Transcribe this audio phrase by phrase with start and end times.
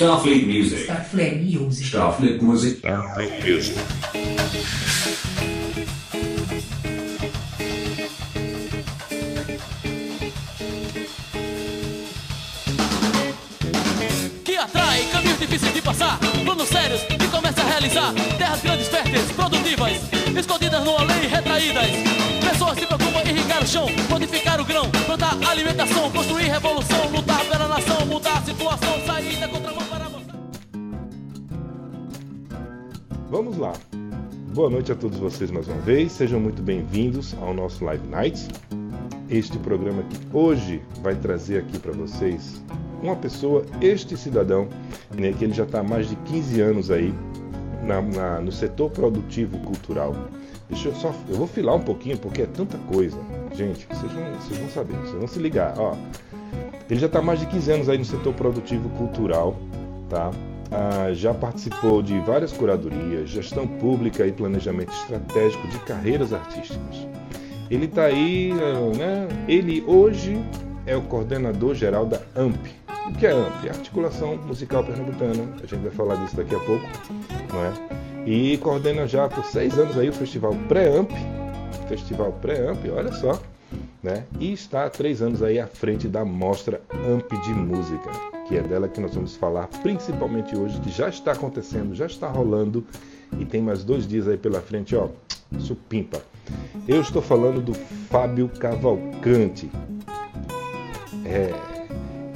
[0.00, 0.84] Starfleet Music.
[0.84, 1.86] Starfleet Music.
[1.88, 2.78] Starfleet Music.
[2.78, 3.76] Starfleet Music.
[14.42, 19.30] que atrai caminhos difíceis de passar, planos sérios que começa a realizar, terras grandes, férteis,
[19.32, 20.00] produtivas,
[20.34, 21.90] escondidas numa lei retraídas.
[22.50, 27.29] Pessoas se preocupam em irrigar o chão, modificar o grão, plantar alimentação, construir revolução, lutar
[33.30, 33.72] Vamos lá.
[34.54, 36.12] Boa noite a todos vocês mais uma vez.
[36.12, 38.48] Sejam muito bem-vindos ao nosso Live Nights.
[39.28, 42.60] Este programa que hoje vai trazer aqui para vocês
[43.02, 44.68] uma pessoa, este cidadão,
[45.16, 47.14] né, que ele já está há mais de 15 anos aí
[47.84, 50.14] na, na- no setor produtivo cultural.
[50.68, 53.16] Deixa eu só, eu vou filar um pouquinho porque é tanta coisa.
[53.54, 55.74] Gente, vocês vão, vocês vão saber, vocês vão se ligar.
[55.78, 55.94] Ó,
[56.90, 59.56] ele já está há mais de 15 anos aí no setor produtivo cultural,
[60.08, 60.30] tá?
[60.72, 67.08] Ah, já participou de várias curadorias, gestão pública e planejamento estratégico de carreiras artísticas.
[67.68, 69.28] Ele está aí, ah, né?
[69.48, 70.38] Ele hoje
[70.86, 72.68] é o coordenador geral da AMP.
[73.08, 73.68] O que é AMP?
[73.68, 75.48] Articulação Musical Pernambucana.
[75.56, 76.86] A gente vai falar disso daqui a pouco,
[77.52, 77.72] não é?
[78.24, 81.10] E coordena já por seis anos aí o Festival Pré-AMP.
[81.88, 83.40] Festival Pré-AMP, olha só
[84.02, 84.24] né?
[84.38, 88.10] E está há três anos aí à frente da mostra AMP de Música,
[88.48, 92.28] que é dela que nós vamos falar principalmente hoje, que já está acontecendo, já está
[92.28, 92.84] rolando
[93.38, 95.08] e tem mais dois dias aí pela frente, ó,
[95.58, 96.20] supimpa.
[96.88, 99.70] Eu estou falando do Fábio Cavalcante.
[101.24, 101.54] É,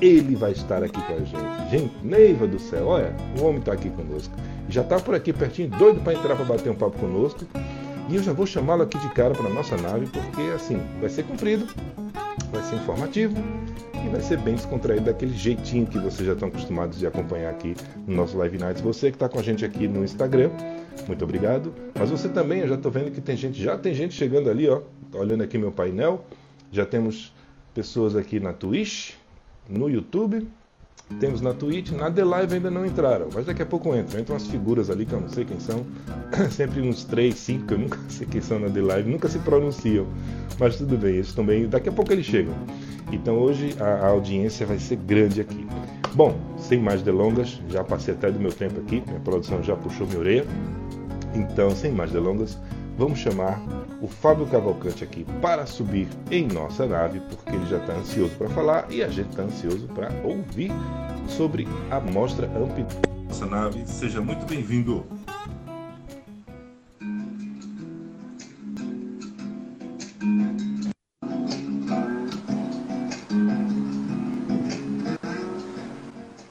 [0.01, 1.71] ele vai estar aqui com a gente.
[1.71, 4.35] Gente, Neiva do céu, olha, o homem está aqui conosco.
[4.69, 7.45] Já está por aqui pertinho, doido para entrar para bater um papo conosco.
[8.09, 11.25] E eu já vou chamá-lo aqui de cara para nossa nave, porque assim, vai ser
[11.25, 11.67] comprido,
[12.53, 13.35] vai ser informativo
[14.05, 17.75] e vai ser bem descontraído, daquele jeitinho que vocês já estão acostumados de acompanhar aqui
[18.07, 18.83] no nosso Live Nights.
[18.83, 20.51] Você que está com a gente aqui no Instagram,
[21.07, 21.75] muito obrigado.
[21.99, 24.69] Mas você também, eu já estou vendo que tem gente, já tem gente chegando ali,
[24.69, 24.83] ó.
[25.13, 26.25] Olhando aqui meu painel.
[26.71, 27.33] Já temos
[27.75, 29.15] pessoas aqui na Twitch,
[29.69, 30.47] no YouTube,
[31.21, 34.21] temos na Twitch, na The Live ainda não entraram, mas daqui a pouco entram.
[34.21, 35.85] Entram umas figuras ali que eu não sei quem são.
[36.51, 39.39] Sempre uns 3, 5, que eu nunca sei quem são na The Live, nunca se
[39.39, 40.07] pronunciam.
[40.59, 41.69] Mas tudo bem, eles também.
[41.69, 42.55] Daqui a pouco eles chegam.
[43.13, 45.67] Então hoje a, a audiência vai ser grande aqui.
[46.15, 50.07] Bom, sem mais delongas, já passei até do meu tempo aqui, minha produção já puxou
[50.07, 50.47] minha orelha.
[51.35, 52.57] Então, sem mais delongas,
[52.97, 53.61] vamos chamar
[54.05, 58.51] o Fábio Cavalcante aqui para subir em nossa nave, porque ele já está ansioso para
[58.51, 60.71] falar e a gente está ansioso para ouvir
[61.27, 62.85] sobre a mostra AMP.
[63.27, 65.07] Nossa nave, seja muito bem-vindo.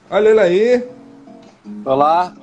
[0.10, 0.90] Olha ele aí.
[1.86, 2.34] Olá,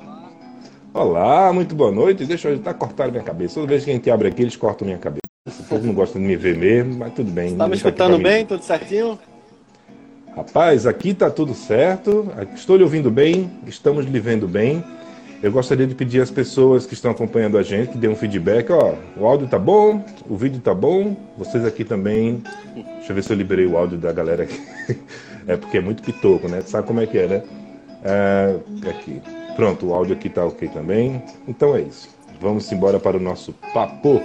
[0.93, 2.25] Olá, muito boa noite.
[2.25, 3.55] Deixa eu ajudar a cortar minha cabeça.
[3.55, 5.21] Toda vez que a gente abre aqui, eles cortam minha cabeça.
[5.47, 7.57] O povo não gosta de me ver mesmo, mas tudo bem.
[7.57, 8.45] tá me aqui escutando bem?
[8.45, 9.17] Tudo certinho?
[10.35, 12.29] Rapaz, aqui tá tudo certo.
[12.57, 14.83] Estou lhe ouvindo bem, estamos lhe vendo bem.
[15.41, 18.71] Eu gostaria de pedir às pessoas que estão acompanhando a gente que dêem um feedback.
[18.71, 21.17] Ó, o áudio tá bom, o vídeo tá bom.
[21.39, 22.43] Vocês aqui também.
[22.75, 24.61] Deixa eu ver se eu liberei o áudio da galera aqui.
[25.49, 26.61] É porque é muito pitoco, né?
[26.61, 27.43] Sabe como é que é, né?
[28.05, 28.57] É,
[28.89, 29.21] aqui.
[29.61, 31.23] Pronto, o áudio aqui tá ok também.
[31.47, 32.09] Então é isso.
[32.41, 34.23] Vamos embora para o nosso papo.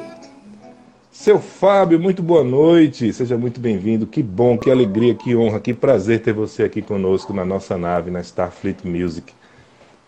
[1.11, 3.11] Seu Fábio, muito boa noite.
[3.11, 4.07] Seja muito bem-vindo.
[4.07, 8.09] Que bom, que alegria, que honra, que prazer ter você aqui conosco na nossa nave,
[8.09, 9.33] na Starfleet Music.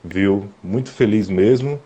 [0.02, 0.46] Viu?
[0.64, 1.78] Muito feliz mesmo,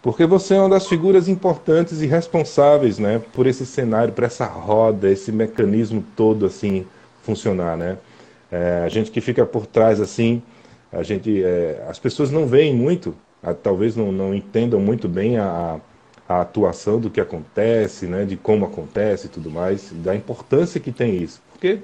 [0.00, 4.46] porque você é uma das figuras importantes e responsáveis, né, por esse cenário, por essa
[4.46, 6.86] roda, esse mecanismo todo assim
[7.24, 7.98] funcionar, né?
[8.52, 10.40] É, a gente que fica por trás assim,
[10.94, 13.14] a gente, é, as pessoas não veem muito,
[13.62, 15.80] talvez não, não entendam muito bem a,
[16.28, 20.90] a atuação do que acontece, né, de como acontece e tudo mais, da importância que
[20.90, 21.42] tem isso.
[21.52, 21.80] Porque,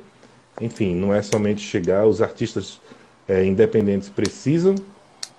[0.60, 2.80] enfim, não é somente chegar, os artistas
[3.28, 4.74] é, independentes precisam,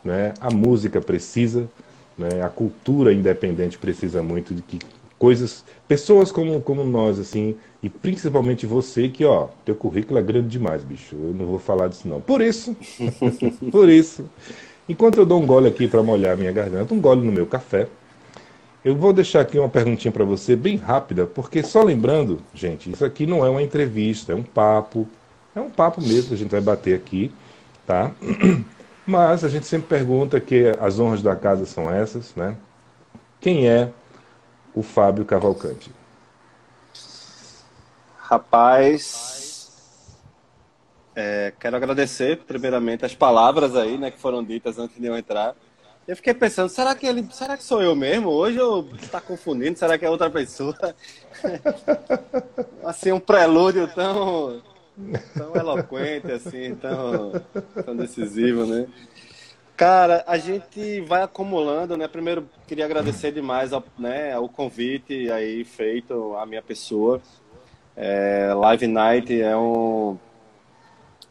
[0.03, 1.67] né, a música precisa,
[2.17, 4.79] né, a cultura independente precisa muito de que
[5.17, 10.47] coisas, pessoas como, como nós, assim, e principalmente você, que, ó, teu currículo é grande
[10.47, 11.17] demais, bicho.
[11.17, 12.21] Eu não vou falar disso, não.
[12.21, 12.77] Por isso,
[13.69, 14.23] por isso,
[14.87, 17.45] enquanto eu dou um gole aqui para molhar a minha garganta, um gole no meu
[17.45, 17.89] café,
[18.85, 23.03] eu vou deixar aqui uma perguntinha para você, bem rápida, porque só lembrando, gente, isso
[23.03, 25.05] aqui não é uma entrevista, é um papo.
[25.53, 27.33] É um papo mesmo que a gente vai bater aqui,
[27.85, 28.11] tá?
[29.05, 32.55] Mas a gente sempre pergunta que as honras da casa são essas, né?
[33.41, 33.91] Quem é
[34.73, 35.91] o Fábio Cavalcante?
[38.15, 39.69] Rapaz,
[41.15, 45.55] É, quero agradecer, primeiramente, as palavras aí, né, que foram ditas antes de eu entrar.
[46.07, 49.77] Eu fiquei pensando, será que ele, será que sou eu mesmo hoje ou está confundindo?
[49.77, 50.75] Será que é outra pessoa?
[52.83, 54.63] assim, um prelúdio tão,
[55.35, 57.45] tão eloquente, assim, tão,
[57.83, 58.89] tão decisivo, né?
[59.81, 62.07] Cara, a gente vai acumulando, né?
[62.07, 67.19] Primeiro, queria agradecer demais ao, né, o convite aí feito à minha pessoa.
[67.97, 70.19] É, Live Night é um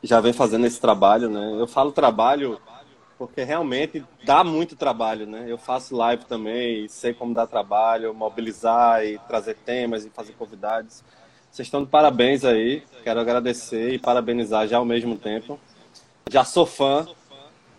[0.02, 1.60] já vem fazendo esse trabalho, né?
[1.60, 2.60] Eu falo trabalho
[3.16, 5.44] porque realmente dá muito trabalho, né?
[5.46, 11.04] Eu faço live também, sei como dá trabalho, mobilizar e trazer temas e fazer convidados.
[11.52, 15.56] Vocês estão de parabéns aí, quero agradecer e parabenizar já ao mesmo tempo.
[16.28, 17.06] Já sou fã.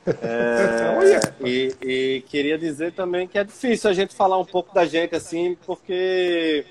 [0.06, 4.86] É, e, e queria dizer também que é difícil a gente falar um pouco da
[4.86, 6.66] gente assim, porque.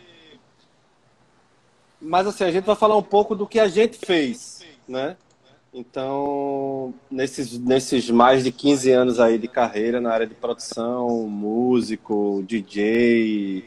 [2.00, 5.16] Mas assim, a gente vai falar um pouco do que a gente fez, né?
[5.72, 12.42] Então, nesses, nesses mais de 15 anos aí de carreira na área de produção, músico,
[12.44, 13.64] DJ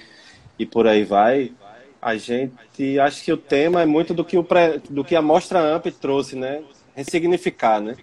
[0.60, 1.54] e por aí vai,
[2.02, 5.22] a gente acho que o tema é muito do que, o pré, do que a
[5.22, 6.62] Mostra Amp trouxe, né?
[6.94, 7.96] Ressignificar, né?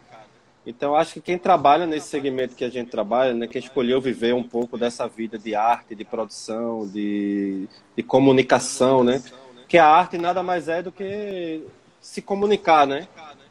[0.67, 4.35] Então, acho que quem trabalha nesse segmento que a gente trabalha, né, que escolheu viver
[4.35, 7.67] um pouco dessa vida de arte, de produção, de,
[7.97, 9.23] de comunicação, né?
[9.67, 11.65] Que a arte nada mais é do que
[12.01, 13.09] se comunicar, né?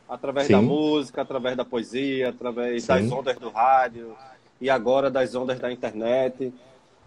[0.09, 0.53] através Sim.
[0.53, 2.87] da música, através da poesia, através Sim.
[2.87, 4.15] das ondas do rádio
[4.59, 6.51] e agora das ondas da internet.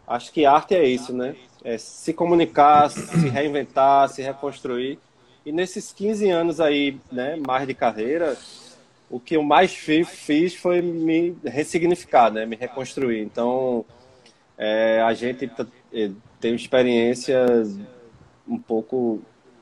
[0.06, 1.34] Acho que arte é isso, né?
[1.64, 4.98] É se comunicar, se reinventar, se reconstruir.
[5.44, 8.36] E nesses 15 anos aí, né, mais de carreira,
[9.12, 13.20] o que eu mais fiz foi me ressignificar, né, me reconstruir.
[13.20, 13.84] Então,
[14.56, 15.50] é, a gente
[15.92, 16.10] é,
[16.40, 17.44] tem experiência
[18.48, 19.20] um pouco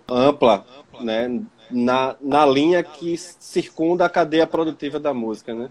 [0.09, 0.65] ampla,
[1.01, 5.69] né, na, na linha que circunda a cadeia produtiva da música, né?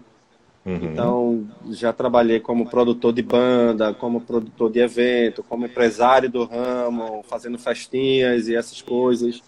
[0.64, 0.74] Uhum.
[0.82, 7.24] Então, já trabalhei como produtor de banda, como produtor de evento, como empresário do ramo,
[7.26, 9.42] fazendo festinhas e essas coisas.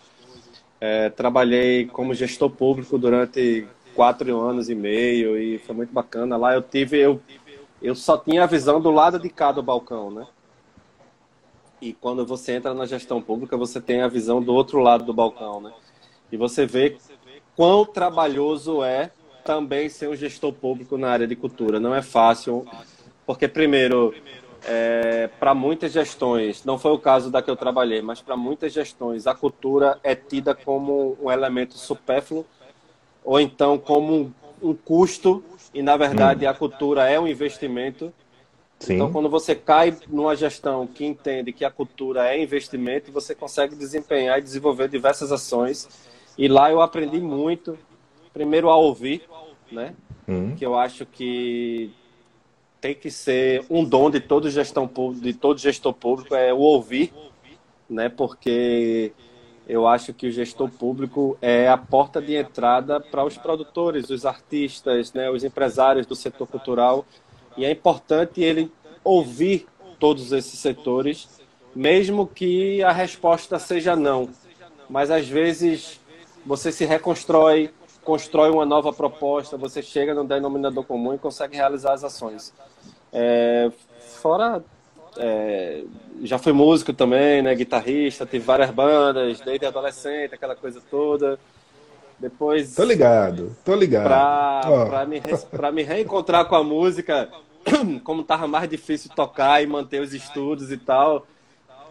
[0.80, 6.36] É, trabalhei como gestor público durante quatro anos e meio e foi muito bacana.
[6.36, 7.20] Lá eu tive, eu,
[7.80, 10.26] eu só tinha a visão do lado de cá do balcão, né?
[11.80, 15.12] E quando você entra na gestão pública, você tem a visão do outro lado do
[15.12, 15.72] balcão, né?
[16.30, 16.96] E você vê
[17.56, 19.10] quão trabalhoso é
[19.44, 21.80] também ser um gestor público na área de cultura.
[21.80, 22.64] Não é fácil,
[23.26, 24.14] porque, primeiro,
[24.64, 28.72] é, para muitas gestões, não foi o caso da que eu trabalhei, mas para muitas
[28.72, 32.46] gestões, a cultura é tida como um elemento supérfluo
[33.24, 34.32] ou então como um,
[34.70, 35.42] um custo,
[35.74, 36.48] e na verdade hum.
[36.48, 38.12] a cultura é um investimento.
[38.78, 38.94] Sim.
[38.94, 43.76] Então, quando você cai numa gestão que entende que a cultura é investimento, você consegue
[43.76, 45.88] desempenhar e desenvolver diversas ações
[46.36, 47.78] e lá eu aprendi muito,
[48.32, 49.22] primeiro a ouvir,
[49.70, 49.94] né?
[50.26, 50.54] Uhum.
[50.56, 51.90] Que eu acho que
[52.80, 57.12] tem que ser um dom de todo gestão de todo gestor público é o ouvir,
[57.88, 58.08] né?
[58.08, 59.12] Porque
[59.66, 64.26] eu acho que o gestor público é a porta de entrada para os produtores, os
[64.26, 67.04] artistas, né, os empresários do setor cultural,
[67.56, 68.72] e é importante ele
[69.04, 69.66] ouvir
[69.98, 71.28] todos esses setores,
[71.74, 74.28] mesmo que a resposta seja não.
[74.88, 76.00] Mas às vezes
[76.44, 77.70] você se reconstrói,
[78.04, 82.52] constrói uma nova proposta, você chega no denominador comum e consegue realizar as ações.
[83.12, 83.70] É,
[84.20, 84.62] fora,
[85.16, 85.84] é,
[86.22, 91.38] já fui músico também, né, guitarrista, tive várias bandas, desde adolescente, aquela coisa toda.
[92.18, 92.74] Depois.
[92.76, 94.04] Tô ligado, tô ligado.
[94.04, 94.86] Pra, oh.
[94.86, 97.28] pra, me, pra me reencontrar com a música,
[98.04, 101.26] como tava mais difícil tocar e manter os estudos e tal,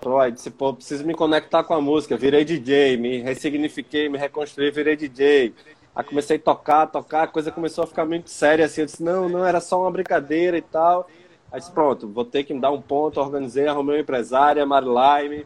[0.01, 4.71] Freud, disse, pô, preciso me conectar com a música, virei DJ, me ressignifiquei, me reconstruí,
[4.71, 5.53] virei DJ.
[5.93, 9.03] Aí comecei a tocar, tocar, a coisa começou a ficar muito séria, assim, eu disse,
[9.03, 11.07] não, não, era só uma brincadeira e tal.
[11.51, 15.45] Aí disse, pronto, vou ter que me dar um ponto, organizei, arrumei uma empresária, Marilaime,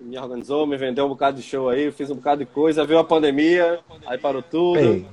[0.00, 2.98] me organizou, me vendeu um bocado de show aí, fiz um bocado de coisa, veio
[2.98, 5.06] a pandemia, aí parou tudo.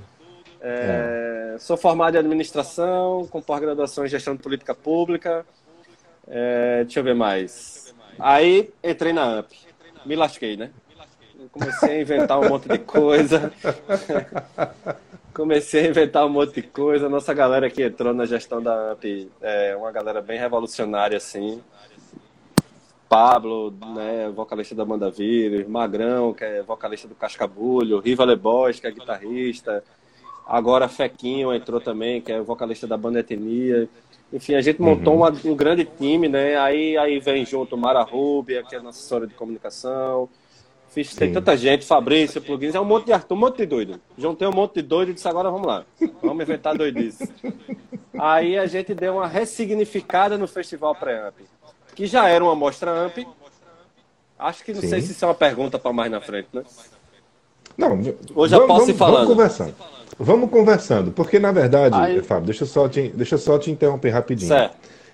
[0.61, 1.59] É, é.
[1.59, 5.45] Sou formado em administração, com pós-graduação em gestão de política pública.
[6.27, 7.93] É, deixa eu ver mais.
[8.17, 9.51] Aí entrei na AMP.
[10.05, 10.71] Me lasquei, né?
[11.51, 13.53] Comecei a inventar um monte de coisa.
[15.35, 17.09] Comecei a inventar um monte de coisa.
[17.09, 21.61] Nossa galera que entrou na gestão da AMP é uma galera bem revolucionária, assim.
[23.09, 28.87] Pablo, né, vocalista da banda Vírus, Magrão, que é vocalista do Cascabulho, Riva Lebos, que
[28.87, 29.83] é guitarrista.
[30.47, 33.89] Agora Fequinho entrou também, que é vocalista da banda Etnia.
[34.31, 35.19] Enfim, a gente montou uhum.
[35.19, 36.55] uma, um grande time, né?
[36.55, 40.29] Aí, aí vem junto Mara Rubia, que é nossa assessora de comunicação.
[40.95, 43.99] Fiz, tem tanta gente, Fabrício, plugins, é um monte de artista, um monte de doido.
[44.17, 45.83] Juntei um monte de doido e disse, agora vamos lá.
[46.23, 47.29] Vamos inventar doidice.
[48.17, 51.35] Aí a gente deu uma ressignificada no Festival Pré-Amp,
[51.93, 53.17] que já era uma mostra Amp.
[54.39, 54.87] Acho que não Sim.
[54.87, 56.63] sei se isso é uma pergunta para mais na frente, né?
[57.77, 57.99] Não,
[58.33, 59.15] hoje eu posso ir falando.
[59.15, 59.75] Vamos conversando.
[60.17, 62.21] Vamos conversando, porque na verdade, Aí...
[62.21, 64.71] Fábio, deixa eu só te, deixa eu só te interromper rapidinho.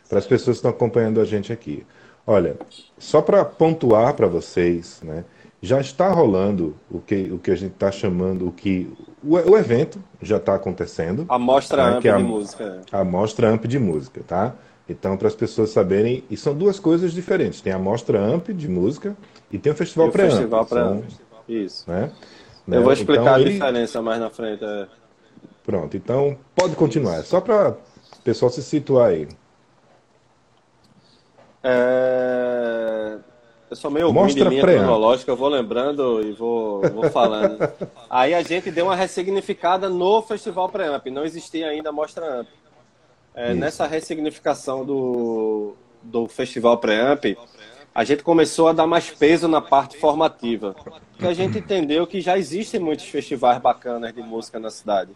[0.07, 1.83] Para as pessoas que estão acompanhando a gente aqui.
[2.27, 2.55] Olha,
[2.99, 5.25] só para pontuar para vocês, né?
[5.61, 8.91] Já está rolando o que, o que a gente está chamando, o que
[9.23, 11.25] o, o evento já está acontecendo.
[11.29, 12.81] A mostra né, amp é de música.
[12.91, 14.55] A mostra amp de música, tá?
[14.89, 17.61] Então, para as pessoas saberem, e são duas coisas diferentes.
[17.61, 19.15] Tem a mostra amp de música
[19.51, 20.31] e tem o festival pré-amp.
[20.31, 21.03] Festival pré-amp.
[21.47, 21.89] Isso.
[21.89, 22.11] Né?
[22.67, 23.51] Eu vou explicar então, a ele...
[23.51, 24.63] diferença mais na frente.
[24.63, 24.87] É...
[25.63, 27.17] Pronto, então pode continuar.
[27.19, 29.27] É só para o pessoal se situar aí.
[31.63, 32.50] É...
[33.71, 37.57] Eu sou meio Mostra ruim de linha cronológica, eu vou lembrando e vou, vou falando.
[38.09, 42.47] Aí a gente deu uma ressignificada no Festival Preamp, não existia ainda a Mostra Amp.
[43.33, 45.73] É, nessa ressignificação do,
[46.03, 47.37] do Festival Preamp,
[47.95, 50.75] a gente começou a dar mais peso na parte formativa.
[51.13, 55.11] Porque a gente entendeu que já existem muitos festivais bacanas de música na cidade.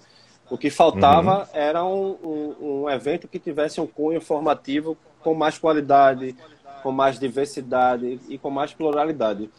[0.49, 1.45] O que faltava uhum.
[1.51, 6.37] era um, um, um evento que tivesse um cunho formativo com mais qualidade,
[6.85, 9.49] com mais diversidade e com mais pluralidade.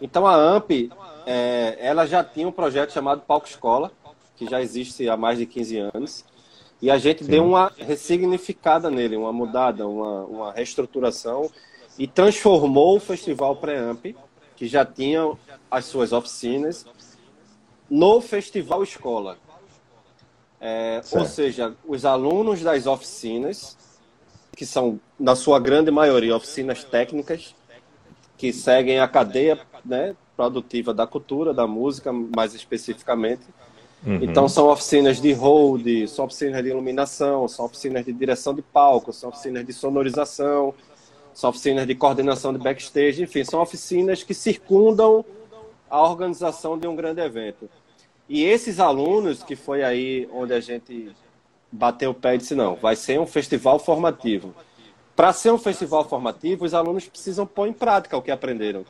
[0.00, 0.90] Então a AMP,
[1.24, 3.92] é, ela já tinha um projeto chamado Palco Escola,
[4.34, 6.24] que já existe há mais de 15 anos,
[6.80, 7.30] e a gente Sim.
[7.30, 11.48] deu uma ressignificada nele, uma mudada, uma, uma reestruturação,
[11.96, 14.16] e transformou o Festival Pré-AMP,
[14.56, 15.34] que já tinha
[15.70, 16.84] as suas oficinas,
[17.88, 19.38] no Festival Escola.
[20.60, 23.76] É, ou seja, os alunos das oficinas
[24.56, 27.54] que são, na sua grande maioria, oficinas técnicas,
[28.36, 33.42] que seguem a cadeia né, produtiva da cultura, da música, mais especificamente.
[34.04, 34.18] Uhum.
[34.22, 39.12] Então, são oficinas de hold, são oficinas de iluminação, são oficinas de direção de palco,
[39.12, 40.74] são oficinas de sonorização,
[41.32, 45.24] são oficinas de coordenação de backstage, enfim, são oficinas que circundam
[45.88, 47.70] a organização de um grande evento.
[48.28, 51.12] E esses alunos, que foi aí onde a gente
[51.72, 54.54] bateu o pé e disse: não, vai ser um festival formativo.
[55.16, 58.84] Para ser um festival formativo, os alunos precisam pôr em prática o que aprenderam.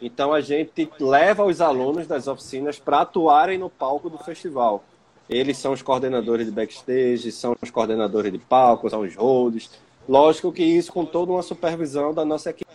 [0.00, 4.84] Então a gente leva os alunos das oficinas para atuarem no palco do festival.
[5.28, 9.70] Eles são os coordenadores de backstage, são os coordenadores de palco, são os holds.
[10.08, 12.68] Lógico que isso com toda uma supervisão da nossa equipe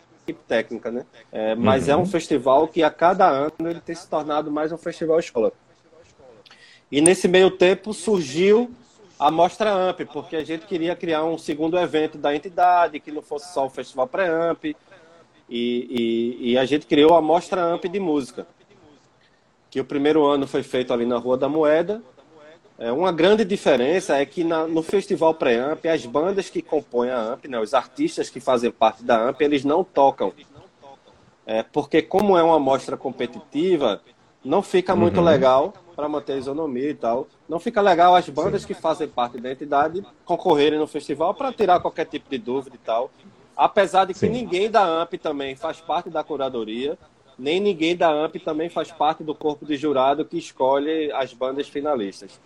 [0.48, 1.06] técnica, né?
[1.32, 1.94] É, mas uhum.
[1.94, 5.52] é um festival que a cada ano ele tem se tornado mais um festival escola.
[6.92, 8.70] E nesse meio tempo surgiu
[9.24, 13.22] a Mostra Amp, porque a gente queria criar um segundo evento da entidade, que não
[13.22, 14.66] fosse só o Festival Pré-Amp.
[14.66, 14.76] E,
[15.50, 18.46] e, e, a gente criou a Mostra Amp de música,
[19.70, 22.02] que o primeiro ano foi feito ali na Rua da Moeda.
[22.78, 27.20] É, uma grande diferença é que na, no Festival Pré-Amp, as bandas que compõem a
[27.20, 30.34] Amp, né, os artistas que fazem parte da Amp, eles não tocam.
[31.46, 34.02] É, porque como é uma mostra competitiva,
[34.44, 35.26] não fica muito uhum.
[35.26, 37.28] legal para manter a isonomia e tal.
[37.48, 38.68] Não fica legal as bandas Sim.
[38.68, 42.80] que fazem parte da entidade concorrerem no festival para tirar qualquer tipo de dúvida e
[42.80, 43.12] tal.
[43.56, 44.30] Apesar de que Sim.
[44.30, 46.98] ninguém da AMP também faz parte da curadoria,
[47.38, 51.68] nem ninguém da AMP também faz parte do corpo de jurado que escolhe as bandas
[51.68, 52.40] finalistas.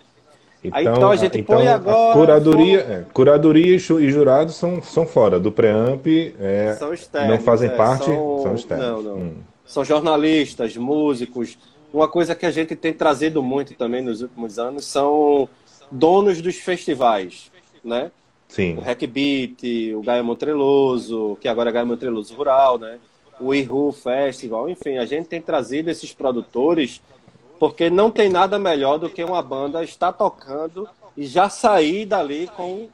[0.64, 2.14] Então, Aí, então a gente então, põe agora.
[2.14, 5.40] Curadoria, é, curadoria e jurados são, são fora.
[5.40, 6.06] Do pré-amp
[6.40, 8.86] é, são externos, não fazem é, parte, são, são externos.
[8.86, 9.18] Não, não.
[9.18, 9.36] Hum.
[9.66, 11.58] São jornalistas, músicos,
[11.94, 15.48] uma coisa que a gente tem trazido muito também nos últimos anos são
[15.92, 17.52] donos dos festivais,
[17.84, 18.12] né?
[18.48, 18.78] Sim.
[18.78, 23.00] O Hackbeat, o Gaia Montreloso, que agora é Gaia Montreloso Rural, né?
[23.40, 27.02] O Ihu Festival, enfim, a gente tem trazido esses produtores
[27.60, 32.48] porque não tem nada melhor do que uma banda estar tocando e já sair dali
[32.56, 32.88] com.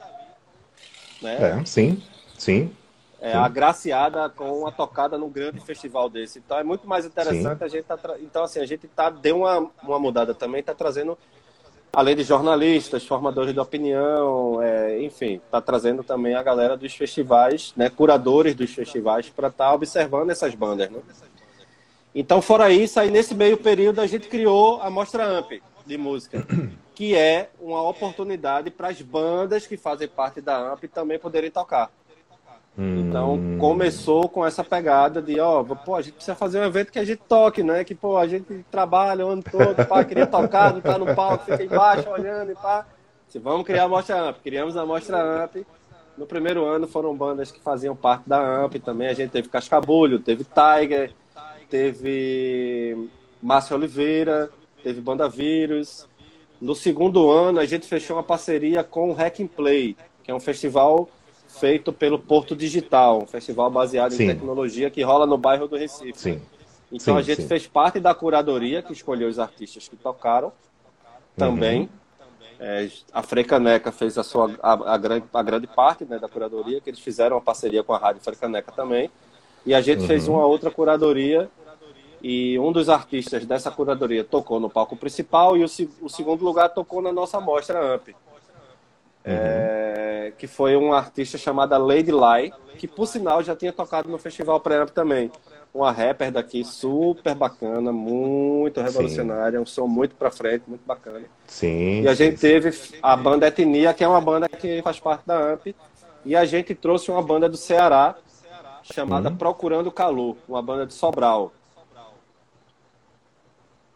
[1.22, 1.60] Né?
[1.60, 2.02] É, sim,
[2.38, 2.72] sim
[3.24, 6.40] é, agraciada com uma tocada num grande festival desse.
[6.40, 7.64] Então é muito mais interessante Sim.
[7.64, 8.20] a gente tá tra...
[8.20, 11.18] então assim a gente tá deu uma, uma mudada também, está trazendo
[11.94, 17.72] além de jornalistas, formadores de opinião, é, enfim, está trazendo também a galera dos festivais,
[17.78, 21.00] né, curadores dos festivais para estar tá observando essas bandas, né?
[22.14, 25.54] Então fora isso, aí nesse meio período a gente criou a Mostra Amp
[25.86, 26.46] de música,
[26.94, 31.90] que é uma oportunidade para as bandas que fazem parte da Amp também poderem tocar.
[32.78, 33.58] Então hum.
[33.60, 37.06] começou com essa pegada de, ó, pô, a gente precisa fazer um evento que a
[37.06, 37.84] gente toque, né?
[37.84, 41.46] Que, pô, a gente trabalha o ano todo, pá, queria tocar, não tá no palco,
[41.46, 42.86] fica embaixo olhando e pá.
[43.28, 44.38] Se vamos criar a Mostra Amp.
[44.44, 45.58] Criamos a Mostra Amp.
[46.18, 49.08] No primeiro ano foram bandas que faziam parte da Amp também.
[49.08, 51.12] A gente teve Cascabulho, teve Tiger,
[51.70, 53.10] teve
[53.42, 54.50] Márcio Oliveira,
[54.84, 56.08] teve Banda Vírus.
[56.62, 60.36] No segundo ano, a gente fechou uma parceria com o Hack and Play, que é
[60.36, 61.10] um festival
[61.60, 64.24] feito pelo Porto Digital, um festival baseado sim.
[64.24, 66.20] em tecnologia que rola no bairro do Recife.
[66.20, 66.42] Sim.
[66.92, 67.48] Então sim, a gente sim.
[67.48, 70.52] fez parte da curadoria que escolheu os artistas que tocaram
[71.36, 71.82] também.
[71.82, 71.90] Uhum.
[72.60, 76.80] É, a Frecaneca fez a sua a, a, grande, a grande parte né, da curadoria,
[76.80, 79.10] que eles fizeram uma parceria com a Rádio Frecaneca também.
[79.66, 80.08] E a gente uhum.
[80.08, 81.50] fez uma outra curadoria
[82.22, 85.68] e um dos artistas dessa curadoria tocou no palco principal e o,
[86.02, 88.16] o segundo lugar tocou na nossa mostra AMP.
[89.26, 89.34] Uhum.
[89.34, 94.18] É, que foi um artista chamada Lady Lai, que por sinal já tinha tocado no
[94.18, 95.32] Festival Pré-Amp também.
[95.74, 99.64] Uma rapper daqui super bacana, muito revolucionária, sim.
[99.64, 101.22] um som muito pra frente, muito bacana.
[101.48, 102.02] Sim.
[102.02, 102.96] E a gente sim, teve sim.
[103.02, 105.76] a banda Etnia, que é uma banda que faz parte da AMP,
[106.24, 108.16] e a gente trouxe uma banda do Ceará
[108.84, 109.36] chamada uhum.
[109.36, 111.52] Procurando Calor, uma banda de Sobral.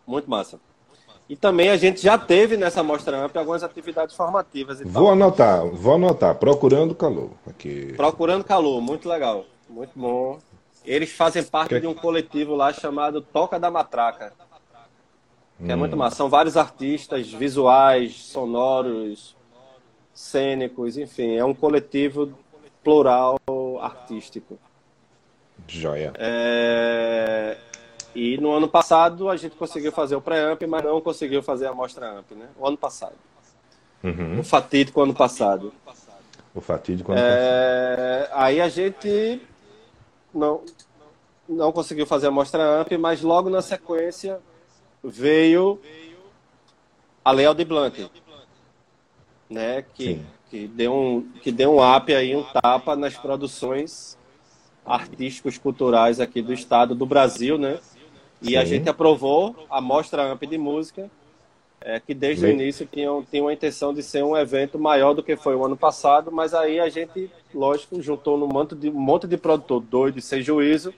[0.07, 0.59] Muito massa.
[1.29, 4.81] E também a gente já teve nessa mostra ampla algumas atividades formativas.
[4.81, 6.35] vou anotar, vou anotar.
[6.35, 7.31] Procurando calor.
[7.45, 7.93] Aqui.
[7.97, 9.45] Procurando calor, muito legal.
[9.69, 10.39] Muito bom.
[10.85, 11.81] Eles fazem parte que...
[11.81, 14.31] de um coletivo lá chamado Toca da Matraca.
[15.57, 15.71] Que hum.
[15.71, 16.15] é muito massa.
[16.15, 19.35] São vários artistas visuais, sonoros,
[20.13, 21.35] cênicos, enfim.
[21.35, 22.31] É um coletivo
[22.81, 23.37] plural
[23.81, 24.57] artístico.
[25.67, 26.13] Joia.
[26.17, 27.57] É...
[28.17, 31.71] E no ano passado a gente conseguiu fazer o pré-amp, mas não conseguiu fazer a
[31.71, 32.47] mostra amp, né?
[32.57, 33.13] O ano passado.
[34.03, 34.39] Uhum.
[34.39, 35.71] O fatídico ano passado.
[36.55, 38.21] O fatídico ano é...
[38.23, 38.41] passado.
[38.41, 39.39] Aí a gente
[40.33, 40.63] não,
[41.47, 44.39] não conseguiu fazer a mostra amp, mas logo na sequência
[45.03, 45.79] veio
[47.23, 48.09] a Lei Aldir Blanc,
[49.47, 49.85] né?
[49.93, 54.17] Que, que, deu um, que deu um up aí, um tapa nas produções
[54.83, 57.79] artísticos culturais aqui do estado do Brasil, né?
[58.41, 58.57] E Sim.
[58.57, 61.09] a gente aprovou a Mostra AMP de Música,
[61.81, 65.23] é, que desde o início tinha, tinha uma intenção de ser um evento maior do
[65.23, 68.99] que foi o ano passado, mas aí a gente, lógico, juntou num monte de, um
[68.99, 70.93] monte de produtor doido e sem juízo,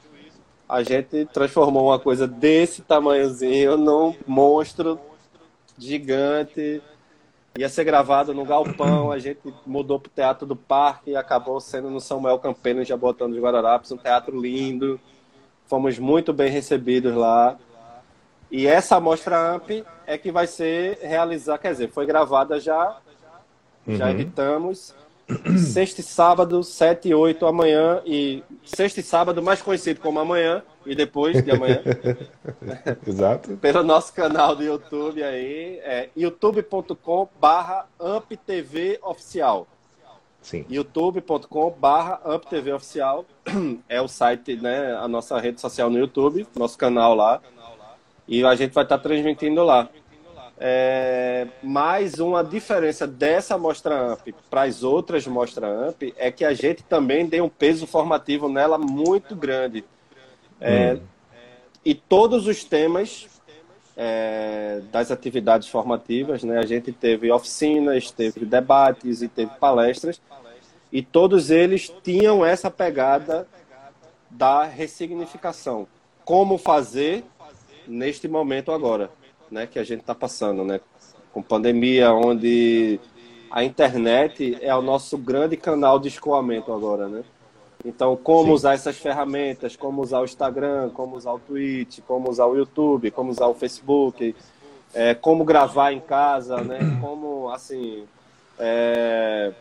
[0.67, 4.99] a gente transformou uma coisa desse tamanhozinho num monstro
[5.77, 6.81] gigante.
[7.57, 11.59] Ia ser gravado no Galpão, a gente mudou para o Teatro do Parque e acabou
[11.59, 14.99] sendo no Samuel Campeno, já botando de Guararapes, um teatro lindo.
[15.69, 17.55] Fomos muito bem recebidos lá.
[18.51, 22.97] E essa amostra AMP é que vai ser realizada, quer dizer, foi gravada já,
[23.87, 23.95] uhum.
[23.95, 24.95] já editamos.
[25.59, 28.01] Sexta e sábado, 7 e 8 amanhã.
[28.03, 31.83] E sexta e sábado, mais conhecido como amanhã, e depois de amanhã.
[33.05, 33.55] Exato.
[33.57, 39.67] Pelo nosso canal do YouTube aí, é youtube.com barra AmpTV Oficial.
[40.41, 40.65] Sim.
[40.69, 43.25] youtube.com barra AmpTV Oficial
[43.89, 47.41] é o site, né, a nossa rede social no YouTube, nosso canal lá.
[48.27, 49.89] E a gente vai estar transmitindo lá.
[50.61, 56.53] É, mais uma diferença dessa Mostra Amp para as outras Mostra Amp é que a
[56.53, 59.85] gente também deu um peso formativo nela muito grande.
[60.59, 61.01] É, hum.
[61.85, 63.27] E todos os temas
[64.01, 66.57] é, das atividades formativas, né?
[66.57, 70.21] A gente teve oficinas, teve debates e teve palestras,
[70.89, 73.45] e todos eles tinham essa pegada
[74.29, 75.85] da ressignificação.
[76.23, 77.25] Como fazer
[77.85, 79.11] neste momento agora,
[79.51, 79.67] né?
[79.67, 80.79] Que a gente está passando, né?
[81.33, 83.01] Com pandemia, onde
[83.51, 87.25] a internet é o nosso grande canal de escoamento agora, né?
[87.85, 88.51] Então, como Sim.
[88.51, 93.09] usar essas ferramentas, como usar o Instagram, como usar o Twitch, como usar o YouTube,
[93.11, 94.35] como usar o Facebook,
[94.93, 96.79] é, como gravar em casa, né?
[96.99, 98.05] Como, assim,
[98.57, 99.53] é,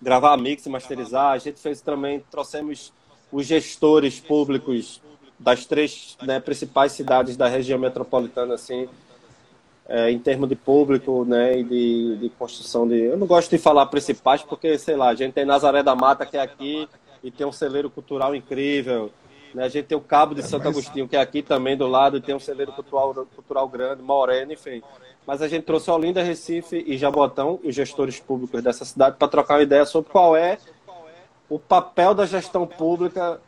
[0.00, 1.32] gravar mix, masterizar.
[1.32, 2.92] A gente fez também, trouxemos
[3.32, 5.00] os gestores públicos
[5.38, 8.88] das três né, principais cidades da região metropolitana, assim,
[9.90, 12.96] é, em termos de público, né, e de, de, construção de...
[12.96, 16.24] Eu não gosto de falar principais porque, sei lá, a gente tem Nazaré da Mata,
[16.24, 16.88] que é aqui,
[17.24, 19.10] e tem um celeiro cultural incrível,
[19.52, 22.16] né, a gente tem o Cabo de Santo Agostinho, que é aqui também do lado,
[22.16, 24.80] e tem um celeiro cultural, cultural grande, Moreno, enfim.
[25.26, 29.54] Mas a gente trouxe Olinda, Recife e Jabotão, os gestores públicos dessa cidade, para trocar
[29.54, 30.56] uma ideia sobre qual é
[31.48, 33.40] o papel da gestão pública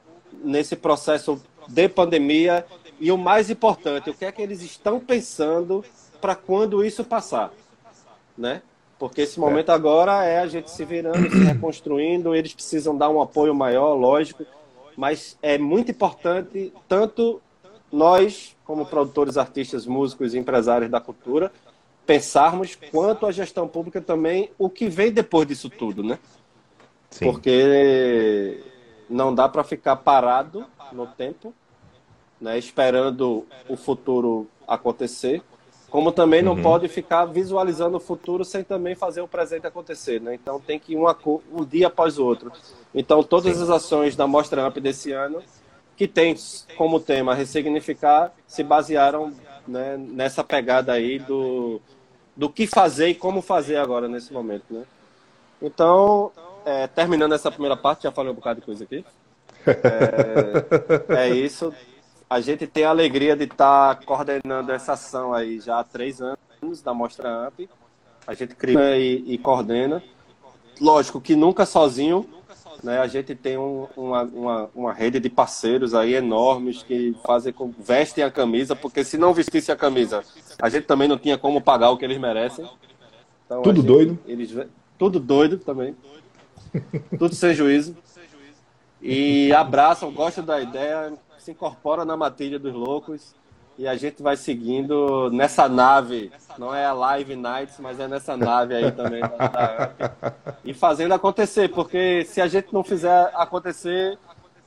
[0.43, 2.67] nesse processo de pandemia
[2.99, 5.85] e o mais importante, o que é que eles estão pensando
[6.23, 7.53] para quando isso passar,
[8.39, 8.63] né?
[8.99, 9.75] Porque esse momento é.
[9.75, 14.47] agora é a gente se virando, se reconstruindo, eles precisam dar um apoio maior, lógico,
[14.97, 17.43] mas é muito importante tanto
[17.91, 21.53] nós, como produtores, artistas, músicos e empresários da cultura,
[22.07, 26.19] pensarmos quanto a gestão pública também, o que vem depois disso tudo, né?
[27.11, 27.27] Sim.
[27.27, 28.63] Porque
[29.11, 31.53] não dá para ficar parado no tempo
[32.43, 35.41] né, esperando o futuro acontecer,
[35.93, 36.63] como também não uhum.
[36.63, 40.33] pode ficar visualizando o futuro sem também fazer o presente acontecer, né?
[40.35, 41.15] Então tem que ir uma,
[41.53, 42.51] um dia após o outro.
[42.95, 43.63] Então todas Sim.
[43.65, 45.43] as ações da Mostra Amp desse ano,
[45.95, 46.35] que tem
[46.79, 49.35] como tema ressignificar, se basearam
[49.69, 51.79] né, nessa pegada aí do,
[52.35, 54.85] do que fazer e como fazer agora nesse momento, né?
[55.61, 56.33] Então,
[56.65, 59.05] é, terminando essa primeira parte, já falei um bocado de coisa aqui.
[61.09, 61.73] É, é isso
[62.33, 66.23] a gente tem a alegria de estar tá coordenando essa ação aí já há três
[66.23, 67.69] anos da Mostra AMP.
[68.27, 70.03] A gente cria e, e coordena.
[70.81, 72.27] Lógico que nunca sozinho,
[72.83, 72.99] né?
[73.01, 77.71] A gente tem um, uma, uma, uma, rede de parceiros aí enormes que fazem com,
[77.79, 80.25] vestem a camisa, porque se não vestisse a camisa,
[80.61, 82.67] a gente também não tinha como pagar o que eles merecem.
[83.45, 84.19] Então, tudo gente, doido.
[84.27, 84.57] Eles,
[84.99, 85.95] tudo doido também.
[87.19, 87.95] tudo sem juízo.
[89.03, 93.35] E abraçam, gostam da ideia, se incorpora na matilha dos loucos
[93.77, 96.31] e a gente vai seguindo nessa nave.
[96.57, 99.23] Não é a Live Nights, mas é nessa nave aí também
[100.65, 104.17] e fazendo acontecer, porque se a gente não fizer acontecer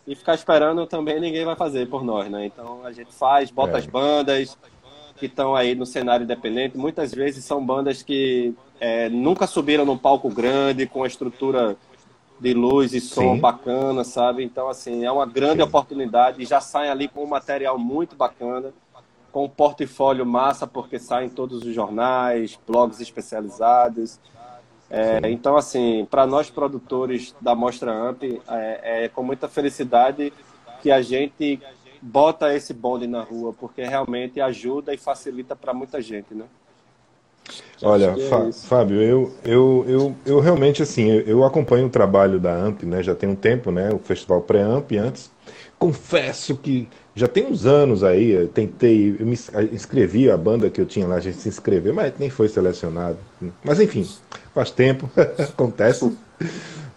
[0.05, 2.45] e ficar esperando, também ninguém vai fazer por nós, né?
[2.45, 3.77] Então a gente faz, bota é.
[3.77, 4.57] as bandas
[5.15, 6.77] que estão aí no cenário independente.
[6.77, 11.77] Muitas vezes são bandas que é, nunca subiram num palco grande, com a estrutura
[12.39, 13.39] de luz e som Sim.
[13.39, 14.43] bacana, sabe?
[14.43, 15.67] Então, assim, é uma grande Sim.
[15.67, 18.73] oportunidade e já saem ali com um material muito bacana,
[19.31, 24.19] com um portfólio massa, porque saem todos os jornais, blogs especializados.
[24.89, 30.31] É, então, assim, para nós produtores da Mostra Amp, é, é com muita felicidade
[30.81, 31.59] que a gente
[32.01, 36.45] bota esse bonde na rua, porque realmente ajuda e facilita para muita gente, né?
[37.81, 42.53] Olha, é Fábio, eu, eu, eu, eu realmente assim, eu, eu, acompanho o trabalho da
[42.53, 43.03] AMP, né?
[43.03, 43.89] Já tem um tempo, né?
[43.91, 45.29] O festival pré-AMP antes.
[45.77, 49.37] Confesso que já tem uns anos aí, eu tentei, eu me
[49.71, 53.17] inscrevi a banda que eu tinha lá, a gente se inscreveu, mas nem foi selecionado.
[53.63, 54.07] Mas enfim,
[54.53, 56.11] faz tempo, acontece.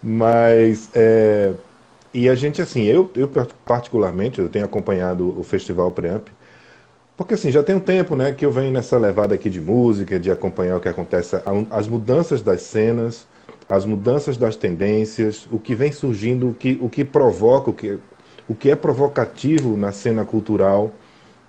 [0.01, 1.53] Mas é,
[2.13, 3.29] e a gente assim, eu, eu
[3.65, 6.29] particularmente, eu tenho acompanhado o festival pré-AMP
[7.19, 10.17] porque assim, já tem um tempo né, que eu venho nessa levada aqui de música,
[10.17, 11.35] de acompanhar o que acontece,
[11.69, 13.27] as mudanças das cenas,
[13.67, 17.99] as mudanças das tendências, o que vem surgindo, o que, o que provoca, o que,
[18.47, 20.93] o que é provocativo na cena cultural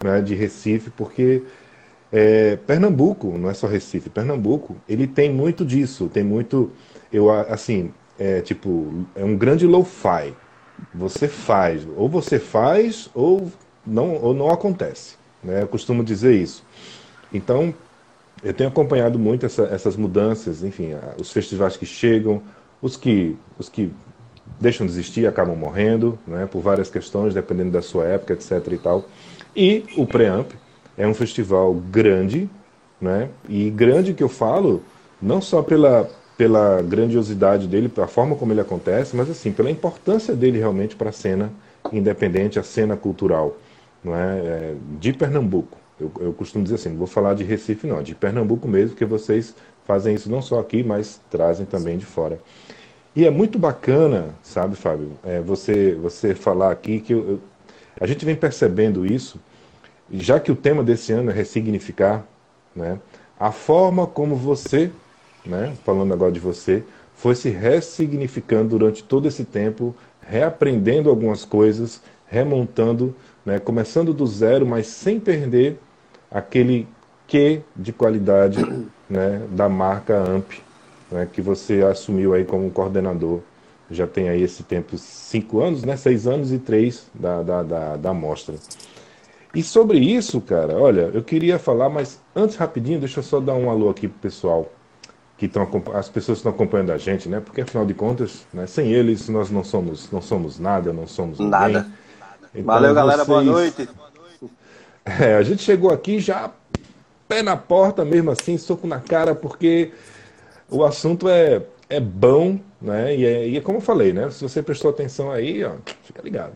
[0.03, 1.45] né, de Recife, porque
[2.11, 6.73] é, Pernambuco, não é só Recife, Pernambuco, ele tem muito disso, tem muito,
[7.13, 10.35] eu assim, é tipo, é um grande lo-fi.
[10.93, 13.53] Você faz, ou você faz, ou
[13.87, 15.20] não, ou não acontece.
[15.43, 15.63] Né?
[15.63, 16.63] Eu costumo dizer isso.
[17.33, 17.75] Então,
[18.43, 22.43] eu tenho acompanhado muito essa, essas mudanças, enfim, os festivais que chegam,
[22.81, 23.93] os que, os que
[24.59, 28.67] deixam de existir acabam morrendo, né, por várias questões, dependendo da sua época, etc.
[28.73, 29.05] e tal.
[29.55, 30.53] E o Preamp
[30.97, 32.49] é um festival grande,
[33.01, 34.83] né, e grande que eu falo,
[35.21, 40.35] não só pela, pela grandiosidade dele, pela forma como ele acontece, mas assim, pela importância
[40.35, 41.53] dele realmente para a cena
[41.93, 43.57] independente, a cena cultural
[44.03, 45.79] não é, é de Pernambuco.
[46.01, 49.05] Eu, eu, costumo dizer assim, não vou falar de Recife não, de Pernambuco mesmo, porque
[49.05, 52.41] vocês fazem isso não só aqui, mas trazem também de fora.
[53.15, 57.41] E é muito bacana, sabe, Fábio, é, você, você falar aqui que eu, eu,
[58.01, 59.39] a gente vem percebendo isso,
[60.11, 62.25] já que o tema desse ano é ressignificar,
[62.75, 62.99] né,
[63.39, 64.91] a forma como você,
[65.45, 66.85] né, falando agora de você,
[67.15, 74.67] foi se ressignificando durante todo esse tempo, reaprendendo algumas coisas, remontando né, começando do zero,
[74.67, 75.79] mas sem perder
[76.31, 76.87] aquele
[77.27, 78.59] que de qualidade
[79.09, 80.63] né, da marca AMP,
[81.11, 83.41] né, que você assumiu aí como coordenador.
[83.91, 87.97] Já tem aí esse tempo, cinco anos, né, seis anos e três da, da, da,
[87.97, 88.55] da mostra.
[89.53, 93.55] E sobre isso, cara, olha, eu queria falar, mas antes rapidinho, deixa eu só dar
[93.55, 94.71] um alô aqui pro pessoal
[95.37, 95.63] que estão
[95.95, 97.41] as pessoas que estão acompanhando a gente, né?
[97.41, 101.41] Porque afinal de contas, né, sem eles nós não somos não somos nada, não somos
[101.41, 101.81] nada.
[101.81, 101.93] Ninguém.
[102.55, 103.25] Então, Valeu, galera.
[103.25, 103.29] Vocês...
[103.29, 103.89] Boa noite.
[105.05, 106.51] É, a gente chegou aqui já
[107.27, 109.93] pé na porta mesmo assim, soco na cara, porque
[110.69, 113.17] o assunto é, é bom, né?
[113.17, 114.31] E é, e é como eu falei, né?
[114.31, 115.73] Se você prestou atenção aí, ó,
[116.05, 116.53] fica ligado.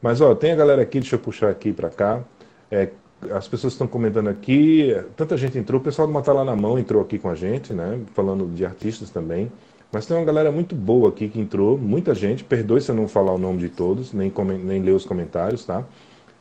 [0.00, 2.22] Mas, ó, tem a galera aqui, deixa eu puxar aqui para cá.
[2.70, 2.88] É,
[3.30, 6.78] as pessoas estão comentando aqui, tanta gente entrou, o pessoal do Matar Lá na Mão
[6.78, 8.00] entrou aqui com a gente, né?
[8.14, 9.50] Falando de artistas também.
[9.92, 12.44] Mas tem uma galera muito boa aqui que entrou, muita gente.
[12.44, 15.84] Perdoe se eu não falar o nome de todos, nem, nem ler os comentários, tá?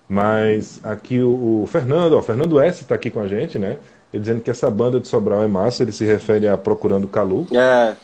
[0.08, 3.78] Mas aqui o, o Fernando, ó, o Fernando S está aqui com a gente, né?
[4.14, 7.48] Ele dizendo que essa banda de Sobral é massa, ele se refere a Procurando Calu.
[7.52, 7.96] É.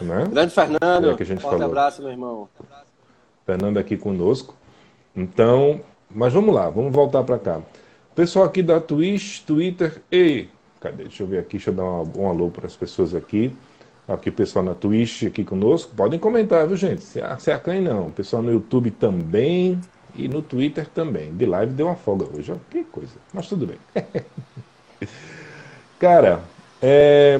[0.00, 0.24] Né?
[0.30, 1.66] Grande Fernando, é que a gente forte falou.
[1.66, 2.48] abraço, meu irmão.
[3.44, 4.54] Fernando aqui conosco.
[5.14, 7.60] Então, mas vamos lá, vamos voltar para cá.
[8.14, 10.48] Pessoal aqui da Twitch, Twitter e.
[10.80, 11.04] Cadê?
[11.04, 13.54] Deixa eu ver aqui, deixa eu dar um alô para as pessoas aqui.
[14.08, 15.94] Aqui o pessoal na Twitch aqui conosco.
[15.94, 17.02] Podem comentar, viu, gente?
[17.02, 18.06] Se, se acanhe não.
[18.06, 19.78] O pessoal no YouTube também
[20.14, 21.30] e no Twitter também.
[21.34, 22.50] De live deu uma folga hoje.
[22.50, 22.56] Ó.
[22.70, 23.12] Que coisa.
[23.34, 23.76] Mas tudo bem.
[26.00, 26.40] Cara,
[26.80, 27.38] é...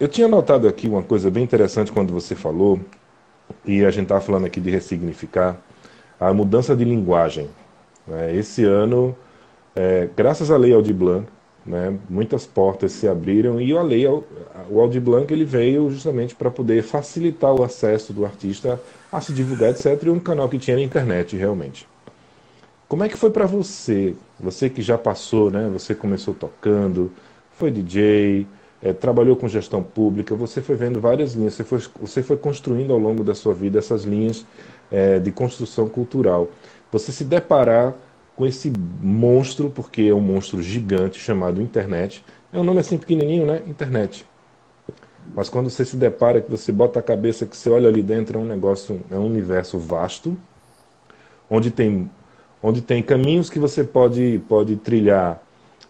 [0.00, 2.80] eu tinha notado aqui uma coisa bem interessante quando você falou,
[3.64, 5.56] e a gente estava falando aqui de ressignificar,
[6.18, 7.48] a mudança de linguagem.
[8.06, 8.34] Né?
[8.34, 9.16] Esse ano,
[9.76, 11.26] é, graças à Lei Aldir Blanc,
[11.70, 16.50] né, muitas portas se abriram e a lei, o Aldir Blanc ele veio justamente para
[16.50, 18.80] poder facilitar o acesso do artista
[19.10, 20.02] a se divulgar, etc.
[20.04, 21.88] E um canal que tinha na internet, realmente.
[22.88, 24.16] Como é que foi para você?
[24.38, 25.70] Você que já passou, né?
[25.72, 27.12] Você começou tocando,
[27.52, 28.46] foi DJ,
[28.82, 32.92] é, trabalhou com gestão pública, você foi vendo várias linhas, você foi, você foi construindo
[32.92, 34.44] ao longo da sua vida essas linhas
[34.90, 36.48] é, de construção cultural.
[36.90, 37.94] Você se deparar
[38.40, 38.72] com esse
[39.02, 42.24] monstro, porque é um monstro gigante chamado internet.
[42.50, 43.60] É um nome assim pequenininho, né?
[43.66, 44.24] Internet.
[45.34, 48.38] Mas quando você se depara, que você bota a cabeça, que você olha ali dentro,
[48.38, 50.38] é um negócio, é um universo vasto,
[51.50, 52.10] onde tem,
[52.62, 55.42] onde tem caminhos que você pode, pode trilhar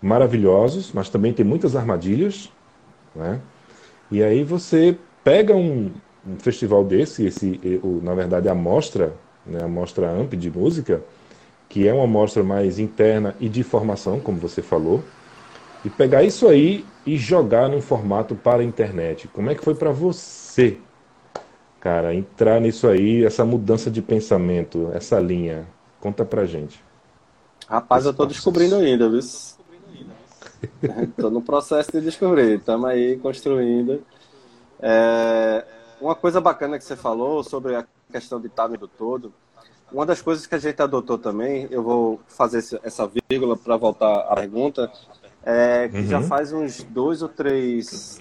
[0.02, 2.50] maravilhosos, mas também tem muitas armadilhas,
[3.14, 3.40] né?
[4.10, 5.92] E aí você pega um,
[6.26, 7.60] um festival desse, esse,
[8.02, 9.14] na verdade a mostra,
[9.46, 11.00] né, a mostra AMP de música,
[11.70, 15.02] que é uma mostra mais interna e de formação, como você falou,
[15.84, 19.28] e pegar isso aí e jogar num formato para a internet.
[19.28, 20.78] Como é que foi para você,
[21.78, 25.64] cara, entrar nisso aí, essa mudança de pensamento, essa linha?
[26.00, 26.82] Conta pra gente.
[27.68, 29.20] Rapaz, eu tô descobrindo ainda, viu?
[31.16, 34.02] tô no processo de descobrir, estamos aí construindo.
[34.80, 35.64] É,
[36.00, 39.32] uma coisa bacana que você falou sobre a questão de timing do todo,
[39.92, 44.20] uma das coisas que a gente adotou também, eu vou fazer essa vírgula para voltar
[44.28, 44.90] à pergunta,
[45.42, 46.06] é, que uhum.
[46.06, 48.20] já faz uns dois ou três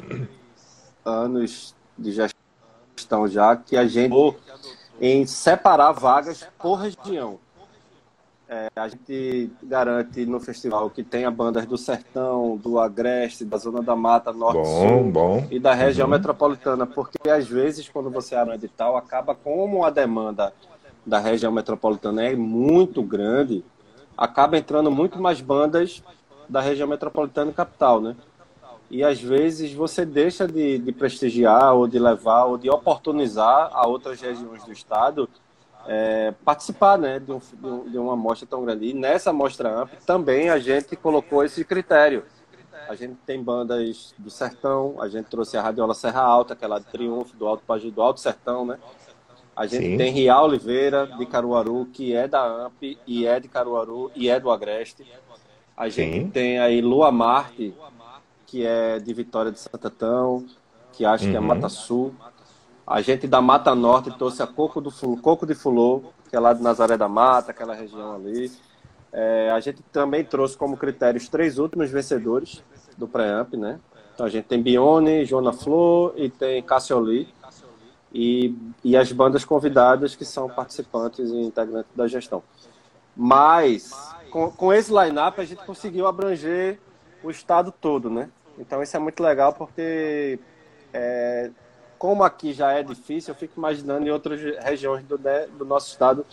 [1.03, 4.13] anos de gestão já que a gente
[5.01, 7.39] em separar vagas por região.
[8.51, 13.83] É, a gente garante no festival que tenha bandas do Sertão, do Agreste, da Zona
[13.83, 15.47] da Mata, Norte bom, Sul bom.
[15.51, 16.13] e da região uhum.
[16.13, 20.51] metropolitana, porque às vezes quando você abre um edital, acaba como a demanda
[21.09, 23.65] da região metropolitana é muito grande,
[24.15, 26.03] acaba entrando muito mais bandas
[26.47, 28.15] da região metropolitana e capital, né?
[28.91, 33.87] E às vezes você deixa de, de prestigiar ou de levar ou de oportunizar a
[33.87, 35.29] outras regiões do estado
[35.87, 37.39] é, participar né, de, um,
[37.89, 38.87] de, uma amostra tão grande.
[38.87, 42.23] E nessa amostra ampla também a gente colocou esse critério.
[42.87, 46.67] A gente tem bandas do Sertão, a gente trouxe a Radiola Serra Alta, que é
[46.67, 48.79] de Triunfo, do Alto Pagi, do Alto Sertão, né?
[49.59, 49.97] A gente Sim.
[49.97, 54.39] tem Rial Oliveira, de Caruaru, que é da AMP e é de Caruaru e é
[54.39, 55.05] do Agreste.
[55.75, 56.29] A gente Sim.
[56.29, 57.75] tem aí Lua Marte,
[58.45, 60.45] que é de Vitória de Santo Tão,
[60.93, 61.31] que acho uhum.
[61.31, 61.45] que é uhum.
[61.45, 62.15] Mata Sul.
[62.87, 66.53] A gente da Mata Norte trouxe a Coco, do, Coco de Fulô, que é lá
[66.53, 68.49] de Nazaré da Mata, aquela região ali.
[69.11, 72.63] É, a gente também trouxe como critério os três últimos vencedores
[72.97, 73.77] do Preamp, né?
[74.13, 77.27] Então a gente tem Bione, Jona Flor e tem Cassioli.
[78.13, 82.41] E, e as bandas convidadas que são participantes e integrantes da gestão.
[83.15, 83.91] Mas
[84.31, 86.79] com, com esse line-up a gente conseguiu abranger
[87.23, 88.29] o estado todo, né?
[88.57, 90.39] Então isso é muito legal porque
[90.93, 91.51] é,
[91.97, 95.19] como aqui já é difícil, eu fico imaginando em outras regiões do,
[95.57, 96.25] do nosso estado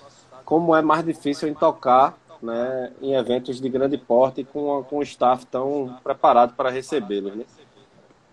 [0.44, 5.02] como é mais difícil em tocar né, em eventos de grande porte com, com o
[5.02, 7.44] staff tão preparado para recebê-los, né?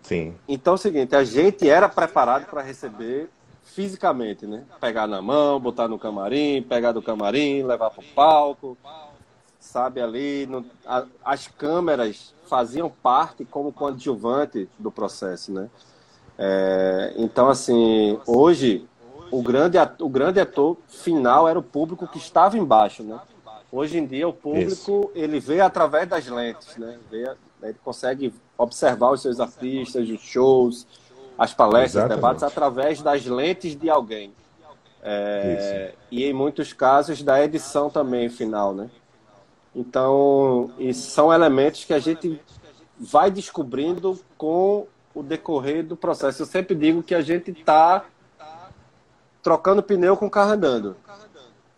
[0.04, 0.36] Sim.
[0.48, 3.30] Então é o seguinte, a gente era preparado para receber
[3.64, 4.64] fisicamente, né?
[4.80, 8.78] Pegar na mão, botar no camarim, pegar do camarim, levar para o palco,
[9.60, 10.46] sabe, ali.
[10.46, 15.70] No, a, as câmeras faziam parte como coadjuvante do processo, né?
[16.38, 18.86] É, então, assim, hoje,
[19.32, 23.20] o grande, ator, o grande ator final era o público que estava embaixo, né?
[23.76, 25.12] Hoje em dia, o público, Isso.
[25.16, 27.00] ele vê através das lentes, né?
[27.10, 27.28] Vê,
[27.64, 30.86] ele consegue observar os seus artistas, os shows,
[31.36, 32.16] as palestras, Exatamente.
[32.18, 34.32] debates, através das lentes de alguém.
[35.02, 38.92] É, e em muitos casos da edição também final, né?
[39.76, 42.40] Então, são elementos que a gente
[43.00, 46.44] vai descobrindo com o decorrer do processo.
[46.44, 48.06] Eu sempre digo que a gente está
[49.42, 50.96] trocando pneu com o carro andando,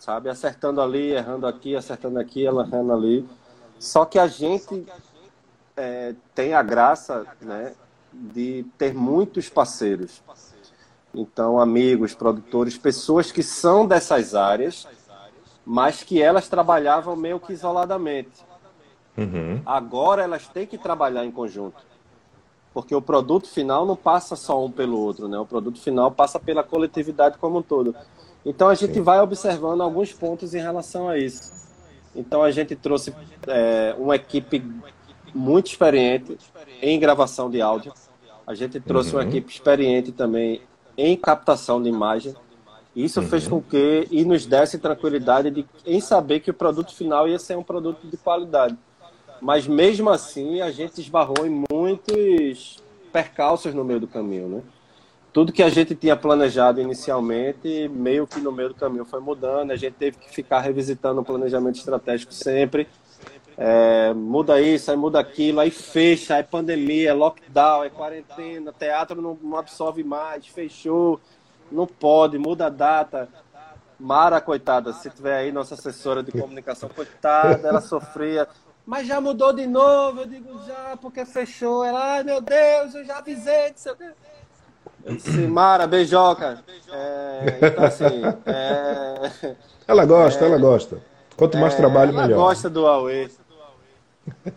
[0.06, 0.30] sabe?
[0.30, 3.28] Acertando ali, errando aqui, acertando aqui, errando ali.
[3.80, 4.86] Só que a gente
[5.76, 7.74] é, tem a graça, né,
[8.14, 10.22] de ter muitos parceiros.
[11.14, 14.88] Então, amigos, produtores, pessoas que são dessas áreas
[15.66, 18.46] mas que elas trabalhavam meio que isoladamente.
[19.18, 19.62] Uhum.
[19.66, 21.84] Agora elas têm que trabalhar em conjunto.
[22.74, 25.40] Porque o produto final não passa só um pelo outro, né?
[25.40, 27.96] O produto final passa pela coletividade como um todo.
[28.46, 29.02] Então a gente Sim.
[29.02, 31.52] vai observando alguns pontos em relação a isso.
[32.16, 33.14] Então a gente trouxe
[33.48, 34.64] é, uma equipe
[35.34, 36.38] muito experiente
[36.82, 37.92] em gravação de áudio.
[38.46, 39.22] A gente trouxe uhum.
[39.22, 40.62] uma equipe experiente também
[40.98, 42.34] em captação de imagem.
[42.96, 43.28] Isso uhum.
[43.28, 47.40] fez com que e nos desse tranquilidade de, em saber que o produto final ia
[47.40, 48.78] ser um produto de qualidade.
[49.42, 52.82] Mas mesmo assim, a gente esbarrou em muitos
[53.12, 54.62] percalços no meio do caminho, né?
[55.36, 59.72] Tudo que a gente tinha planejado inicialmente, meio que no meio do caminho foi mudando,
[59.72, 62.88] a gente teve que ficar revisitando o planejamento estratégico sempre.
[63.58, 69.22] É, muda isso, aí muda aquilo, aí fecha, aí pandemia, é lockdown, é quarentena, teatro
[69.22, 71.20] não, não absorve mais, fechou,
[71.70, 73.28] não pode, muda a data.
[74.00, 78.48] Mara, coitada, se tiver aí nossa assessora de comunicação, coitada, ela sofria
[78.86, 80.22] mas já mudou de novo.
[80.22, 81.84] Eu digo, já, porque fechou.
[81.84, 83.72] Ela, ai meu Deus, eu já avisei.
[83.72, 84.35] Não sei o.
[85.06, 86.64] Eu disse, Mara, beijoca.
[86.92, 88.22] É, então, assim.
[88.46, 89.56] É,
[89.88, 91.02] ela gosta, é, ela gosta.
[91.38, 92.36] Quanto mais é, trabalho, ela melhor.
[92.36, 93.30] Ela gosta do Huawei.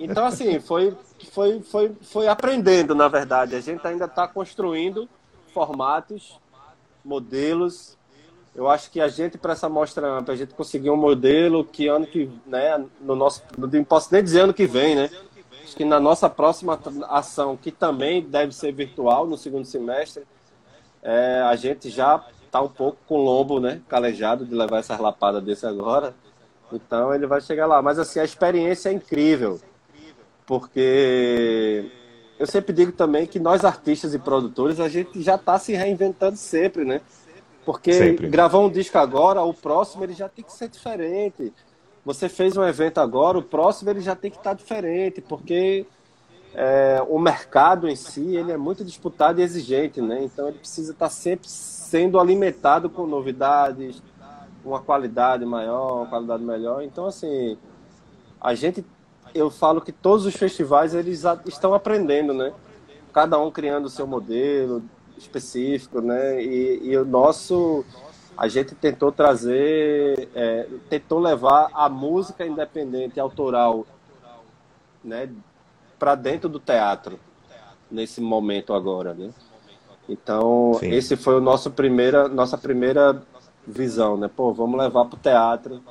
[0.01, 0.97] Então, assim, foi,
[1.31, 3.55] foi, foi, foi aprendendo, na verdade.
[3.55, 5.07] A gente ainda está construindo
[5.53, 6.41] formatos,
[7.05, 7.99] modelos,
[8.59, 11.87] eu acho que a gente, para essa mostra ampla, a gente conseguiu um modelo que
[11.87, 15.09] ano que, né, no nosso, não posso nem dizer ano que vem, né?
[15.63, 16.77] Acho que na nossa próxima
[17.09, 20.25] ação, que também deve ser virtual no segundo semestre,
[21.03, 25.01] é, a gente já está um pouco com o lombo, né, calejado de levar essa
[25.01, 26.15] lapada desse agora.
[26.73, 27.81] Então ele vai chegar lá.
[27.81, 29.61] Mas assim, a experiência é incrível.
[30.47, 31.91] Porque
[32.39, 36.37] eu sempre digo também que nós artistas e produtores, a gente já está se reinventando
[36.37, 37.01] sempre, né?
[37.65, 38.29] Porque Sempre.
[38.29, 41.53] gravar um disco agora, o próximo ele já tem que ser diferente.
[42.03, 45.85] Você fez um evento agora, o próximo ele já tem que estar diferente, porque
[46.55, 50.23] é, o mercado em si ele é muito disputado e exigente, né?
[50.23, 54.03] Então ele precisa estar sempre sendo alimentado com novidades,
[54.65, 56.83] uma qualidade maior, uma qualidade melhor.
[56.83, 57.57] Então assim,
[58.41, 58.85] a gente,
[59.35, 62.53] eu falo que todos os festivais eles estão aprendendo, né?
[63.13, 64.83] Cada um criando o seu modelo,
[65.19, 66.43] específico, né?
[66.43, 67.85] E, e o nosso,
[68.37, 73.87] a gente tentou trazer, é, tentou levar a música independente, autoral,
[75.05, 75.29] né?
[75.99, 77.19] Para dentro do teatro
[77.91, 79.31] nesse momento agora, né?
[80.09, 80.91] Então Sim.
[80.93, 83.23] esse foi o nosso primeira, nossa primeira
[83.67, 84.29] visão, né?
[84.35, 85.83] Pô, vamos levar para o teatro.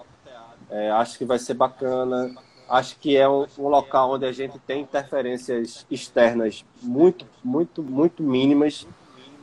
[0.69, 2.33] É, acho que vai ser bacana
[2.69, 8.21] acho que é um, um, local onde a gente tem interferências externas muito, muito, muito
[8.21, 8.85] mínimas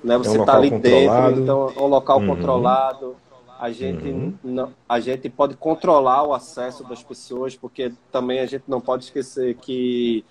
[0.05, 0.19] né?
[0.19, 1.27] Você está é um tá ali controlado.
[1.27, 2.27] dentro, então é um local uhum.
[2.27, 3.17] controlado.
[3.59, 4.35] A gente, uhum.
[4.45, 9.05] não, a gente pode controlar o acesso das pessoas, porque também a gente não pode
[9.05, 10.23] esquecer que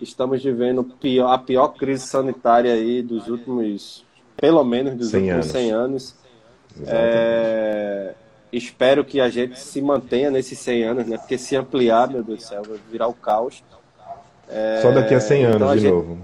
[0.00, 4.04] estamos vivendo pior, a pior crise sanitária aí dos últimos,
[4.36, 5.52] pelo menos dos 100 últimos anos.
[5.52, 6.16] 100 anos.
[6.86, 8.14] É,
[8.52, 11.16] espero que a gente se mantenha nesses 100 anos, né?
[11.18, 13.64] Porque se ampliar, meu Deus do céu, vai virar o caos.
[14.48, 16.18] É, Só daqui a 100 anos então a de gente, novo.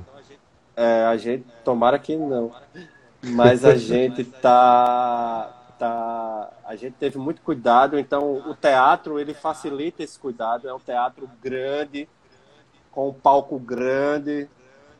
[0.76, 2.52] É, a gente, tomara que não
[3.22, 10.02] mas a gente tá tá a gente teve muito cuidado então o teatro ele facilita
[10.02, 12.08] esse cuidado é um teatro grande
[12.92, 14.48] com um palco grande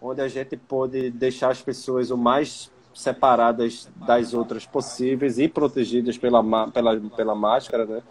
[0.00, 6.18] onde a gente pode deixar as pessoas o mais separadas das outras possíveis e protegidas
[6.18, 8.02] pela pela, pela máscara né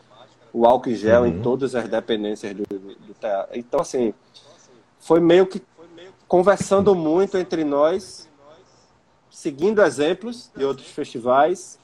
[0.54, 1.28] o álcool em gel uhum.
[1.28, 4.14] em todas as dependências do, do teatro então assim
[5.00, 5.62] foi meio que
[6.28, 8.30] conversando muito entre nós
[9.30, 11.80] seguindo exemplos de outros festivais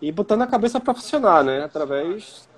[0.00, 1.64] e botando a cabeça para funcionar, né?
[1.64, 2.48] Através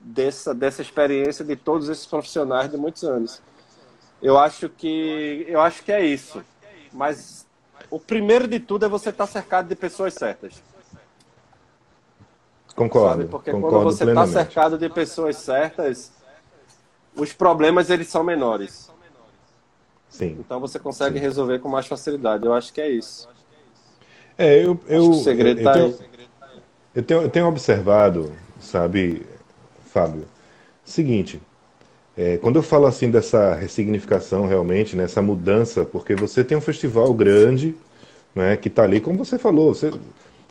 [0.00, 3.40] dessa, dessa experiência de todos esses profissionais de muitos anos.
[4.24, 6.42] Eu acho que eu acho que é isso.
[6.90, 7.46] Mas
[7.90, 10.62] o primeiro de tudo é você estar tá cercado de pessoas certas.
[12.74, 13.10] Concordo.
[13.10, 13.30] Sabe?
[13.30, 16.10] Porque concordo quando você está cercado de pessoas certas,
[17.14, 18.90] os problemas eles são menores.
[20.08, 20.38] Sim.
[20.40, 21.22] Então você consegue Sim.
[21.22, 22.46] resolver com mais facilidade.
[22.46, 23.28] Eu acho que é isso.
[24.38, 25.98] É, eu, eu, o segredo eu, eu, tenho,
[26.94, 29.24] eu, tenho, eu tenho observado, sabe,
[29.92, 30.26] Fábio,
[30.82, 31.40] seguinte,
[32.16, 36.60] é, quando eu falo assim dessa ressignificação realmente, nessa né, mudança, porque você tem um
[36.60, 37.74] festival grande,
[38.34, 39.92] né, que está ali, como você falou, você,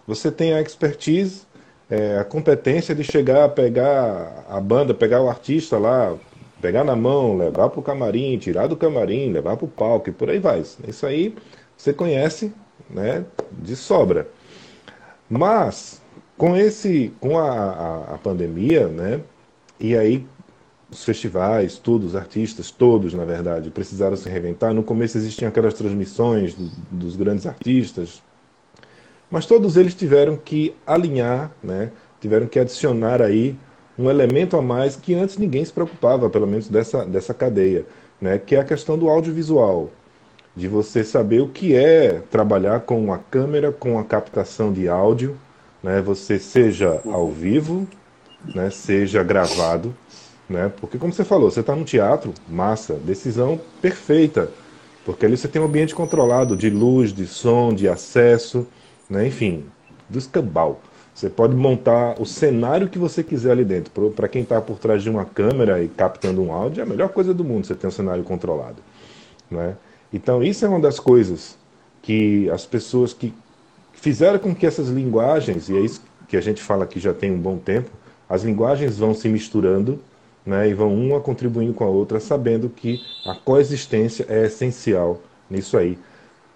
[0.06, 1.44] você tem a expertise,
[1.90, 6.16] é, a competência de chegar, pegar a banda, pegar o artista lá,
[6.62, 10.14] pegar na mão, levar para o camarim, tirar do camarim, levar para o palco e
[10.14, 10.64] por aí vai.
[10.88, 11.36] Isso aí
[11.78, 12.54] você conhece
[12.90, 14.28] né, de sobra.
[15.30, 16.02] Mas
[16.38, 19.22] Com esse, com a, a, a pandemia, né?
[19.80, 20.26] E aí
[20.94, 24.74] os festivais, todos, os artistas, todos, na verdade, precisaram se reinventar.
[24.74, 28.22] No começo existiam aquelas transmissões do, dos grandes artistas,
[29.34, 31.92] mas todos eles tiveram que alinhar, né?
[32.22, 33.58] tiveram que adicionar aí
[33.98, 37.86] um elemento a mais que antes ninguém se preocupava, pelo menos dessa, dessa cadeia,
[38.22, 38.38] né?
[38.38, 39.90] que é a questão do audiovisual,
[40.56, 45.36] de você saber o que é trabalhar com uma câmera, com a captação de áudio,
[45.82, 46.00] né?
[46.00, 47.88] você seja ao vivo,
[48.54, 48.70] né?
[48.70, 49.96] seja gravado,
[50.54, 50.72] né?
[50.80, 54.50] Porque como você falou, você está no teatro, massa, decisão perfeita,
[55.04, 58.66] porque ali você tem um ambiente controlado de luz, de som, de acesso,
[59.10, 59.28] né?
[59.28, 59.66] enfim,
[60.08, 60.80] do escambau.
[61.14, 64.10] Você pode montar o cenário que você quiser ali dentro.
[64.12, 67.10] Para quem está por trás de uma câmera e captando um áudio, é a melhor
[67.10, 68.78] coisa do mundo você ter um cenário controlado.
[69.52, 69.76] Né?
[70.12, 71.56] Então, isso é uma das coisas
[72.02, 73.34] que as pessoas que
[73.94, 77.32] fizeram com que essas linguagens, e é isso que a gente fala que já tem
[77.32, 77.92] um bom tempo,
[78.28, 80.00] as linguagens vão se misturando
[80.46, 85.78] né, e vão uma contribuindo com a outra, sabendo que a coexistência é essencial nisso
[85.78, 85.98] aí.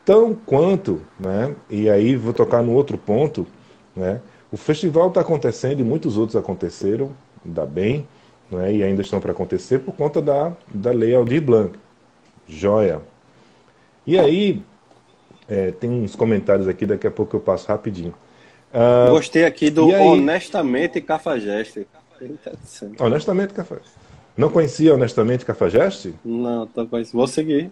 [0.04, 3.46] Tão quanto, né, e aí vou tocar no outro ponto,
[3.96, 4.22] né,
[4.52, 7.12] o festival está acontecendo e muitos outros aconteceram,
[7.46, 8.08] ainda bem,
[8.52, 11.78] né, e ainda estão para acontecer por conta da, da Lei Aldir Blanc.
[12.48, 13.02] Joia.
[14.06, 14.64] E aí,
[15.50, 18.14] é, tem uns comentários aqui, daqui a pouco eu passo rapidinho.
[18.74, 21.88] Uh, Gostei aqui do Honestamente Cafajeste.
[23.00, 23.92] Honestamente, Cafajeste.
[24.38, 26.14] Não conhecia Honestamente Cafajeste?
[26.24, 27.18] Não, tô conhecendo.
[27.18, 27.72] Vou seguir.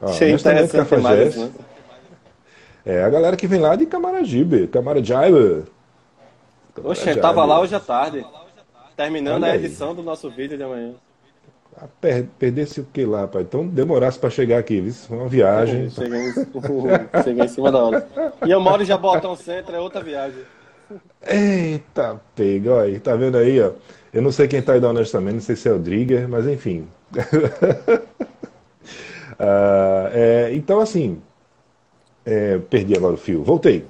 [0.00, 1.38] Ah, Achei honestamente Cafajeste.
[1.38, 1.60] Mais, né?
[2.84, 5.64] É a galera que vem lá de Camaragibe, Camaragibe.
[6.82, 8.24] Oxe, tava lá hoje à tarde.
[8.96, 10.94] Terminando a edição do nosso vídeo de amanhã.
[11.76, 13.42] Ah, per perdesse o que lá, pai?
[13.42, 14.94] Então demorasse para chegar aqui, viu?
[15.10, 15.88] Uma viagem.
[15.90, 16.32] Cheguei,
[17.24, 18.06] cheguei em cima da hora.
[18.46, 20.42] E eu moro em Jabotão Centro, é outra viagem.
[21.26, 23.72] Eita, pega, olha, tá vendo aí, ó.
[24.12, 26.46] Eu não sei quem tá aí da honestamente, não sei se é o Drigger, mas
[26.46, 26.86] enfim.
[27.16, 27.22] uh,
[30.12, 31.18] é, então, assim,
[32.24, 33.42] é, perdi agora o fio.
[33.42, 33.84] Voltei.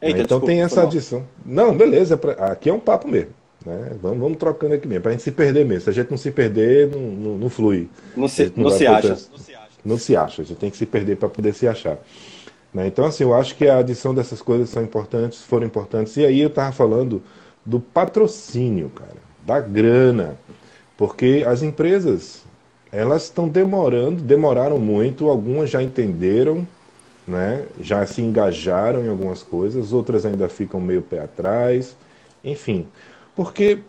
[0.00, 1.24] Eita, então desculpa, tem essa adição.
[1.44, 2.32] Não, beleza, é pra...
[2.32, 3.30] aqui é um papo mesmo.
[3.64, 3.92] Né?
[4.00, 5.82] Vamos, vamos trocando aqui mesmo, para a gente se perder mesmo.
[5.82, 7.88] Se a gente não se perder, não, não, não flui.
[8.16, 9.08] Não se, não, não se acha.
[9.08, 9.68] Não se acha.
[9.84, 11.98] Não se acha, a gente tem que se perder para poder se achar.
[12.72, 12.86] Né?
[12.86, 16.16] Então, assim, eu acho que a adição dessas coisas são importantes, foram importantes.
[16.16, 17.22] E aí eu estava falando
[17.64, 20.36] do patrocínio, cara, da grana.
[20.96, 22.42] Porque as empresas,
[22.90, 26.66] elas estão demorando, demoraram muito, algumas já entenderam,
[27.26, 27.64] né?
[27.80, 31.96] já se engajaram em algumas coisas, outras ainda ficam meio pé atrás,
[32.44, 32.86] enfim.
[33.34, 33.80] Porque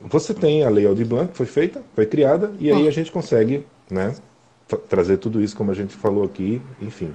[0.00, 3.12] você tem a Lei Aldir Blanc, que foi feita, foi criada, e aí a gente
[3.12, 4.14] consegue né,
[4.88, 7.14] trazer tudo isso, como a gente falou aqui, enfim.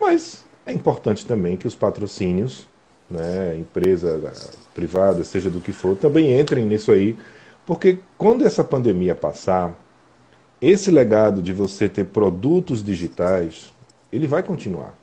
[0.00, 2.66] Mas é importante também que os patrocínios,
[3.08, 4.32] né, empresa
[4.74, 7.16] privada, seja do que for, também entrem nisso aí,
[7.64, 9.74] porque quando essa pandemia passar,
[10.60, 13.72] esse legado de você ter produtos digitais,
[14.12, 14.94] ele vai continuar.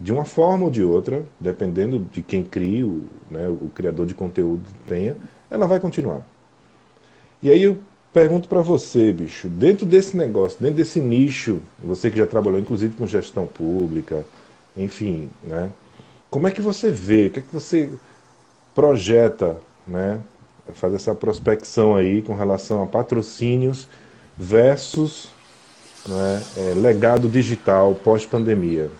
[0.00, 4.14] De uma forma ou de outra, dependendo de quem cria, o, né, o criador de
[4.14, 5.16] conteúdo tenha,
[5.50, 6.22] ela vai continuar.
[7.42, 7.78] E aí eu
[8.12, 12.94] pergunto para você, bicho, dentro desse negócio, dentro desse nicho, você que já trabalhou inclusive
[12.96, 14.24] com gestão pública,
[14.78, 15.70] enfim, né?
[16.30, 17.90] Como é que você vê, o que é que você
[18.74, 20.20] projeta, né?
[20.74, 23.88] Faz essa prospecção aí com relação a patrocínios
[24.36, 25.30] versus
[26.06, 28.90] né, é, legado digital pós-pandemia.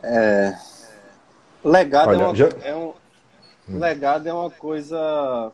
[0.00, 0.56] É,
[1.64, 2.48] legado, Olha, é, uma, já...
[2.62, 2.94] é um,
[3.68, 5.52] legado é uma coisa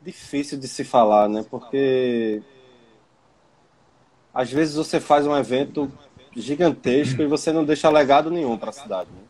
[0.00, 1.44] difícil de se falar, né?
[1.48, 2.42] Porque
[4.34, 5.90] às vezes você faz um evento
[6.34, 9.08] gigantesco e você não deixa legado nenhum para a cidade.
[9.10, 9.22] Né?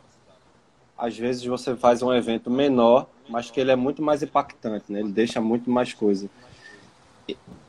[0.97, 5.01] Às vezes você faz um evento menor, mas que ele é muito mais impactante, né?
[5.01, 6.31] ele deixa muito mais coisa.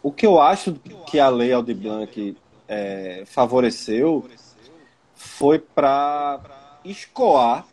[0.02, 0.74] O que eu acho
[1.08, 4.30] que a lei Aldir Blanc é, favoreceu
[5.14, 6.40] foi para
[6.86, 7.66] escoar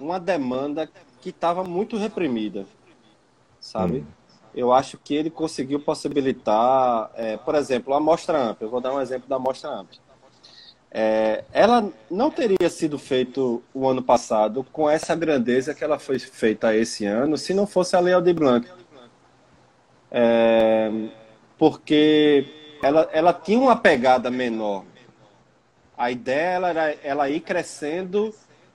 [0.00, 0.90] uma demanda
[1.20, 2.66] que estava muito reprimida,
[3.60, 3.98] sabe?
[3.98, 4.23] Hum
[4.54, 8.62] eu acho que ele conseguiu possibilitar, é, por exemplo, a Mostra Amp.
[8.62, 9.90] Eu vou dar um exemplo da Mostra Amp.
[10.90, 16.20] É, ela não teria sido feita o ano passado com essa grandeza que ela foi
[16.20, 18.68] feita esse ano se não fosse a Lei Aldir Blanc.
[20.08, 20.92] É,
[21.58, 22.46] porque
[22.80, 24.84] ela, ela tinha uma pegada menor.
[25.98, 28.32] A ideia era ela ir crescendo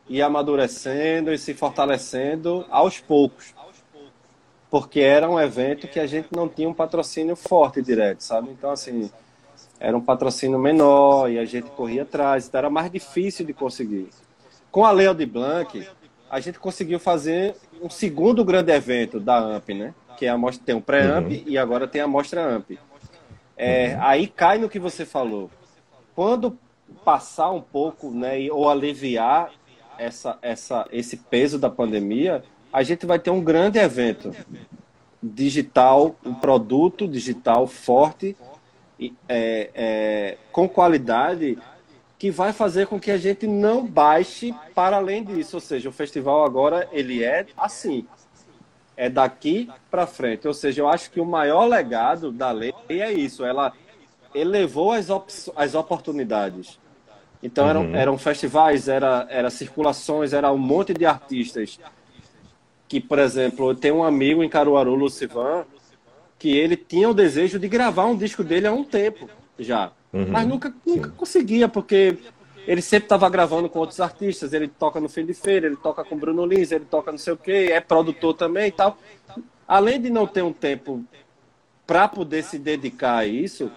[0.09, 3.53] e amadurecendo e se fortalecendo aos poucos
[4.69, 8.51] porque era um evento que a gente não tinha um patrocínio forte direto, sabe?
[8.51, 9.09] Então, assim,
[9.79, 14.09] era um patrocínio menor e a gente corria atrás, então era mais difícil de conseguir.
[14.71, 15.87] Com a Lei de Blanc,
[16.29, 19.93] a gente conseguiu fazer um segundo grande evento da AMP, né?
[20.17, 21.43] Que é a mostra, tem o pré-AMP uhum.
[21.47, 22.77] e agora tem a mostra AMP.
[23.57, 24.03] É, uhum.
[24.03, 25.49] Aí cai no que você falou.
[26.13, 26.57] Quando
[27.03, 29.51] passar um pouco, né, ou aliviar
[29.97, 34.33] essa, essa, esse peso da pandemia, a gente vai ter um grande evento
[35.21, 38.35] digital, um produto digital forte,
[39.27, 41.57] é, é, com qualidade,
[42.17, 45.57] que vai fazer com que a gente não baixe para além disso.
[45.57, 48.05] Ou seja, o festival agora ele é assim,
[48.95, 50.47] é daqui para frente.
[50.47, 53.45] Ou seja, eu acho que o maior legado da lei é isso.
[53.45, 53.71] Ela
[54.35, 55.09] elevou as,
[55.55, 56.77] as oportunidades.
[57.41, 57.69] Então uhum.
[57.69, 61.79] eram, eram festivais, era, era circulações, era um monte de artistas
[62.89, 65.63] que, por exemplo, tem um amigo em Caruaru, Lucivan,
[66.39, 69.29] que ele tinha o desejo de gravar um disco dele há um tempo
[69.59, 69.91] já.
[70.11, 72.17] Uhum, mas nunca, nunca conseguia, porque
[72.65, 74.53] ele sempre estava gravando com outros artistas.
[74.53, 77.33] Ele toca no Fim de Feira, ele toca com Bruno Lins, ele toca não sei
[77.33, 78.97] o quê, é produtor também e tal.
[79.67, 81.05] Além de não ter um tempo
[81.85, 83.71] para poder se dedicar a isso,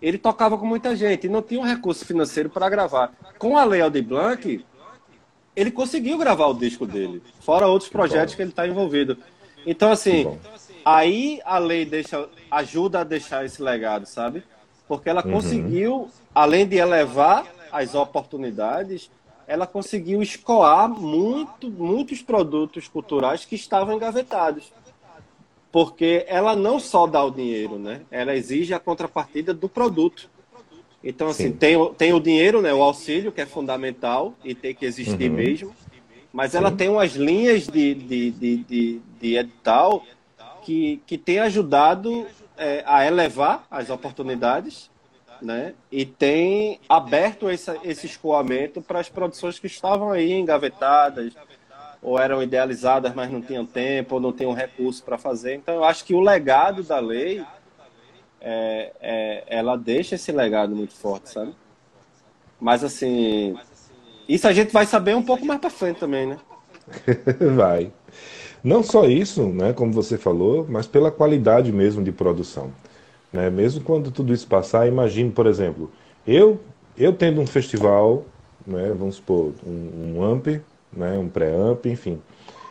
[0.00, 3.12] ele tocava com muita gente e não tinha um recurso financeiro para gravar.
[3.38, 4.64] Com a Lei Aldir Blanc,
[5.54, 9.18] ele conseguiu gravar o disco dele, fora outros projetos que ele está envolvido.
[9.66, 10.38] Então, assim,
[10.84, 14.42] aí a lei deixa, ajuda a deixar esse legado, sabe?
[14.88, 15.32] Porque ela uhum.
[15.32, 19.10] conseguiu, além de elevar as oportunidades,
[19.46, 24.72] ela conseguiu escoar muito, muitos produtos culturais que estavam engavetados.
[25.70, 28.02] Porque ela não só dá o dinheiro, né?
[28.10, 30.28] Ela exige a contrapartida do produto.
[31.02, 34.84] Então, assim, tem, tem o dinheiro, né, o auxílio, que é fundamental e tem que
[34.84, 35.36] existir uhum.
[35.36, 35.76] mesmo,
[36.32, 36.58] mas Sim.
[36.58, 40.04] ela tem umas linhas de, de, de, de, de edital
[40.62, 42.26] que, que tem ajudado
[42.56, 44.90] é, a elevar as oportunidades
[45.40, 51.34] né, e tem aberto esse, esse escoamento para as produções que estavam aí engavetadas
[52.00, 55.54] ou eram idealizadas, mas não tinham tempo ou não tinham recurso para fazer.
[55.54, 57.44] Então, eu acho que o legado da lei
[58.42, 61.54] é, é, ela deixa esse legado muito forte, sabe?
[62.60, 63.56] Mas assim,
[64.28, 66.38] isso a gente vai saber um pouco mais para frente também, né?
[67.56, 67.92] vai.
[68.62, 72.72] Não só isso, né, como você falou, mas pela qualidade mesmo de produção.
[73.32, 73.48] Né?
[73.50, 75.90] Mesmo quando tudo isso passar, imagine, por exemplo,
[76.26, 76.60] eu
[76.96, 78.24] eu tendo um festival,
[78.66, 80.46] né, vamos supor, um, um amp,
[80.92, 82.20] né, um pré-amp, enfim.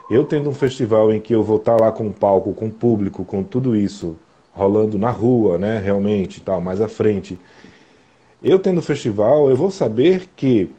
[0.10, 2.72] Eu tendo um festival em que eu vou estar lá com o palco, com o
[2.72, 4.18] público, com tudo isso,
[4.54, 7.40] rolando na rua, né, realmente, tal, mais à frente.
[8.44, 10.70] Eu tendo festival, eu vou saber que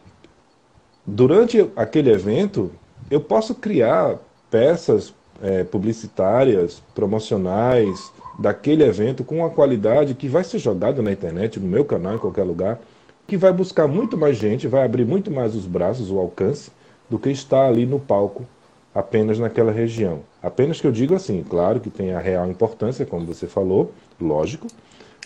[1.07, 2.70] durante aquele evento
[3.11, 4.18] eu posso criar
[4.51, 11.59] peças é, publicitárias, promocionais daquele evento com uma qualidade que vai ser jogada na internet,
[11.61, 12.81] no meu canal, em qualquer lugar,
[13.27, 16.70] que vai buscar muito mais gente, vai abrir muito mais os braços, o alcance,
[17.09, 18.47] do que estar ali no palco
[18.95, 20.20] apenas naquela região.
[20.43, 24.66] Apenas que eu digo assim, claro que tem a real importância, como você falou, lógico,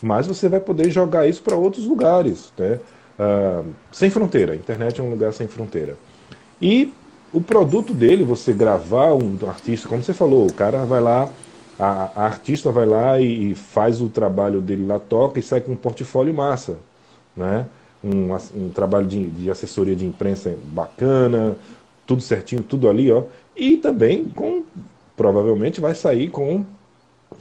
[0.03, 2.79] mas você vai poder jogar isso para outros lugares, né?
[3.19, 4.53] Uh, sem fronteira.
[4.53, 5.97] A internet é um lugar sem fronteira.
[6.61, 6.93] E
[7.33, 11.29] o produto dele, você gravar um artista, como você falou, o cara vai lá,
[11.79, 15.61] a, a artista vai lá e, e, faz o trabalho dele lá, toca e sai
[15.61, 16.79] com um portfólio massa,
[17.37, 17.67] né?
[18.05, 21.57] Um, um trabalho de, de assessoria de imprensa bacana,
[22.07, 23.25] tudo certinho, tudo ali, ó.
[23.57, 24.65] E também com
[25.17, 26.65] provavelmente vai sair com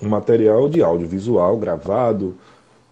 [0.02, 2.36] material de audiovisual gravado,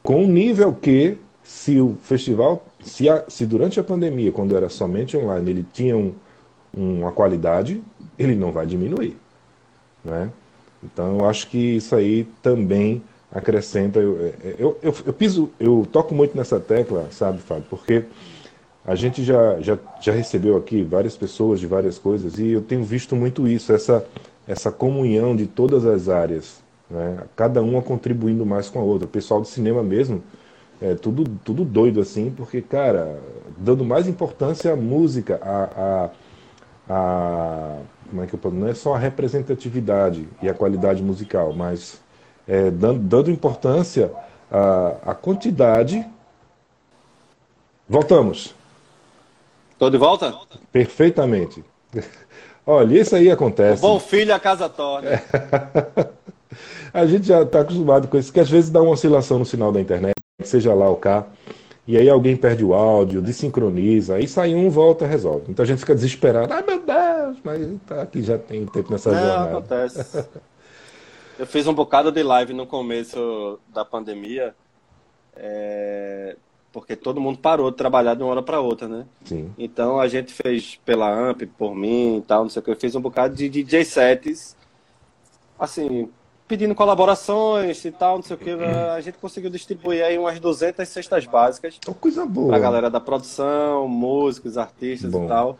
[0.01, 4.69] com um nível que, se o festival, se, a, se durante a pandemia, quando era
[4.69, 6.13] somente online, ele tinha um,
[6.75, 7.81] uma qualidade,
[8.19, 9.17] ele não vai diminuir.
[10.03, 10.29] Né?
[10.83, 13.01] Então eu acho que isso aí também
[13.31, 13.99] acrescenta.
[13.99, 18.03] Eu, eu, eu, eu, piso, eu toco muito nessa tecla, sabe, Fábio, porque
[18.85, 22.83] a gente já, já, já recebeu aqui várias pessoas de várias coisas e eu tenho
[22.83, 24.05] visto muito isso, essa,
[24.47, 27.19] essa comunhão de todas as áreas, né?
[27.35, 29.05] cada uma contribuindo mais com a outra.
[29.05, 30.21] O pessoal do cinema mesmo,
[30.81, 33.19] é tudo, tudo doido assim, porque, cara,
[33.57, 36.09] dando mais importância à música, a, a
[38.09, 42.01] como é que eu posso, não é só a representatividade e a qualidade musical, mas
[42.47, 44.11] é, dando, dando importância
[44.51, 46.05] à, à quantidade.
[47.87, 48.53] Voltamos.
[49.83, 50.33] Estou de volta?
[50.71, 51.61] Perfeitamente.
[52.65, 53.83] Olha, isso aí acontece.
[53.83, 55.21] O bom filho a casa torna.
[56.93, 59.73] a gente já está acostumado com isso, que às vezes dá uma oscilação no sinal
[59.73, 61.27] da internet, seja lá o cá,
[61.85, 65.47] e aí alguém perde o áudio, desincroniza, aí sai um, volta, resolve.
[65.49, 66.53] Então a gente fica desesperado.
[66.53, 69.49] Ai meu Deus, mas tá aqui já tem tempo nessa Não, jornada.
[69.57, 70.25] acontece.
[71.37, 74.55] Eu fiz um bocado de live no começo da pandemia
[75.35, 76.37] É,
[76.73, 79.05] porque todo mundo parou de trabalhar de uma hora para outra, né?
[79.23, 79.51] Sim.
[79.57, 82.75] Então a gente fez pela AMP, por mim e tal, não sei o que, eu
[82.75, 84.57] fiz um bocado de DJ sets,
[85.57, 86.09] assim,
[86.47, 90.87] pedindo colaborações e tal, não sei o que, a gente conseguiu distribuir aí umas 200
[90.87, 92.49] cestas básicas Então, coisa boa.
[92.49, 95.25] pra galera da produção, músicos, artistas Bom.
[95.25, 95.59] e tal.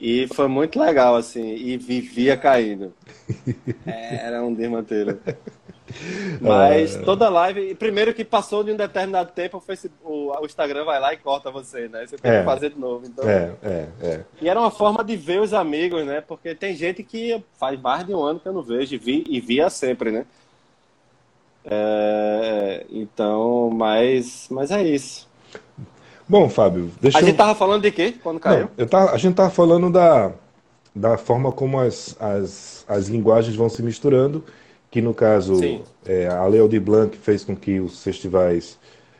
[0.00, 2.92] E foi muito legal, assim, e vivia caindo.
[3.86, 5.20] Era um desmantelho.
[6.40, 7.02] Mas É.
[7.02, 11.12] toda live, primeiro que passou de um determinado tempo, o, Facebook, o Instagram vai lá
[11.12, 12.06] e corta você, né?
[12.06, 12.38] Você tem É.
[12.38, 13.04] que fazer de novo.
[13.06, 13.28] Então...
[13.28, 14.20] É, é, é.
[14.40, 16.20] E era uma forma de ver os amigos, né?
[16.20, 19.24] Porque tem gente que faz mais de um ano que eu não vejo e, vi,
[19.28, 20.24] e via sempre, né?
[21.64, 25.28] É, então, mas, mas é isso.
[26.30, 27.26] Bom, Fábio, deixa A eu...
[27.26, 28.66] gente tava falando de quê quando caiu?
[28.66, 30.30] Não, eu tava, a gente tava falando da,
[30.94, 34.44] da forma como as, as, as linguagens vão se misturando,
[34.92, 35.58] que no caso
[36.06, 38.78] é, a Lei Aldir Blanc fez com que os festivais,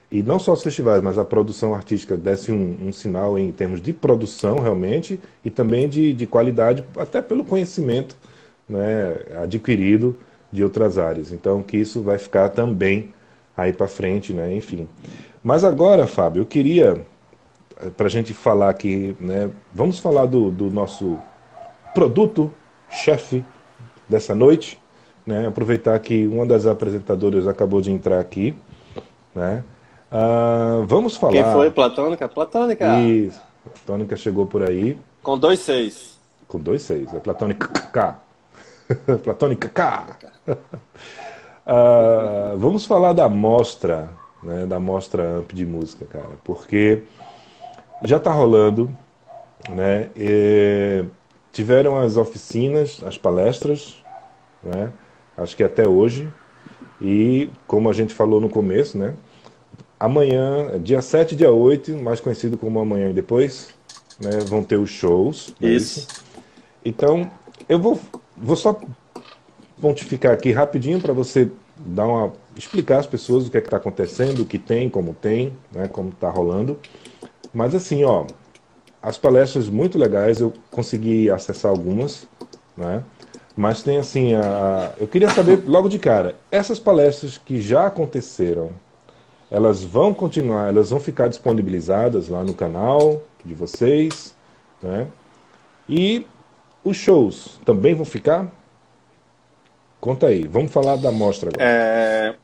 [0.08, 3.82] e não só os festivais, mas a produção artística desse um, um sinal em termos
[3.82, 8.16] de produção realmente, e também de, de qualidade, até pelo conhecimento
[8.68, 10.16] né, adquirido
[10.52, 11.32] de outras áreas.
[11.32, 13.12] Então que isso vai ficar também
[13.62, 14.54] aí para frente, né?
[14.54, 14.88] Enfim.
[15.42, 17.06] Mas agora, Fábio, eu queria
[17.96, 19.50] para a gente falar aqui, né?
[19.72, 21.18] Vamos falar do, do nosso
[21.94, 22.52] produto
[22.90, 23.44] chefe
[24.08, 24.78] dessa noite,
[25.26, 25.46] né?
[25.46, 28.54] Aproveitar que uma das apresentadoras acabou de entrar aqui,
[29.34, 29.64] né?
[30.10, 31.32] Ah, vamos falar.
[31.32, 31.70] Quem foi?
[31.70, 32.28] Platônica?
[32.28, 32.86] Platônica!
[32.86, 36.18] A Platônica chegou por aí Com dois seis.
[36.48, 37.12] com dois seis.
[37.14, 38.20] É Platônica K.
[39.22, 40.18] Platônica K.
[41.72, 44.10] Ah, vamos falar da mostra,
[44.42, 44.66] né?
[44.66, 47.04] Da mostra Amp de música, cara, porque
[48.02, 48.90] já está rolando,
[49.68, 50.10] né?
[50.16, 51.04] E
[51.52, 54.02] tiveram as oficinas, as palestras,
[54.60, 54.92] né?
[55.36, 56.28] Acho que até hoje.
[57.00, 59.14] E como a gente falou no começo, né?
[59.98, 63.72] Amanhã, dia 7 e dia 8, mais conhecido como amanhã e depois,
[64.20, 64.40] né?
[64.48, 65.54] Vão ter os shows.
[65.62, 66.08] é Isso.
[66.84, 67.30] Então,
[67.68, 68.00] eu vou,
[68.36, 68.76] vou só
[69.80, 71.48] pontificar aqui rapidinho para você
[71.86, 75.14] dar uma explicar às pessoas o que é que está acontecendo, o que tem, como
[75.14, 76.78] tem, né, como está rolando.
[77.52, 78.26] Mas assim, ó,
[79.02, 82.26] as palestras muito legais, eu consegui acessar algumas,
[82.76, 83.02] né?
[83.56, 88.70] Mas tem assim, a, eu queria saber logo de cara, essas palestras que já aconteceram,
[89.50, 94.34] elas vão continuar, elas vão ficar disponibilizadas lá no canal de vocês,
[94.82, 95.08] né?
[95.88, 96.26] E
[96.84, 98.50] os shows também vão ficar?
[100.00, 101.62] Conta aí, vamos falar da mostra agora.
[101.62, 102.34] É,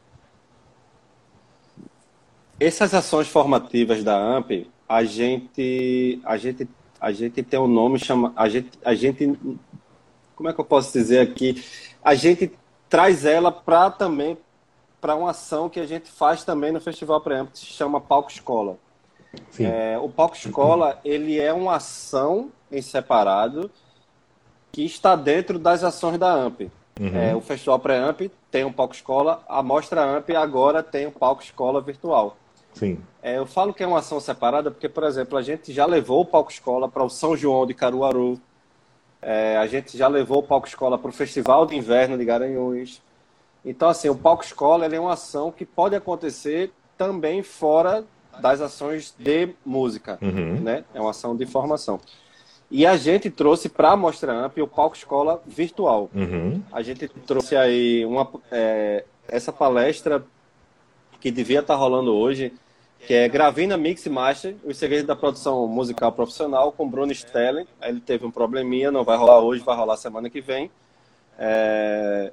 [2.59, 6.69] Essas ações formativas da AMP, a gente, a gente,
[7.01, 9.39] a gente tem um nome chama, a gente, a gente,
[10.35, 11.63] como é que eu posso dizer aqui?
[12.03, 12.51] A gente
[12.89, 14.39] traz ela para também
[15.01, 18.31] para uma ação que a gente faz também no Festival Preamp, que se chama Palco
[18.31, 18.79] Escola.
[19.51, 23.71] Sim, É, o Palco Escola, ele é uma ação em separado
[24.73, 26.71] que está dentro das ações da AMP.
[26.99, 31.43] É, o Festival Pré-AMP tem um Palco Escola, a Mostra AMP agora tem um Palco
[31.43, 32.37] Escola virtual.
[32.73, 35.85] sim, É, eu falo que é uma ação separada porque, por exemplo, a gente já
[35.85, 38.41] levou o Palco Escola para o São João de Caruaru,
[39.23, 43.03] É, a gente já levou o Palco Escola para o Festival de Inverno de Garanhuns.
[43.65, 48.05] Então, assim, o Palco Escola é uma ação que pode acontecer também fora
[48.41, 50.61] das ações de música, Uhum.
[50.61, 50.85] né?
[50.95, 51.99] É uma ação de formação.
[52.71, 56.11] E a gente trouxe para a Mostra Amp o Palco Escola virtual.
[56.15, 56.63] Uhum.
[56.73, 60.25] A gente trouxe aí uma, é, essa palestra
[61.21, 62.53] que devia estar rolando hoje,
[63.07, 67.67] que é Gravina Mix Master, os segredos da produção musical profissional, com Bruno Stelling.
[67.81, 70.71] Ele teve um probleminha, não vai rolar hoje, vai rolar semana que vem.
[71.39, 72.33] É,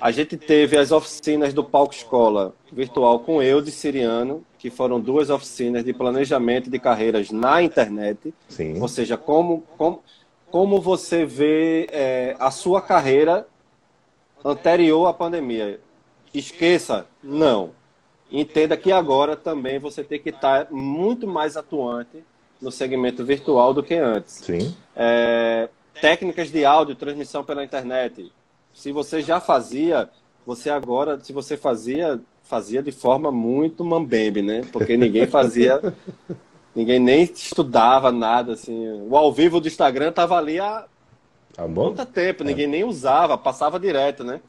[0.00, 5.00] a gente teve as oficinas do Palco Escola virtual com eu de Siriano, que foram
[5.00, 8.32] duas oficinas de planejamento de carreiras na internet.
[8.48, 8.80] Sim.
[8.80, 10.02] Ou seja, como, como,
[10.50, 13.46] como você vê é, a sua carreira
[14.44, 15.80] anterior à pandemia.
[16.32, 17.70] Esqueça, não.
[18.30, 22.24] Entenda que agora também você tem que estar muito mais atuante
[22.60, 24.34] no segmento virtual do que antes.
[24.34, 24.74] Sim.
[24.96, 25.68] É,
[26.00, 28.32] técnicas de áudio, transmissão pela internet.
[28.74, 30.08] Se você já fazia,
[30.46, 34.62] você agora, se você fazia, fazia de forma muito mambembe, né?
[34.72, 35.80] Porque ninguém fazia,
[36.74, 39.02] ninguém nem estudava nada, assim.
[39.08, 40.86] O ao vivo do Instagram tava ali há
[41.54, 44.40] Tá muito tempo, ninguém nem usava, passava direto, né?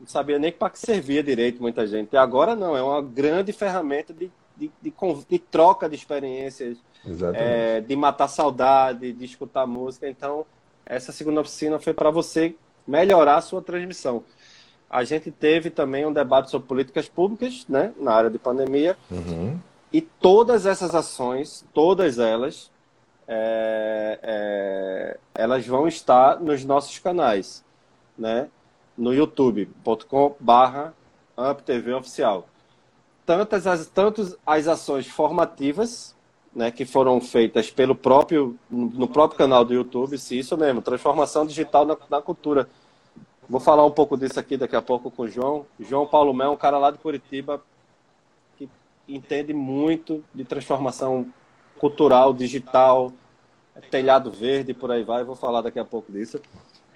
[0.00, 2.14] Não sabia nem para que servia direito muita gente.
[2.14, 4.92] E agora não, é uma grande ferramenta de, de, de,
[5.28, 6.78] de troca de experiências,
[7.34, 10.08] é, de matar saudade, de escutar música.
[10.08, 10.46] Então,
[10.84, 12.56] essa segunda oficina foi para você
[12.86, 14.24] melhorar a sua transmissão.
[14.90, 18.94] a gente teve também um debate sobre políticas públicas, né, na área de pandemia.
[19.10, 19.58] Uhum.
[19.90, 22.70] E todas essas ações, todas elas,
[23.26, 27.64] é, é, elas vão estar nos nossos canais,
[28.18, 28.48] né?
[28.96, 30.92] No youtube.com/barra
[31.36, 32.46] AmpTV Oficial.
[33.24, 36.14] Tantas as, tantas as ações formativas,
[36.54, 41.46] né, que foram feitas pelo próprio no próprio canal do YouTube, se isso mesmo, transformação
[41.46, 42.68] digital na, na cultura.
[43.48, 45.66] Vou falar um pouco disso aqui daqui a pouco com o João.
[45.80, 47.62] João Paulo Mel, um cara lá de Curitiba
[48.56, 48.68] que
[49.08, 51.26] entende muito de transformação
[51.78, 53.12] cultural, digital,
[53.90, 55.24] telhado verde, por aí vai.
[55.24, 56.40] Vou falar daqui a pouco disso.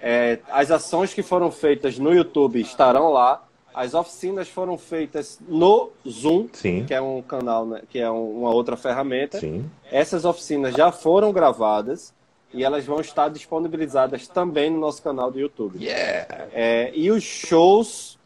[0.00, 3.42] É, as ações que foram feitas no YouTube estarão lá.
[3.76, 6.86] As oficinas foram feitas no Zoom, Sim.
[6.86, 9.38] que é um canal, né, que é um, uma outra ferramenta.
[9.38, 9.70] Sim.
[9.92, 12.10] Essas oficinas já foram gravadas
[12.54, 15.78] e elas vão estar disponibilizadas também no nosso canal do YouTube.
[15.78, 16.48] Yeah!
[16.54, 18.18] É, e os shows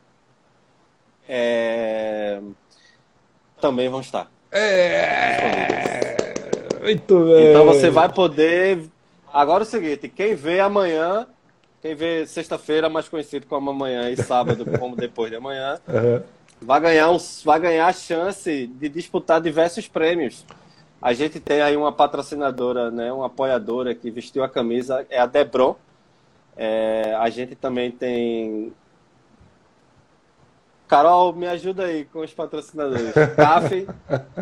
[1.28, 2.40] é,
[3.60, 4.30] também vão estar.
[4.52, 6.32] É.
[6.80, 7.50] Muito bem.
[7.50, 8.84] Então você vai poder.
[9.32, 11.26] Agora é o seguinte: quem vê amanhã,
[11.82, 16.22] quem vê sexta-feira, mais conhecido como amanhã, e sábado, como depois de amanhã, Uhum.
[16.60, 20.44] vai ganhar, um, vai ganhar a chance de disputar diversos prêmios.
[21.00, 25.24] A gente tem aí uma patrocinadora, né, uma apoiadora que vestiu a camisa, é a
[25.26, 25.74] Debron.
[26.56, 28.72] É, a gente também tem.
[30.86, 33.14] Carol, me ajuda aí com os patrocinadores.
[33.36, 33.86] CAF,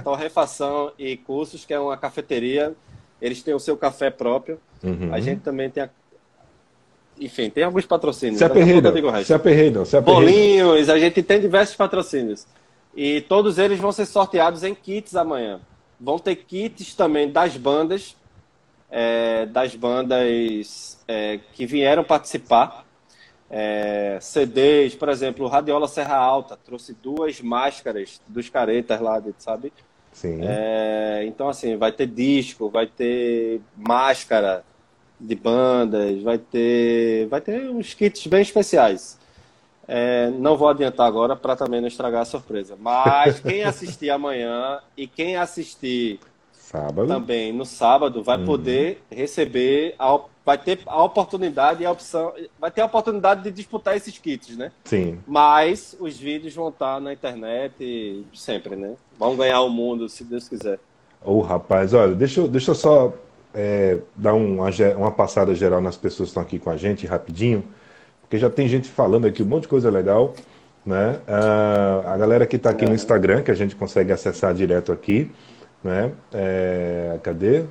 [0.03, 2.74] Torrefação e Cursos, que é uma cafeteria.
[3.20, 4.59] Eles têm o seu café próprio.
[4.82, 5.12] Uhum.
[5.12, 5.91] A gente também tem a...
[7.21, 8.39] Enfim, tem alguns patrocínios.
[8.39, 9.27] Se Daqui a pouco aperreidam, eu digo o resto.
[9.85, 10.01] se.
[10.01, 12.47] Bolinhos, a gente tem diversos patrocínios.
[12.95, 15.61] E todos eles vão ser sorteados em kits amanhã.
[16.01, 18.16] Vão ter kits também das bandas,
[18.91, 22.85] é, das bandas é, que vieram participar.
[23.51, 29.73] É, CDs, por exemplo, o Radiola Serra Alta trouxe duas máscaras dos caretas lá, sabe?
[30.12, 30.41] Sim.
[30.43, 34.64] É, então, assim, vai ter disco, vai ter máscara
[35.21, 39.19] de bandas, vai ter, vai ter uns kits bem especiais.
[39.87, 42.77] É, não vou adiantar agora para também não estragar a surpresa.
[42.79, 46.21] Mas quem assistir amanhã e quem assistir
[46.53, 47.09] Sábado.
[47.09, 52.71] também no sábado vai poder receber, a, vai ter a oportunidade e a opção, vai
[52.71, 54.71] ter a oportunidade de disputar esses kits, né?
[54.85, 55.19] Sim.
[55.27, 58.95] Mas os vídeos vão estar na internet sempre, né?
[59.19, 60.79] Vão ganhar o mundo, se Deus quiser.
[61.25, 63.14] Ô, rapaz, olha, deixa, deixa eu só
[63.55, 67.07] é, dar um- uma, uma passada geral nas pessoas que estão aqui com a gente,
[67.07, 67.65] rapidinho,
[68.23, 70.35] porque já tem gente falando aqui um monte de coisa legal,
[70.85, 71.19] né?
[71.27, 75.31] Ah, a galera que está aqui no Instagram, que a gente consegue acessar direto aqui,
[75.83, 76.13] né?
[76.33, 77.65] É, cadê?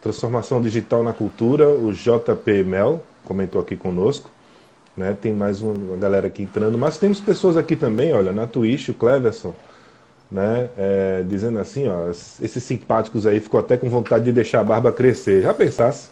[0.00, 4.28] Transformação digital na cultura, o JP Mel comentou aqui conosco,
[4.96, 5.16] né?
[5.20, 8.88] Tem mais um- uma galera aqui entrando, mas temos pessoas aqui também, olha, na Twitch,
[8.88, 9.54] o Cleverson,
[10.32, 10.70] né?
[10.78, 14.90] é, dizendo assim, ó, esses simpáticos aí ficou até com vontade de deixar a barba
[14.90, 15.42] crescer.
[15.42, 16.08] Já pensasse?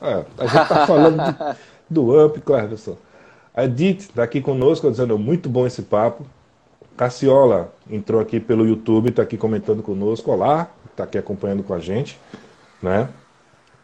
[0.00, 1.56] É, a gente tá falando de-
[1.90, 2.96] do Up, Cleverson.
[3.52, 6.24] A Edith está aqui conosco, dizendo muito bom esse papo.
[6.96, 10.30] Cassiola entrou aqui pelo YouTube, está aqui comentando conosco.
[10.30, 12.18] Olá, está aqui acompanhando com a gente,
[12.80, 13.08] né?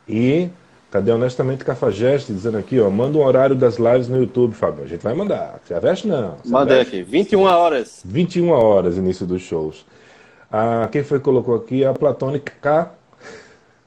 [0.08, 0.48] E
[0.94, 4.84] cadê honestamente Cafajeste dizendo aqui, ó, manda um horário das lives no YouTube, Fábio.
[4.84, 5.58] A gente vai mandar.
[5.66, 6.36] Se aveste não.
[6.40, 8.00] se Mandei aqui, 21 horas.
[8.04, 9.84] 21 horas, início dos shows.
[10.52, 11.84] Ah, quem foi que colocou aqui?
[11.84, 12.94] A Platônica K.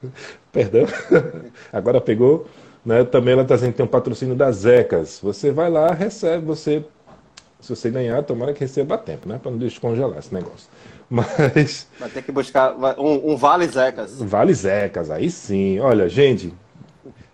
[0.51, 0.85] Perdão.
[1.71, 2.45] Agora pegou.
[2.85, 3.05] Né?
[3.05, 5.21] Também ela está dizendo que tem um patrocínio das Zecas.
[5.23, 6.83] Você vai lá, recebe, você.
[7.61, 9.39] Se você ganhar, tomara que receba a tempo, né?
[9.41, 10.69] Para não descongelar esse negócio.
[11.09, 11.87] Mas.
[11.97, 14.21] Vai ter que buscar um, um Vale Zecas.
[14.21, 15.79] Vale Zecas, aí sim.
[15.79, 16.53] Olha, gente,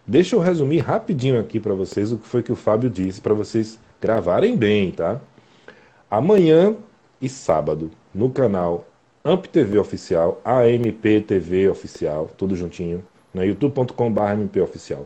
[0.06, 3.34] deixa eu resumir rapidinho aqui para vocês o que foi que o Fábio disse, para
[3.34, 5.20] vocês gravarem bem, tá?
[6.10, 6.76] Amanhã
[7.22, 8.86] e sábado, no canal
[9.26, 15.06] Amp TV Oficial, AMP TV Oficial, tudo juntinho, na youtube.com.br AMP Oficial.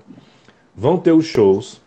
[0.75, 1.79] Vão ter os shows.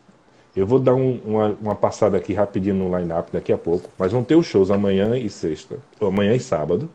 [0.55, 4.11] Eu vou dar um- uma, uma passada aqui rapidinho no line-up daqui a pouco, mas
[4.13, 6.89] vão ter os shows amanhã e sexta, ou amanhã e sábado,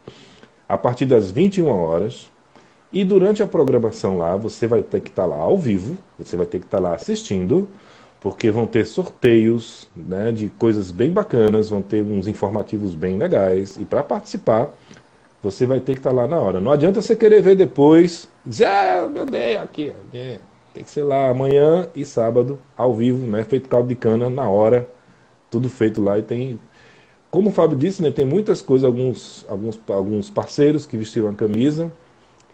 [0.67, 2.29] a partir das 21 horas.
[2.95, 6.45] E durante a programação lá, você vai ter que estar lá ao vivo, você vai
[6.45, 7.67] ter que estar lá assistindo,
[8.21, 13.75] porque vão ter sorteios né, de coisas bem bacanas, vão ter uns informativos bem legais.
[13.75, 14.73] E para participar,
[15.43, 16.61] você vai ter que estar lá na hora.
[16.61, 19.91] Não adianta você querer ver depois, dizer, ah, meu Deus, aqui.
[20.13, 20.39] é.
[20.73, 23.43] Tem que ser lá amanhã e sábado, ao vivo, né?
[23.43, 24.89] Feito caldo de cana, na hora,
[25.51, 26.17] tudo feito lá.
[26.17, 26.59] E tem
[27.29, 31.33] como o Fábio disse, né, tem muitas coisas, alguns, alguns, alguns parceiros que vestiram a
[31.33, 31.91] camisa,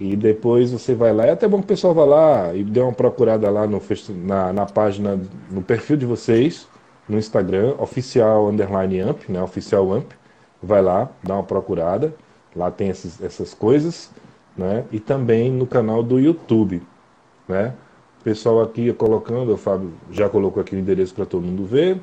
[0.01, 1.27] e depois você vai lá.
[1.27, 3.79] É até bom que o pessoal vá lá e dê uma procurada lá no,
[4.25, 5.21] na, na página,
[5.51, 6.67] no perfil de vocês,
[7.07, 9.39] no Instagram, oficial underline amp, né?
[9.43, 10.11] Oficial amp.
[10.61, 12.15] Vai lá, dá uma procurada.
[12.55, 14.09] Lá tem esses, essas coisas,
[14.57, 14.85] né?
[14.91, 16.81] E também no canal do YouTube,
[17.47, 17.71] né?
[18.21, 21.97] O pessoal aqui colocando, o Fábio já colocou aqui o endereço para todo mundo ver.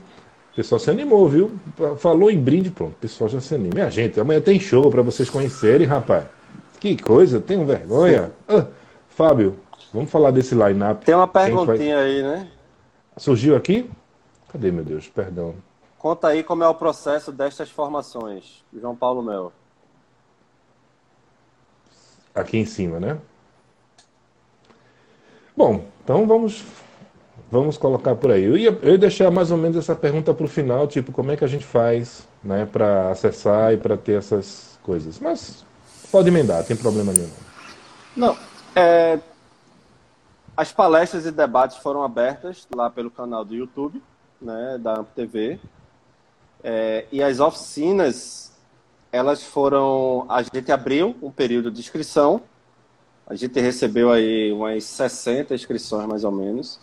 [0.52, 1.50] O pessoal se animou, viu?
[1.96, 2.92] Falou em brinde, pronto.
[2.92, 3.74] O pessoal já se anima.
[3.74, 6.37] Minha gente, amanhã tem show para vocês conhecerem, rapaz.
[6.80, 8.32] Que coisa, tenho vergonha.
[8.48, 8.66] Ah,
[9.08, 9.58] Fábio,
[9.92, 11.04] vamos falar desse line-up.
[11.04, 12.04] Tem uma perguntinha vai...
[12.04, 12.48] aí, né?
[13.16, 13.90] Surgiu aqui?
[14.48, 15.08] Cadê, meu Deus?
[15.08, 15.54] Perdão.
[15.98, 19.52] Conta aí como é o processo destas formações, João Paulo Mel.
[22.32, 23.18] Aqui em cima, né?
[25.56, 26.64] Bom, então vamos
[27.50, 28.44] vamos colocar por aí.
[28.44, 31.32] Eu ia, eu ia deixar mais ou menos essa pergunta para o final, tipo, como
[31.32, 35.18] é que a gente faz né, para acessar e para ter essas coisas.
[35.18, 35.64] Mas
[36.10, 37.30] pode emendar, tem problema nenhum.
[38.16, 38.36] Não,
[38.74, 39.18] é,
[40.56, 44.02] as palestras e debates foram abertas lá pelo canal do YouTube,
[44.40, 45.58] né, da AMP TV.
[46.62, 48.52] É, e as oficinas,
[49.12, 50.26] elas foram.
[50.28, 52.42] A gente abriu um período de inscrição.
[53.26, 56.80] A gente recebeu aí umas 60 inscrições, mais ou menos.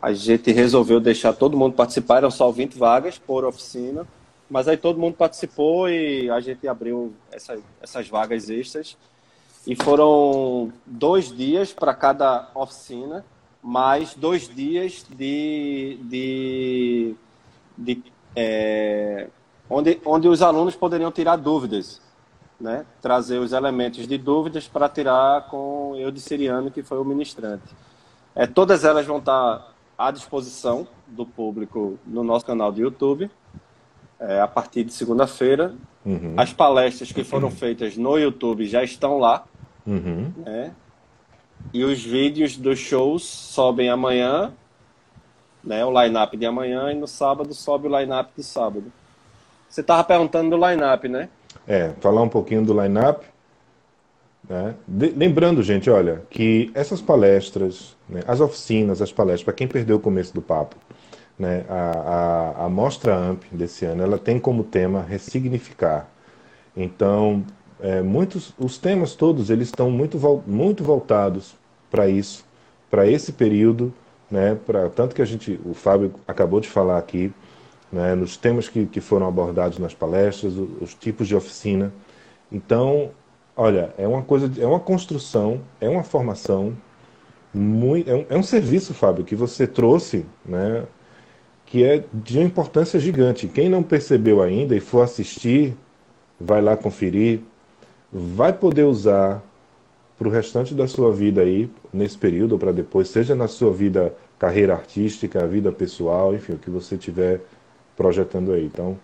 [0.00, 4.06] A gente resolveu deixar todo mundo participar, eram só 20 vagas por oficina.
[4.48, 8.96] Mas aí todo mundo participou e a gente abriu essa, essas vagas extras.
[9.66, 13.24] E foram dois dias para cada oficina,
[13.62, 15.98] mais dois dias de.
[16.02, 17.14] de,
[17.76, 18.02] de
[18.34, 19.28] é,
[19.68, 22.00] onde, onde os alunos poderiam tirar dúvidas.
[22.58, 22.86] Né?
[23.02, 27.76] Trazer os elementos de dúvidas para tirar com eu de Siriano, que foi o ministrante.
[28.34, 33.30] É, todas elas vão estar à disposição do público no nosso canal do YouTube
[34.20, 35.74] é, a partir de segunda-feira.
[36.04, 36.34] Uhum.
[36.36, 39.44] As palestras que foram feitas no YouTube já estão lá.
[39.86, 40.32] Uhum.
[40.38, 40.72] Né?
[41.72, 44.52] E os vídeos dos shows sobem amanhã,
[45.62, 45.84] né?
[45.84, 48.92] o line-up de amanhã, e no sábado sobe o line-up de sábado.
[49.68, 51.28] Você estava perguntando do line-up, né?
[51.66, 53.26] É, falar um pouquinho do line-up.
[54.48, 54.74] Né?
[54.88, 60.00] lembrando, gente, olha, que essas palestras, né, as oficinas, as palestras, para quem perdeu o
[60.00, 60.76] começo do papo,
[61.38, 61.74] né, a,
[62.60, 66.08] a, a Mostra AMP desse ano, ela tem como tema ressignificar.
[66.76, 67.44] Então,
[67.80, 71.54] é, muitos, os temas todos eles estão muito, muito voltados
[71.90, 72.44] para isso,
[72.90, 73.92] para esse período,
[74.30, 77.32] né, pra, tanto que a gente, o Fábio acabou de falar aqui,
[77.90, 81.92] né, nos temas que, que foram abordados nas palestras, os, os tipos de oficina.
[82.50, 83.10] Então,
[83.56, 86.76] olha, é uma coisa, é uma construção, é uma formação,
[87.54, 90.84] muito, é, um, é um serviço, Fábio, que você trouxe, né,
[91.70, 93.46] que é de uma importância gigante.
[93.46, 95.76] Quem não percebeu ainda e for assistir,
[96.40, 97.40] vai lá conferir,
[98.10, 99.42] vai poder usar
[100.18, 103.70] para o restante da sua vida aí, nesse período ou para depois, seja na sua
[103.70, 107.40] vida, carreira artística, vida pessoal, enfim, o que você estiver
[107.96, 108.64] projetando aí.
[108.64, 108.98] Então,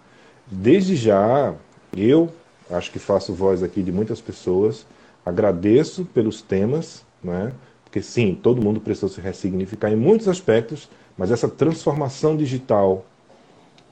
[0.50, 1.54] desde já,
[1.94, 2.30] eu
[2.70, 4.86] acho que faço voz aqui de muitas pessoas,
[5.24, 7.52] agradeço pelos temas, né?
[7.84, 13.04] porque sim, todo mundo precisa se ressignificar em muitos aspectos, mas essa transformação digital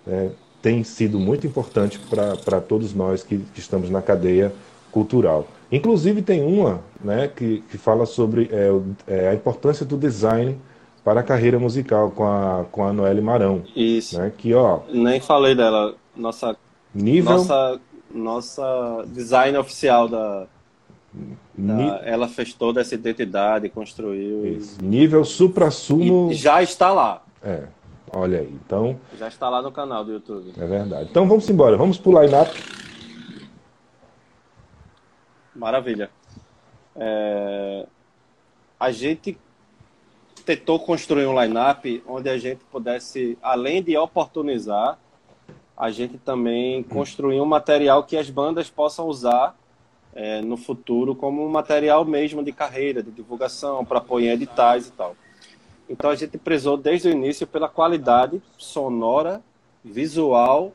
[0.07, 4.53] é, tem sido muito importante para todos nós que, que estamos na cadeia
[4.91, 5.47] cultural.
[5.71, 8.71] Inclusive tem uma né, que, que fala sobre é,
[9.07, 10.59] é, a importância do design
[11.03, 13.65] para a carreira musical com a, com a Noelle Marão.
[13.75, 14.19] Isso.
[14.19, 15.95] Né, que, ó, Nem falei dela.
[16.15, 16.57] Nossa,
[16.95, 17.33] nível...
[17.33, 17.81] nossa,
[18.15, 20.47] nossa design oficial da,
[21.57, 24.47] da, ela fez toda essa identidade, construiu.
[24.47, 24.83] Isso.
[24.83, 26.33] Nível supra-sumo.
[26.33, 27.23] Já está lá.
[27.43, 27.67] É.
[28.11, 28.53] Olha aí.
[28.67, 28.99] Então.
[29.19, 30.53] Já está lá no canal do YouTube.
[30.57, 31.09] É verdade.
[31.11, 31.77] Então vamos embora.
[31.77, 32.51] Vamos pro line-up.
[35.55, 36.11] Maravilha.
[36.97, 37.87] É...
[38.81, 39.39] A gente
[40.45, 44.99] tentou construir um line-up onde a gente pudesse, além de oportunizar,
[45.77, 49.57] a gente também construir um material que as bandas possam usar
[50.15, 54.89] é, no futuro como um material mesmo de carreira, de divulgação, para apoiar em editais
[54.89, 55.17] e tal.
[55.89, 59.43] Então a gente prezou desde o início pela qualidade sonora,
[59.85, 60.73] visual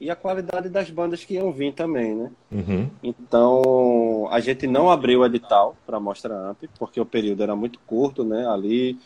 [0.00, 2.30] e a qualidade das bandas que iam vir também, né?
[2.50, 2.90] Uhum.
[3.02, 7.56] Então a gente não abriu o edital para a Mostra Amp, porque o período era
[7.56, 8.46] muito curto, né?
[8.48, 8.98] Ali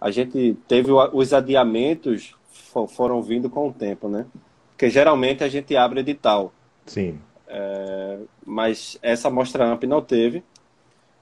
[0.00, 2.34] a gente teve os adiamentos
[2.88, 4.26] foram vindo com o tempo, né?
[4.70, 6.52] Porque geralmente a gente abre edital.
[6.84, 7.18] Sim.
[7.48, 10.42] É, mas essa mostra AMP não teve.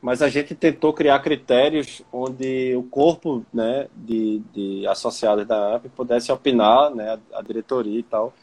[0.01, 5.87] Mas a gente tentou criar critérios onde o corpo né, de, de associados da AMP
[5.97, 8.35] pudesse opinar, né, a diretoria e tal.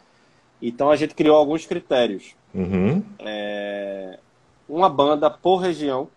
[0.59, 2.35] Então a gente criou alguns critérios.
[2.53, 3.03] Uhum.
[3.19, 4.17] É,
[4.67, 6.07] uma banda por região.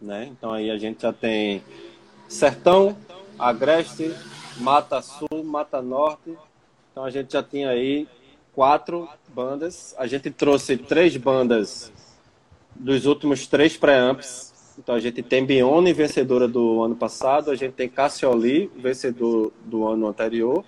[0.00, 0.28] Né?
[0.30, 1.62] Então aí a gente já tem
[2.28, 2.96] Sertão,
[3.38, 4.14] Agreste,
[4.58, 6.36] Mata Sul, Mata Norte.
[6.90, 8.08] Então a gente já tinha aí
[8.56, 9.94] quatro bandas.
[9.98, 11.92] A gente trouxe três bandas
[12.74, 14.54] dos últimos três pré-amps.
[14.78, 19.86] Então a gente tem Bione, vencedora do ano passado, a gente tem Cassioli, vencedor do
[19.86, 20.64] ano anterior,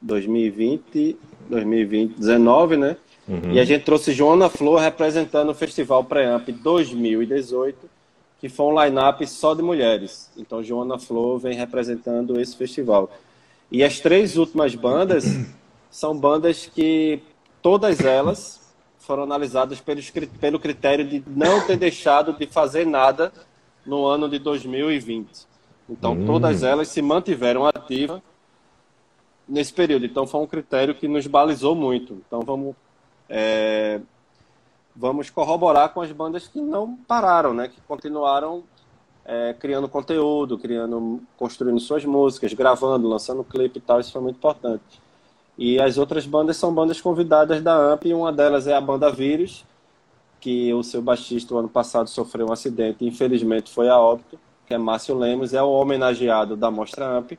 [0.00, 1.16] 2020,
[1.48, 2.96] 2019, né?
[3.28, 3.52] Uhum.
[3.52, 7.88] E a gente trouxe Joana Flor representando o Festival Pré-Amp 2018,
[8.40, 10.30] que foi um line-up só de mulheres.
[10.36, 13.10] Então Joana Flor vem representando esse festival.
[13.70, 15.24] E as três últimas bandas
[15.90, 17.22] são bandas que
[17.62, 23.32] todas elas foram analisadas pelos, pelo critério de não ter deixado de fazer nada
[23.86, 25.46] no ano de 2020.
[25.88, 26.26] Então, hum.
[26.26, 28.20] todas elas se mantiveram ativas
[29.48, 30.04] nesse período.
[30.04, 32.22] Então, foi um critério que nos balizou muito.
[32.26, 32.76] Então, vamos,
[33.28, 34.00] é,
[34.94, 37.68] vamos corroborar com as bandas que não pararam, né?
[37.68, 38.62] que continuaram
[39.24, 44.00] é, criando conteúdo, criando, construindo suas músicas, gravando, lançando clipe e tal.
[44.00, 45.00] Isso foi muito importante.
[45.58, 49.10] E as outras bandas são bandas convidadas da AMP, e uma delas é a banda
[49.10, 49.64] Vírus,
[50.40, 54.72] que o seu baixista o ano passado sofreu um acidente infelizmente foi a óbito, que
[54.72, 57.36] é Márcio Lemos, é o homenageado da Mostra AMP.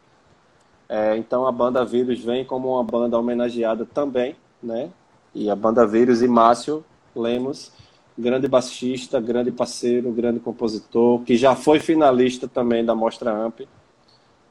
[0.90, 4.90] É, então a banda Vírus vem como uma banda homenageada também, né?
[5.34, 6.84] E a banda Vírus e Márcio
[7.16, 7.72] Lemos,
[8.18, 13.68] grande baixista, grande parceiro, grande compositor, que já foi finalista também da Mostra AMP.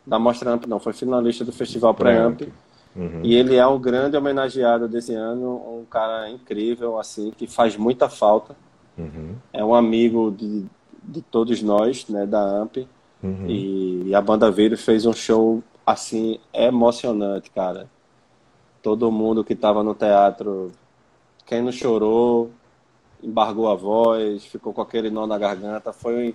[0.06, 2.50] Da Mostra AMP não, foi finalista do Festival Pré-AMP.
[2.94, 3.20] Uhum.
[3.22, 8.08] E ele é um grande homenageado desse ano, um cara incrível, assim, que faz muita
[8.08, 8.56] falta.
[8.96, 9.36] Uhum.
[9.52, 10.66] É um amigo de,
[11.02, 12.88] de todos nós, né, da AMP.
[13.22, 13.46] Uhum.
[13.46, 17.88] E, e, a banda Vírus fez um show, assim, emocionante, cara.
[18.82, 20.72] Todo mundo que estava no teatro,
[21.46, 22.50] quem não chorou,
[23.22, 25.92] embargou a voz, ficou com aquele nó na garganta.
[25.92, 26.34] Foi,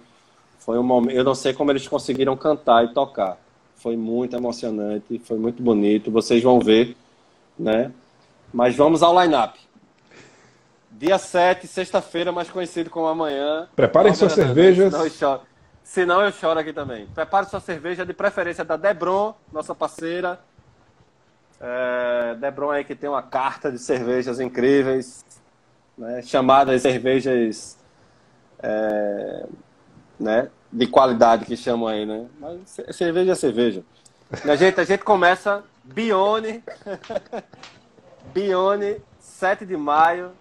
[0.60, 1.16] foi um momento.
[1.16, 3.38] Eu não sei como eles conseguiram cantar e tocar
[3.76, 6.12] foi muito emocionante, foi muito bonito.
[6.12, 6.96] Vocês vão ver,
[7.58, 7.92] né?
[8.54, 9.60] Mas vamos ao line-up.
[10.92, 13.68] Dia 7, sexta-feira, mais conhecido como amanhã.
[13.76, 14.92] Preparem suas cervejas.
[14.92, 15.42] Senão eu, choro.
[15.84, 17.08] senão eu choro aqui também.
[17.08, 20.40] Prepare sua cerveja, de preferência da Debron, nossa parceira.
[21.60, 25.26] É, Debron aí que tem uma carta de cervejas incríveis,
[25.98, 27.78] né, chamadas cervejas
[28.62, 29.46] é,
[30.20, 32.26] né, de qualidade que chamam aí, né?
[32.40, 33.84] Mas cerveja é cerveja.
[34.44, 36.64] A gente, a gente começa Bione,
[38.34, 40.32] Bione, 7 de maio,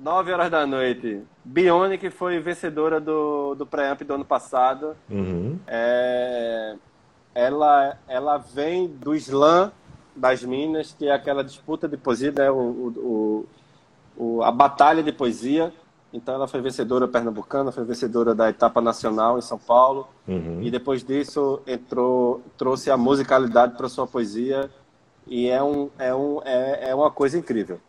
[0.00, 1.22] 9 horas da noite.
[1.44, 4.96] Bione, que foi vencedora do, do Preamp do ano passado.
[5.10, 5.58] Uhum.
[5.66, 6.76] É,
[7.34, 9.70] ela, ela vem do Slam
[10.14, 12.50] das Minas, que é aquela disputa de poesia, né?
[12.50, 13.46] o, o,
[14.16, 15.72] o, a batalha de poesia
[16.12, 20.08] então ela foi vencedora pernambucana, foi vencedora da etapa nacional em São Paulo.
[20.26, 20.62] Uhum.
[20.62, 24.70] E depois disso entrou, trouxe a musicalidade para sua poesia
[25.26, 27.80] e é um, é um é, é uma coisa incrível.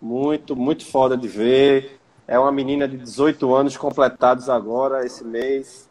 [0.00, 1.98] Muito, muito foda de ver.
[2.26, 5.88] É uma menina de 18 anos completados agora esse mês.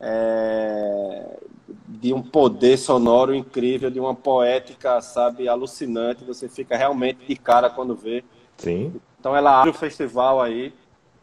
[0.00, 1.38] É,
[1.86, 6.24] de um poder sonoro incrível, de uma poética, sabe, alucinante.
[6.24, 8.24] Você fica realmente de cara quando vê.
[8.56, 8.92] Sim.
[9.20, 10.72] Então ela abre o festival aí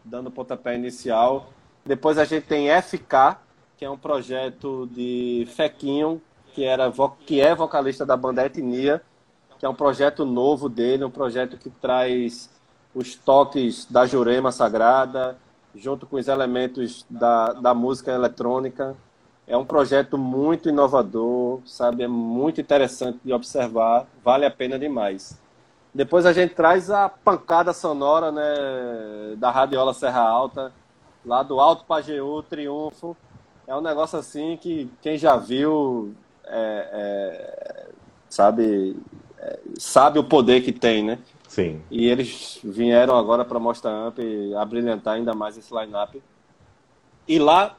[0.09, 1.49] dando pontapé inicial.
[1.85, 3.37] Depois a gente tem FK,
[3.77, 6.21] que é um projeto de Fequinho,
[6.53, 6.91] que, era,
[7.25, 9.01] que é vocalista da banda Etnia,
[9.57, 12.49] que é um projeto novo dele, um projeto que traz
[12.93, 15.37] os toques da Jurema Sagrada,
[15.75, 18.95] junto com os elementos da, da música eletrônica.
[19.45, 22.03] É um projeto muito inovador, sabe?
[22.03, 25.39] É muito interessante de observar, vale a pena demais.
[25.93, 30.71] Depois a gente traz a pancada sonora né, da Radiola Serra Alta,
[31.25, 33.17] lá do Alto Pajeú, Triunfo.
[33.65, 36.13] É um negócio assim que quem já viu
[36.45, 37.87] é, é,
[38.29, 38.95] sabe,
[39.37, 41.19] é, sabe o poder que tem, né?
[41.47, 41.81] Sim.
[41.89, 44.19] E eles vieram agora para Mostra Amp
[44.59, 46.21] abrilhantar ainda mais esse line-up.
[47.27, 47.75] E lá,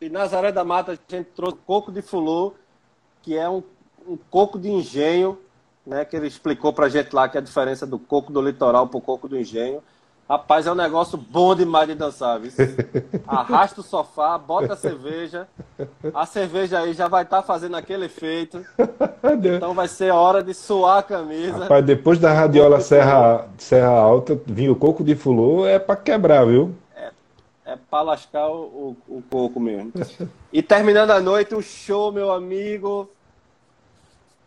[0.00, 2.54] em Nazaré da Mata, a gente trouxe coco de fulô,
[3.22, 3.62] que é um,
[4.06, 5.38] um coco de engenho
[5.86, 8.88] né, que ele explicou pra gente lá que é a diferença do coco do litoral
[8.88, 9.82] pro coco do engenho.
[10.28, 12.50] Rapaz, é um negócio bom demais de dançar, viu?
[13.28, 15.46] Arrasta o sofá, bota a cerveja.
[16.12, 18.64] A cerveja aí já vai estar tá fazendo aquele efeito.
[19.56, 21.58] Então vai ser hora de suar a camisa.
[21.58, 26.46] Rapaz, depois da radiola Serra, Serra Alta, vir o coco de fulô é para quebrar,
[26.46, 26.72] viu?
[26.94, 27.10] É,
[27.64, 29.92] é para lascar o, o, o coco mesmo.
[30.52, 33.10] E terminando a noite, o show, meu amigo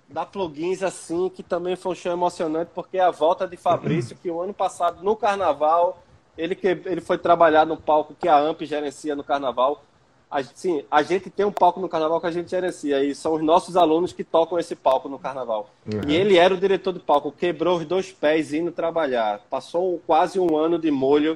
[0.10, 4.18] da Plugins, assim, que também foi um show emocionante, porque é a volta de Fabrício,
[4.22, 6.02] que o ano passado, no Carnaval,
[6.38, 9.84] ele, que, ele foi trabalhar no palco que a AMP gerencia no Carnaval.
[10.32, 13.42] Assim, a gente tem um palco no carnaval que a gente gerencia e são os
[13.42, 15.72] nossos alunos que tocam esse palco no carnaval.
[15.92, 16.08] Uhum.
[16.08, 19.42] E ele era o diretor do palco, quebrou os dois pés indo trabalhar.
[19.50, 21.36] Passou quase um ano de molho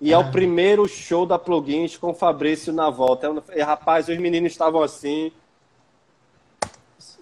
[0.00, 3.32] e é o primeiro show da Plugins com o Fabrício na volta.
[3.54, 5.30] E, rapaz, os meninos estavam assim.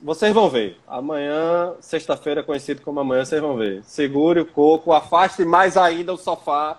[0.03, 0.78] Vocês vão ver.
[0.88, 3.82] Amanhã, sexta-feira, conhecido como amanhã, vocês vão ver.
[3.84, 6.78] Segure o coco, afaste mais ainda o sofá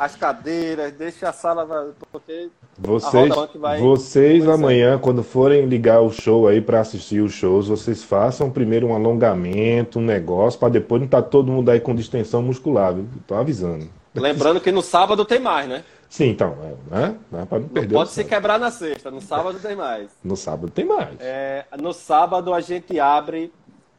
[0.00, 2.48] as cadeiras, deixe a sala, porque
[2.78, 8.02] vocês, vai, vocês amanhã, quando forem ligar o show aí para assistir os shows, vocês
[8.02, 11.94] façam primeiro um alongamento, um negócio, para depois não estar tá todo mundo aí com
[11.94, 13.06] distensão muscular, viu?
[13.26, 13.90] Tô avisando.
[14.14, 15.84] Lembrando que no sábado tem mais, né?
[16.10, 17.16] Sim, então, é, né?
[17.30, 17.94] Não, não perder.
[17.94, 20.10] Pode se quebrar na sexta, no sábado tem mais.
[20.24, 21.14] No sábado tem mais.
[21.20, 23.52] É, no sábado a gente abre,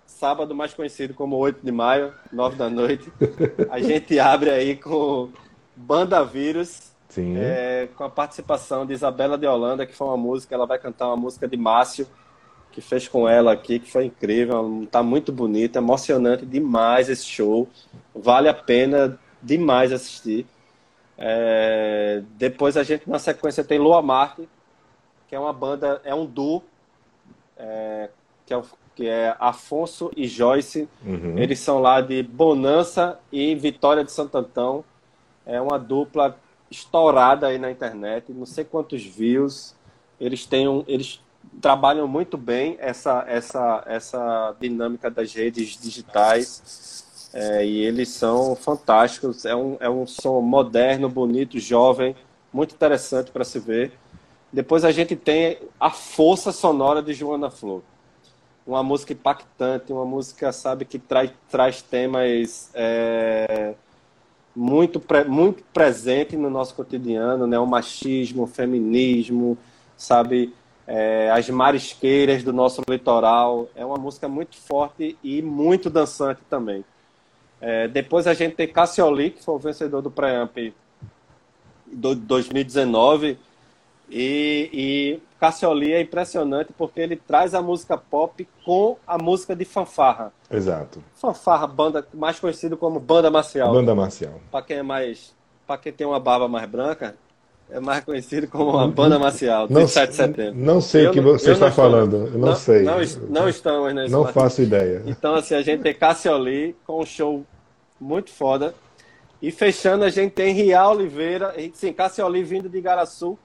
[0.06, 3.10] sábado mais conhecido como 8 de maio, 9 da noite,
[3.70, 5.30] a gente abre aí com
[5.74, 10.66] Banda Vírus, é, com a participação de Isabela de Holanda, que foi uma música, ela
[10.66, 12.06] vai cantar uma música de Márcio,
[12.74, 17.70] que fez com ela aqui, que foi incrível, tá muito bonita, emocionante demais esse show,
[18.14, 20.46] vale a pena demais assistir.
[21.24, 24.50] É, depois a gente, na sequência, tem Lua Marte,
[25.28, 26.64] que é uma banda, é um duo,
[27.56, 28.10] é,
[28.44, 28.62] que, é,
[28.96, 30.90] que é Afonso e Joyce.
[31.06, 31.38] Uhum.
[31.38, 34.84] Eles são lá de Bonança e Vitória de Santo Antão.
[35.46, 36.36] É uma dupla
[36.72, 39.76] estourada aí na internet, não sei quantos views.
[40.20, 41.22] Eles têm um, eles
[41.62, 47.11] trabalham muito bem essa essa essa dinâmica das redes digitais.
[47.34, 49.46] É, e eles são fantásticos.
[49.46, 52.16] É um, é um som moderno, bonito, jovem,
[52.52, 53.94] muito interessante para se ver.
[54.52, 57.82] Depois a gente tem a força sonora de Joana Flor.
[58.68, 63.74] Uma música impactante, uma música, sabe, que traz, traz temas é,
[64.56, 67.58] muito, pre, muito presente no nosso cotidiano, né?
[67.58, 69.58] O machismo, o feminismo,
[69.96, 70.54] sabe?
[70.86, 73.70] É, as marisqueiras do nosso litoral.
[73.74, 76.84] É uma música muito forte e muito dançante também.
[77.62, 80.58] É, depois a gente tem Cassioli, que foi o vencedor do Preamp
[81.86, 83.38] do 2019
[84.10, 89.64] e, e Cassioli é impressionante porque ele traz a música pop com a música de
[89.64, 90.34] fanfarra.
[90.50, 91.04] Exato.
[91.16, 93.72] Fanfarra, banda mais conhecido como banda marcial.
[93.72, 94.40] Banda marcial.
[94.52, 95.34] Para quem é mais,
[95.66, 97.16] para quem tem uma barba mais branca,
[97.72, 100.54] é mais conhecido como uma banda marcial, não, 7 de setembro.
[100.56, 102.84] Não sei o que você está falando, eu não, não, sei.
[102.84, 102.98] Não,
[103.30, 105.02] não estamos nesse Não faço ideia.
[105.06, 107.46] Então, assim, a gente tem Cassioli com um show
[108.00, 108.76] muito foda.
[109.42, 113.40] E fechando, a gente tem Ria Oliveira, sim, Cassioli vindo de Igaraçu,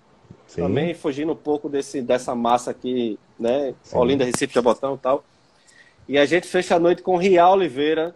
[0.47, 0.63] Sim.
[0.63, 3.75] Também fugindo um pouco desse, dessa massa aqui, né?
[3.83, 3.99] Sim.
[3.99, 5.25] Olinda, Recife, Jabotão e tal.
[6.09, 8.15] E a gente fecha a noite com Rial Oliveira.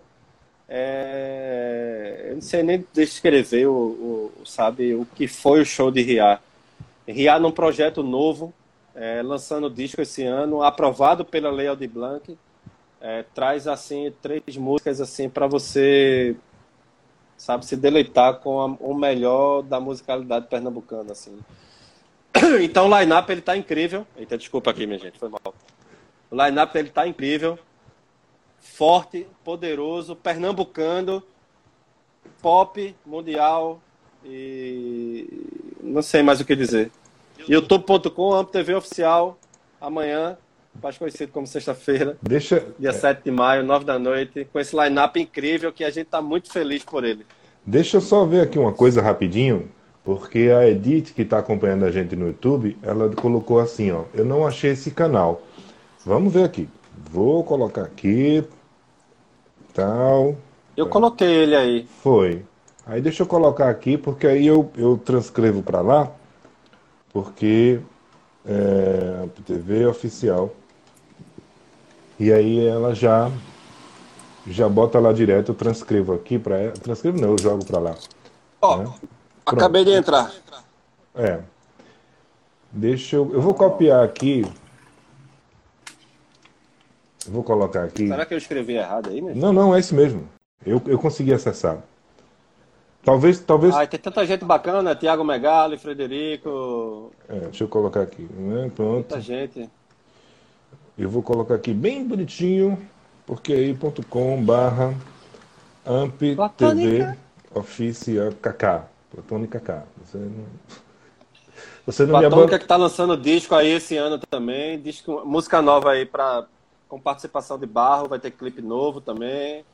[0.73, 2.27] É...
[2.29, 3.73] Eu não sei nem descrever o,
[4.41, 6.39] o, sabe, o que foi o show de Ria.
[7.07, 8.55] Ria num projeto novo,
[8.95, 12.39] é, lançando disco esse ano, aprovado pela Lei Aldir Blanc.
[13.01, 16.37] É, traz assim três músicas assim para você
[17.37, 21.39] sabe se deleitar com a, o melhor da musicalidade pernambucana assim
[22.63, 24.07] Então o line-up ele tá incrível.
[24.17, 25.55] Eita, desculpa aqui, minha gente, foi mal.
[26.31, 27.59] O line-up ele tá incrível.
[28.61, 31.23] Forte, poderoso, pernambucano,
[32.41, 33.81] pop, mundial
[34.25, 35.27] e
[35.83, 36.91] não sei mais o que dizer.
[37.49, 39.39] youtube.com, Amp TV oficial,
[39.81, 40.37] amanhã,
[40.83, 42.17] mais conhecido como sexta-feira.
[42.23, 46.07] Deixa dia 7 de maio, 9 da noite, com esse line-up incrível que a gente
[46.07, 47.27] tá muito feliz por ele.
[47.65, 49.71] Deixa eu só ver aqui uma coisa rapidinho.
[50.03, 54.05] Porque a Edith, que está acompanhando a gente no YouTube, ela colocou assim, ó.
[54.15, 55.43] Eu não achei esse canal.
[56.05, 56.69] Vamos ver aqui.
[57.11, 58.45] Vou colocar aqui.
[59.73, 60.37] Tal.
[60.77, 61.89] Eu coloquei ele aí.
[62.03, 62.45] Foi.
[62.87, 66.11] Aí deixa eu colocar aqui, porque aí eu, eu transcrevo para lá.
[67.13, 67.81] Porque
[68.45, 70.51] é TV oficial.
[72.19, 73.31] E aí ela já
[74.47, 76.73] já bota lá direto, eu transcrevo aqui para ela.
[76.73, 77.95] Transcrevo não, eu jogo para lá.
[78.61, 78.85] Ó, né?
[78.85, 79.01] Pronto.
[79.47, 80.33] Acabei de entrar.
[81.15, 81.41] É.
[82.71, 83.31] Deixa eu.
[83.33, 84.47] Eu vou copiar aqui.
[87.27, 88.09] Eu vou colocar aqui.
[88.09, 89.41] Será que eu escrevi errado aí mesmo?
[89.41, 90.29] Não, não, é isso mesmo.
[90.65, 91.79] Eu, eu consegui acessar.
[93.03, 93.75] Talvez, talvez.
[93.75, 97.13] Ah, tem tanta gente bacana, Tiago Megali, Frederico.
[97.29, 98.29] É, deixa eu colocar aqui.
[98.31, 98.71] Né?
[98.75, 98.93] Pronto.
[98.93, 99.69] Muita gente.
[100.99, 102.79] Eu vou colocar aqui bem bonitinho,
[103.27, 103.77] porque aí
[104.09, 104.95] .com barra
[105.87, 107.17] amptv
[107.55, 108.83] oficial kk.
[109.11, 109.85] Platão e Kaká.
[110.05, 110.45] Você não.
[111.87, 114.81] Você não Platônica me que está lançando disco aí esse ano também.
[114.81, 116.47] Disco, música nova aí pra,
[116.91, 119.65] com participação de Barro, vai ter clipe novo também.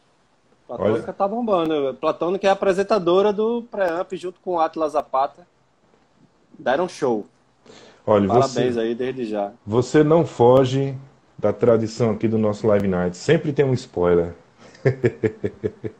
[0.69, 1.13] Platônica Olha.
[1.15, 1.95] tá bombando.
[1.95, 5.47] Platônica é apresentadora do Preamp junto com o Atlas Zapata.
[6.59, 7.25] Deram show.
[8.07, 9.51] Olha, Parabéns você, aí desde já.
[9.67, 10.95] Você não foge
[11.39, 13.17] da tradição aqui do nosso Live Night.
[13.17, 14.35] Sempre tem um spoiler.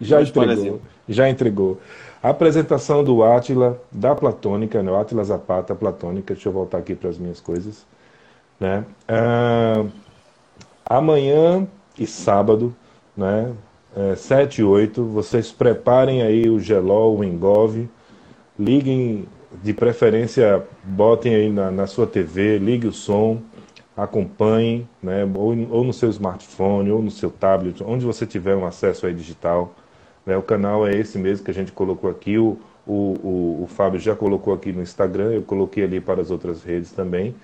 [0.00, 0.80] já Um entregou.
[1.08, 1.80] Já entregou.
[2.22, 4.94] A apresentação do Átila, da Platônica, né?
[4.94, 6.34] Átila Zapata, Platônica.
[6.34, 7.86] Deixa eu voltar aqui para as minhas coisas.
[8.62, 8.84] Né?
[9.08, 9.84] Ah,
[10.86, 11.66] amanhã
[11.98, 12.72] e sábado,
[13.16, 13.52] né?
[13.96, 17.90] É, 7 e 8, vocês preparem aí o Gelol, o Engove,
[18.56, 19.26] liguem,
[19.62, 23.42] de preferência, botem aí na, na sua TV, ligue o som,
[23.96, 25.28] acompanhem, né?
[25.34, 29.12] ou, ou no seu smartphone, ou no seu tablet, onde você tiver um acesso aí
[29.12, 29.74] digital.
[30.24, 30.36] Né?
[30.36, 32.56] O canal é esse mesmo que a gente colocou aqui, o,
[32.86, 36.62] o, o, o Fábio já colocou aqui no Instagram, eu coloquei ali para as outras
[36.62, 37.34] redes também,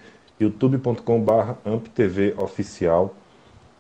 [0.41, 3.15] youtube.com.br amptv oficial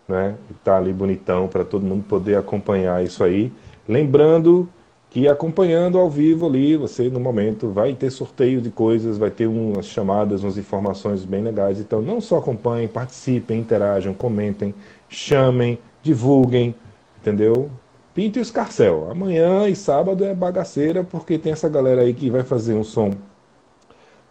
[0.08, 0.36] né?
[0.64, 3.52] Tá ali bonitão para todo mundo poder acompanhar isso aí.
[3.86, 4.68] Lembrando
[5.10, 9.46] que acompanhando ao vivo ali, você no momento vai ter sorteio de coisas, vai ter
[9.46, 11.78] umas chamadas, umas informações bem legais.
[11.78, 14.74] Então não só acompanhem, participem, interajam, comentem,
[15.08, 16.74] chamem, divulguem,
[17.20, 17.70] entendeu?
[18.14, 19.08] Pinte o escarcel.
[19.10, 23.12] Amanhã e sábado é bagaceira porque tem essa galera aí que vai fazer um som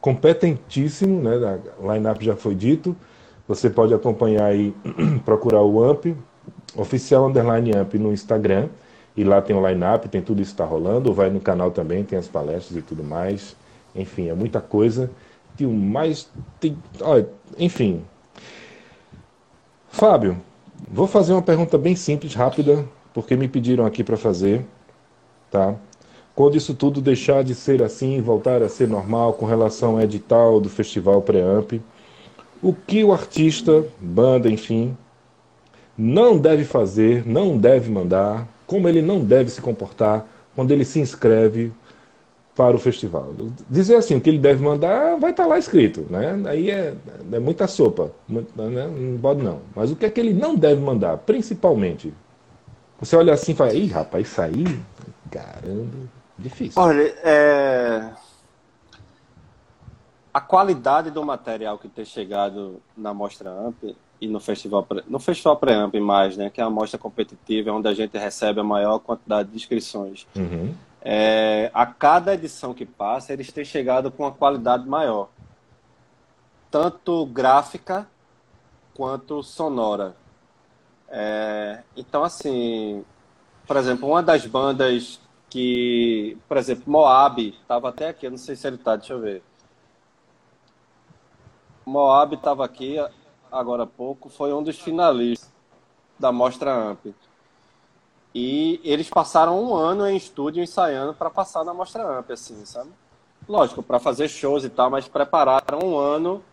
[0.02, 1.60] competentíssimo, né?
[1.80, 2.95] A line-up já foi dito.
[3.48, 4.74] Você pode acompanhar aí,
[5.24, 6.15] procurar o AMP,
[6.76, 8.68] oficial underline AMP no Instagram,
[9.15, 12.03] e lá tem o line-up, tem tudo isso que está rolando, vai no canal também,
[12.03, 13.56] tem as palestras e tudo mais.
[13.95, 15.10] Enfim, é muita coisa.
[15.56, 16.30] Tem o mais.
[16.60, 18.03] Tem, olha, enfim.
[19.90, 20.38] Fábio,
[20.88, 24.64] vou fazer uma pergunta bem simples, rápida, porque me pediram aqui para fazer,
[25.49, 25.74] tá?
[26.38, 30.61] Quando isso tudo deixar de ser assim, voltar a ser normal com relação ao edital
[30.61, 31.81] do Festival Preamp,
[32.61, 34.95] o que o artista, banda, enfim,
[35.97, 40.99] não deve fazer, não deve mandar, como ele não deve se comportar quando ele se
[40.99, 41.72] inscreve
[42.55, 43.34] para o festival.
[43.68, 46.39] Dizer assim, o que ele deve mandar vai estar lá escrito, né?
[46.45, 46.93] Aí é,
[47.31, 48.43] é muita sopa, né?
[48.55, 49.61] não pode não.
[49.76, 52.14] Mas o que é que ele não deve mandar, principalmente?
[52.99, 54.65] Você olha assim e fala, ih, rapaz, isso aí,
[55.31, 56.81] caramba, difícil.
[56.81, 58.11] Olha, é...
[60.34, 65.19] a qualidade do material que tem chegado na Mostra AMP e no Festival, Pre- no
[65.19, 68.99] Festival Pré-AMP mais, né, que é a mostra competitiva, onde a gente recebe a maior
[68.99, 70.27] quantidade de inscrições.
[70.35, 75.30] Uhum, É, a cada edição que passa, eles têm chegado com uma qualidade maior,
[76.72, 78.07] tanto gráfica
[78.93, 80.15] quanto sonora.
[81.07, 83.05] É, então, assim,
[83.68, 85.19] por exemplo, uma das bandas
[85.49, 89.19] que, por exemplo, Moab, estava até aqui, eu não sei se ele tá, deixa eu
[89.19, 89.44] ver.
[91.86, 92.98] Moab estava aqui
[93.52, 95.49] agora há pouco, foi um dos finalistas
[96.19, 97.15] da Mostra AMP.
[98.36, 102.91] E eles passaram um ano em estúdio ensaiando para passar na Mostra AMP, assim, sabe?
[103.48, 106.44] Lógico, para fazer shows e tal, mas prepararam um ano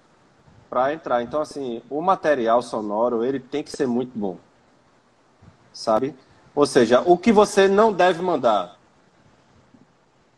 [0.71, 1.23] para entrar.
[1.23, 4.39] Então, assim, o material sonoro, ele tem que ser muito bom,
[5.73, 6.15] sabe?
[6.55, 8.79] Ou seja, o que você não deve mandar?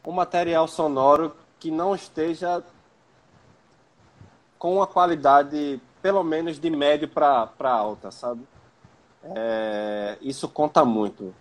[0.06, 2.62] Um material sonoro que não esteja
[4.58, 8.40] com uma qualidade, pelo menos, de médio para alta, sabe?
[9.34, 11.34] É, isso conta muito.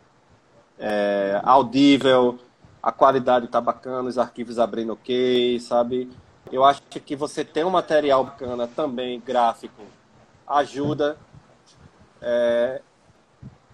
[0.78, 2.40] É, audível,
[2.82, 6.12] a qualidade tá bacana, os arquivos abrindo ok, sabe?
[6.52, 9.82] Eu acho que você ter um material bacana também, gráfico,
[10.48, 11.18] ajuda.
[12.22, 12.82] É,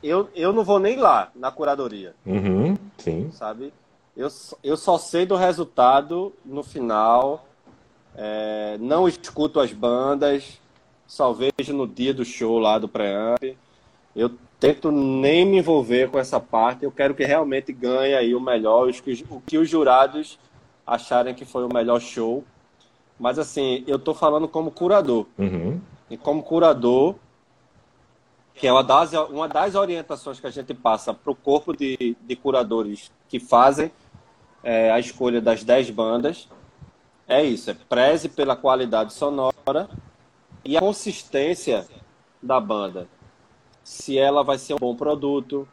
[0.02, 3.32] eu, eu não vou nem lá na curadoria, uhum, sim.
[3.32, 3.74] sabe?
[4.16, 7.46] Eu, só- eu só sei do resultado no final.
[8.16, 10.60] É, não escuto as bandas,
[11.08, 13.56] só vejo no dia do show lá do pré-amp.
[14.16, 16.84] Eu tento nem me envolver com essa parte.
[16.84, 18.90] Eu quero que realmente ganhe aí o melhor,
[19.30, 20.38] o que os jurados
[20.86, 22.44] acharem que foi o melhor show.
[23.18, 25.26] Mas assim, eu tô falando como curador.
[25.38, 25.80] Uhum,
[26.10, 27.16] E como curador,
[28.56, 32.16] que é uma das, uma das orientações que a gente passa para o corpo de,
[32.22, 33.92] de curadores que fazem
[34.64, 36.48] é, a escolha das 10 bandas,
[37.28, 39.90] é isso, é preze pela qualidade sonora
[40.64, 41.88] e a consistência
[42.42, 43.08] da banda.
[43.84, 45.68] Se ela vai ser um bom produto,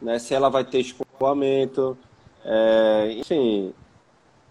[0.00, 1.96] né, se ela vai ter escoamento,
[2.44, 3.72] é, enfim.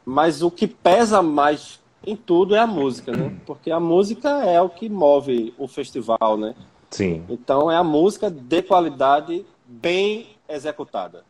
[0.05, 3.35] Mas o que pesa mais em tudo é a música, né?
[3.45, 6.53] Porque a música é o que move o festival, né?
[6.93, 11.23] sim, Então é a música de qualidade bem executada.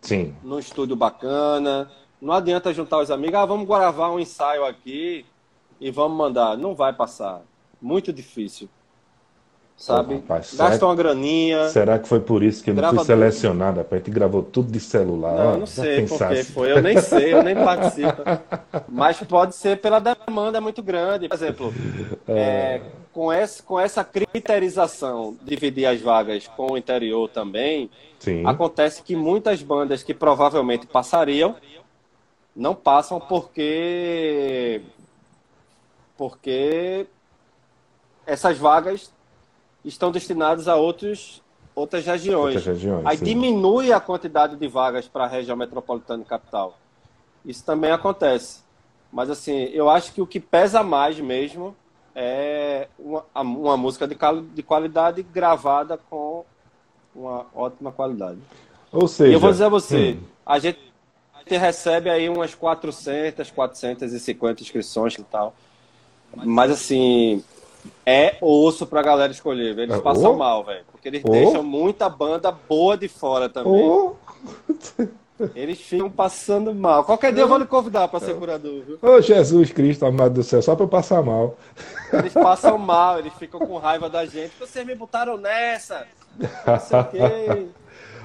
[0.00, 0.34] Sim.
[0.42, 1.90] Num estúdio bacana.
[2.20, 5.24] Não adianta juntar os amigos, ah, vamos gravar um ensaio aqui
[5.80, 6.56] e vamos mandar.
[6.58, 7.40] Não vai passar.
[7.80, 8.68] Muito difícil.
[9.74, 10.14] sabe?
[10.14, 11.70] Ô, rapaz, Gasta uma graninha.
[11.70, 13.78] Será que foi por isso que eu não fui selecionado?
[13.78, 14.02] rapaz?
[14.02, 15.34] A gente gravou tudo de celular.
[15.34, 16.52] Não, ó, não sei por que pensasse.
[16.52, 18.22] foi, eu nem sei, eu nem participo.
[18.86, 21.26] Mas pode ser pela demanda muito grande.
[21.28, 21.72] Por exemplo,
[22.28, 22.82] é,
[23.12, 28.46] com, essa, com essa criterização, dividir as vagas com o interior também, Sim.
[28.46, 31.56] acontece que muitas bandas que provavelmente passariam
[32.54, 34.82] não passam porque
[36.16, 37.06] porque
[38.26, 39.10] essas vagas
[39.84, 41.42] estão destinadas a outros
[41.74, 42.56] outras regiões.
[42.56, 43.24] Outras regiões, Aí sim.
[43.24, 46.76] diminui a quantidade de vagas para a região metropolitana e capital.
[47.44, 48.60] Isso também acontece.
[49.10, 51.74] Mas assim, eu acho que o que pesa mais mesmo
[52.22, 54.14] é uma, uma música de,
[54.54, 56.44] de qualidade gravada com
[57.14, 58.38] uma ótima qualidade.
[58.92, 60.78] Ou seja, E eu vou dizer a você, hum, a, gente,
[61.34, 65.54] a gente recebe aí umas 400, 450 inscrições e tal.
[66.36, 67.42] Mas assim,
[68.04, 69.74] é osso pra galera escolher.
[69.74, 69.86] velho.
[69.90, 70.84] Eles É, passam mal, velho.
[70.92, 71.30] Porque eles Ô.
[71.30, 73.82] deixam muita banda boa de fora também.
[73.82, 74.14] Ô,
[75.54, 77.04] Eles ficam passando mal.
[77.04, 78.98] Qualquer dia eu vou lhe convidar pra ser curador, viu?
[79.00, 81.56] ô, Jesus Cristo, amado do céu, só pra eu passar mal.
[82.12, 84.52] Eles passam mal, eles ficam com raiva da gente.
[84.58, 86.06] Vocês me botaram nessa.
[86.38, 87.66] Não sei o quê.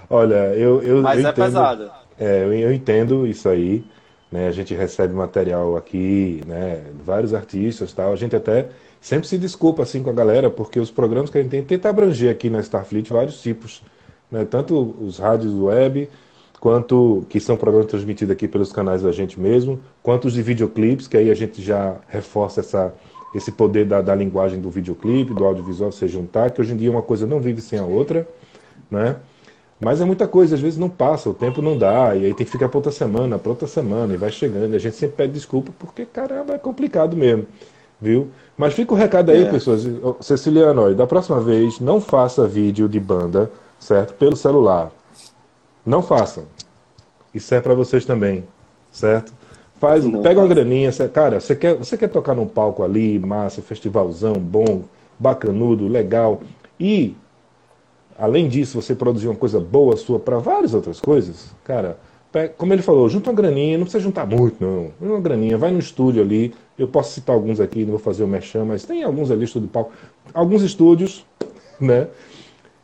[0.10, 1.92] Olha, eu, eu, Mas eu é entendo, pesado.
[2.20, 3.84] É, eu, eu entendo isso aí.
[4.32, 4.48] Né?
[4.48, 6.84] A gente recebe material aqui, né?
[7.04, 8.12] Vários artistas tal.
[8.12, 8.68] A gente até
[9.00, 11.90] sempre se desculpa assim com a galera, porque os programas que a gente tem tenta
[11.90, 13.82] abranger aqui na Starfleet vários tipos.
[14.30, 14.46] Né?
[14.46, 16.10] Tanto os rádios web,
[16.66, 21.08] quanto que são programas transmitidos aqui pelos canais da gente mesmo, quanto os de videoclipes,
[21.08, 22.92] que aí a gente já reforça essa,
[23.36, 26.90] esse poder da, da linguagem do videoclipe, do audiovisual se juntar, que hoje em dia
[26.90, 28.28] uma coisa não vive sem a outra,
[28.90, 29.18] né?
[29.80, 32.44] Mas é muita coisa, às vezes não passa, o tempo não dá, e aí tem
[32.44, 34.74] que ficar para outra semana, para outra semana, e vai chegando.
[34.74, 37.46] E a gente sempre pede desculpa, porque, caramba, é complicado mesmo,
[38.02, 38.30] viu?
[38.58, 39.52] Mas fica o recado aí, É.
[39.52, 39.88] pessoas.
[40.20, 44.16] Ceciliano, da próxima vez, não faça vídeo de banda, certo?
[44.16, 44.92] Pelo celular.
[45.86, 46.46] Não façam.
[47.34, 48.44] Isso é para vocês também,
[48.92, 49.34] certo?
[49.80, 53.62] Faz, Não pega uma graninha, cara, você quer, você quer tocar num palco ali, massa,
[53.62, 54.84] festivalzão, bom,
[55.20, 56.42] bacanudo, legal,
[56.80, 57.16] e
[58.18, 61.98] além disso, você produzir uma coisa boa sua para várias outras coisas, cara,
[62.58, 64.92] como ele falou, junta uma graninha, não precisa juntar muito, não.
[65.00, 66.54] Uma graninha, vai no estúdio ali.
[66.78, 69.70] Eu posso citar alguns aqui, não vou fazer o merchan, mas tem alguns ali, estúdio
[69.70, 69.94] palco.
[70.34, 71.26] Alguns estúdios,
[71.80, 72.08] né?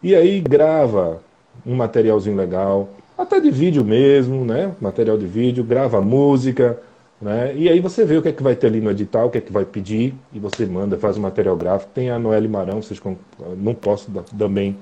[0.01, 1.21] E aí grava
[1.65, 4.71] um materialzinho legal, até de vídeo mesmo, né?
[4.79, 6.79] Material de vídeo, grava música,
[7.21, 7.53] né?
[7.55, 9.37] E aí você vê o que é que vai ter ali no edital, o que
[9.37, 11.91] é que vai pedir, e você manda, faz o material gráfico.
[11.93, 12.99] Tem a Noelle Marão, vocês
[13.57, 14.75] não posso também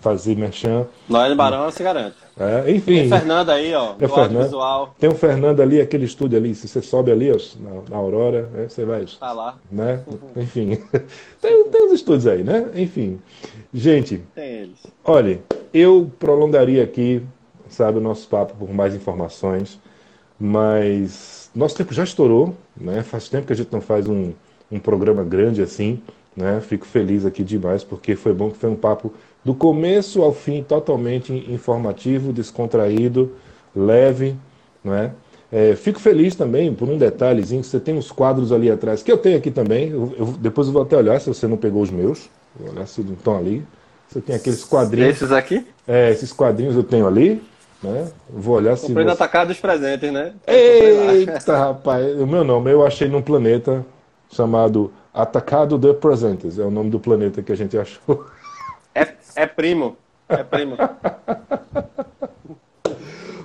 [0.00, 0.86] fazer merchan.
[1.08, 2.16] Nós Barão se garante.
[2.38, 4.18] É, enfim, Tem Fernando aí, ó, É do Fernando.
[4.22, 4.94] audiovisual.
[4.98, 8.48] tem o Fernando ali, aquele estúdio ali, se você sobe ali, ó, na, na Aurora,
[8.52, 9.56] né, você vai Tá lá.
[9.70, 10.00] né?
[10.36, 10.78] Enfim,
[11.40, 12.70] tem, tem os estúdios aí, né?
[12.74, 13.20] Enfim,
[13.74, 14.78] gente, Tem eles.
[15.04, 15.40] olha,
[15.72, 17.22] eu prolongaria aqui,
[17.68, 19.78] sabe, o nosso papo por mais informações,
[20.38, 23.02] mas nosso tempo já estourou, né?
[23.02, 24.32] Faz tempo que a gente não faz um,
[24.72, 26.00] um programa grande assim,
[26.34, 26.60] né?
[26.62, 29.12] Fico feliz aqui demais porque foi bom que foi um papo
[29.44, 33.32] do começo ao fim totalmente informativo, descontraído,
[33.74, 34.36] leve,
[34.84, 35.12] não é?
[35.52, 39.18] É, fico feliz também por um detalhezinho você tem uns quadros ali atrás, que eu
[39.18, 39.88] tenho aqui também.
[39.90, 42.30] Eu, eu- depois eu vou até olhar se você não pegou os meus.
[42.58, 43.64] Vou olhar se não estão ali.
[44.08, 45.16] Você tem aqueles quadrinhos.
[45.16, 45.66] Esses aqui?
[45.88, 47.42] É, esses quadrinhos eu tenho ali.
[47.82, 48.08] Né?
[48.28, 48.86] Vou olhar se.
[48.88, 50.34] Comprei no você- atacado dos presentes, né?
[50.46, 53.84] Eita, rapaz, o meu nome eu achei num planeta
[54.30, 56.58] chamado Atacado de Presentes.
[56.58, 58.24] É o nome do planeta que a gente achou.
[58.94, 59.96] É, é primo.
[60.28, 60.76] É primo.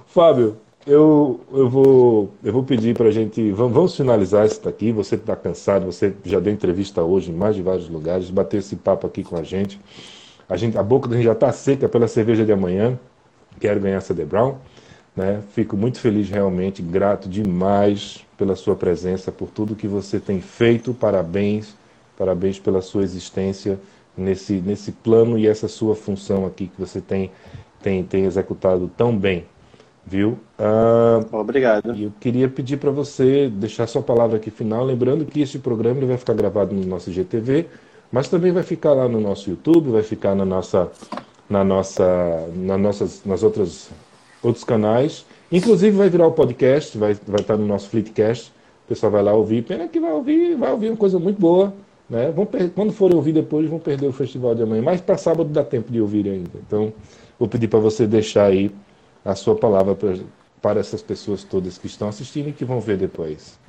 [0.08, 0.58] Fábio,
[0.88, 3.52] eu, eu, vou, eu vou pedir para a gente.
[3.52, 4.92] Vamos, vamos finalizar isso daqui.
[4.92, 8.76] Você está cansado, você já deu entrevista hoje em mais de vários lugares, bater esse
[8.76, 9.80] papo aqui com a gente.
[10.48, 13.00] A, gente, a boca da gente já está seca pela cerveja de amanhã.
[13.60, 14.56] Quero ganhar essa The Brown.
[15.16, 15.42] Né?
[15.54, 20.94] Fico muito feliz, realmente, grato demais pela sua presença, por tudo que você tem feito.
[20.94, 21.76] Parabéns,
[22.18, 23.80] parabéns pela sua existência
[24.18, 27.32] nesse, nesse plano e essa sua função aqui que você tem,
[27.82, 29.46] tem, tem executado tão bem.
[30.08, 30.38] Viu?
[30.60, 31.96] Ah, Obrigado.
[31.96, 35.98] e eu queria pedir para você deixar sua palavra aqui final, lembrando que este programa
[35.98, 37.66] ele vai ficar gravado no nosso GTV,
[38.12, 40.92] mas também vai ficar lá no nosso YouTube, vai ficar na nossa,
[41.50, 43.90] na nossa, na nossas, nas outras
[44.46, 45.26] outros canais.
[45.52, 48.52] Inclusive vai virar o podcast, vai, vai estar no nosso Fleetcast.
[48.86, 49.64] O pessoal vai lá ouvir.
[49.64, 51.74] Pena que vai ouvir, vai ouvir uma coisa muito boa.
[52.10, 52.32] Né?
[52.32, 54.82] Vão quando forem ouvir depois, vão perder o festival de amanhã.
[54.82, 56.52] Mas para sábado dá tempo de ouvir ainda.
[56.56, 56.94] Então,
[57.40, 58.72] vou pedir para você deixar aí
[59.24, 60.16] a sua palavra pra,
[60.62, 63.60] para essas pessoas todas que estão assistindo e que vão ver depois.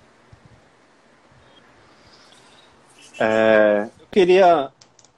[3.19, 4.71] É, eu queria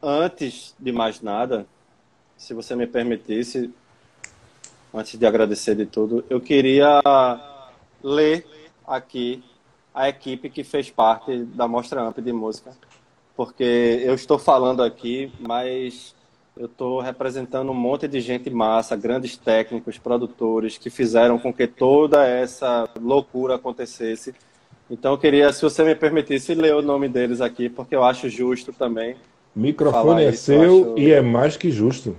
[0.02, 1.66] antes de mais nada,
[2.36, 3.72] se você me permitisse,
[4.94, 7.00] antes de agradecer de tudo, eu queria
[8.02, 8.46] ler
[8.86, 9.42] aqui
[9.92, 12.72] a equipe que fez parte da Mostra Amp de Música,
[13.38, 16.12] porque eu estou falando aqui, mas
[16.56, 21.68] eu estou representando um monte de gente massa, grandes técnicos, produtores, que fizeram com que
[21.68, 24.34] toda essa loucura acontecesse.
[24.90, 28.28] Então eu queria, se você me permitisse, ler o nome deles aqui, porque eu acho
[28.28, 29.14] justo também.
[29.54, 30.98] Microfone é isso, seu acho...
[30.98, 32.16] e é mais que justo.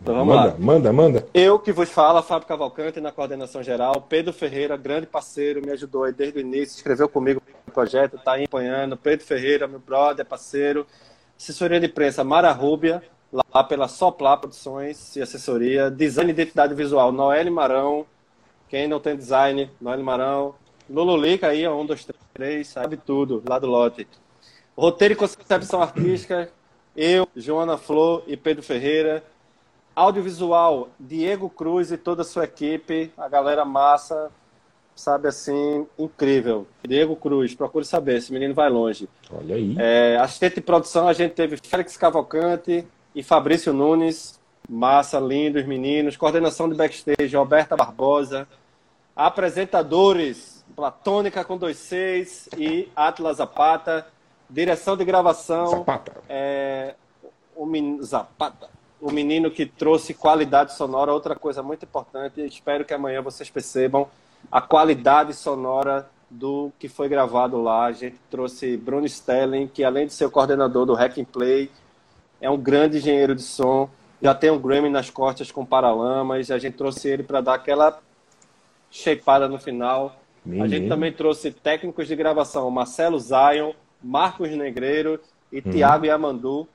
[0.00, 0.54] Então vamos manda, lá.
[0.58, 1.26] Manda, manda.
[1.32, 4.00] Eu que vos falo, Fábio Cavalcante, na coordenação geral.
[4.08, 8.34] Pedro Ferreira, grande parceiro, me ajudou aí desde o início, escreveu comigo o projeto, está
[8.34, 8.96] acompanhando.
[8.96, 10.86] Pedro Ferreira, meu brother, parceiro.
[11.38, 13.02] Assessoria de imprensa Mara Rúbia,
[13.32, 15.90] lá pela Soplá Produções e Assessoria.
[15.90, 18.06] Design e Identidade Visual, Noelle Marão.
[18.68, 20.54] Quem não tem design, Noelle Marão.
[20.88, 24.06] Lululica aí, um, dois, três, sabe tudo, lá do lote.
[24.76, 26.50] Roteiro e concepção artística,
[26.96, 29.22] eu, Joana Flor e Pedro Ferreira.
[29.96, 34.30] Audiovisual, Diego Cruz e toda a sua equipe, a galera massa,
[34.94, 36.66] sabe assim, incrível.
[36.86, 39.08] Diego Cruz, procure saber, esse menino vai longe.
[39.32, 39.74] Olha aí.
[39.78, 46.14] É, assistente de produção, a gente teve Félix Cavalcante e Fabrício Nunes, massa, lindos meninos.
[46.14, 48.46] Coordenação de backstage, Roberta Barbosa.
[49.16, 54.06] Apresentadores, Platônica com dois seis e Atlas Zapata.
[54.50, 55.68] Direção de gravação.
[55.68, 56.12] Zapata.
[56.28, 56.94] É,
[57.56, 57.66] o.
[58.02, 62.40] Zapata o menino que trouxe qualidade sonora, outra coisa muito importante.
[62.40, 64.08] Espero que amanhã vocês percebam
[64.50, 67.86] a qualidade sonora do que foi gravado lá.
[67.86, 71.70] A gente trouxe Bruno Stelling, que além de ser o coordenador do Hack and Play,
[72.40, 73.88] é um grande engenheiro de som.
[74.20, 76.50] Já tem um Grammy nas costas com Paralamas.
[76.50, 78.00] A gente trouxe ele para dar aquela
[78.90, 80.16] shapeada no final.
[80.44, 80.64] Menino.
[80.64, 85.20] A gente também trouxe técnicos de gravação, Marcelo Zion, Marcos Negreiro
[85.52, 85.70] e hum.
[85.70, 86.68] Tiago Yamandu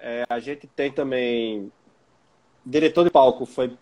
[0.00, 1.70] é, a gente tem também
[2.64, 3.72] diretor de palco foi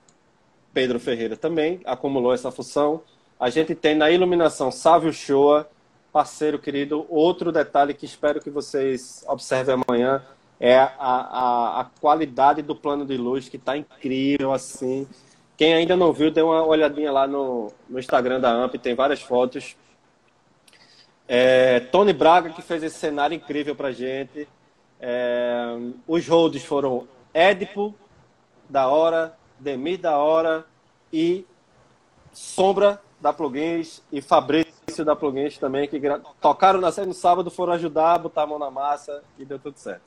[0.73, 3.03] Pedro Ferreira também, acumulou essa função.
[3.41, 5.69] A gente tem na iluminação Sávio Shoa,
[6.13, 7.07] parceiro querido.
[7.09, 10.23] Outro detalhe que espero que vocês observem amanhã
[10.61, 15.07] é a, a, a qualidade do plano de luz, que está incrível, assim.
[15.57, 19.23] Quem ainda não viu, dê uma olhadinha lá no, no Instagram da AMP, tem várias
[19.23, 19.77] fotos.
[21.27, 24.47] É, Tony Braga, que fez esse cenário incrível pra gente.
[25.01, 27.95] É, os holds foram Édipo,
[28.69, 30.67] da hora, Demir da hora
[31.13, 31.47] e
[32.33, 36.01] Sombra da Plugins e Fabrício da Plugins também, que
[36.41, 39.79] tocaram na série no sábado, foram ajudar, botar a mão na massa e deu tudo
[39.79, 40.03] certo.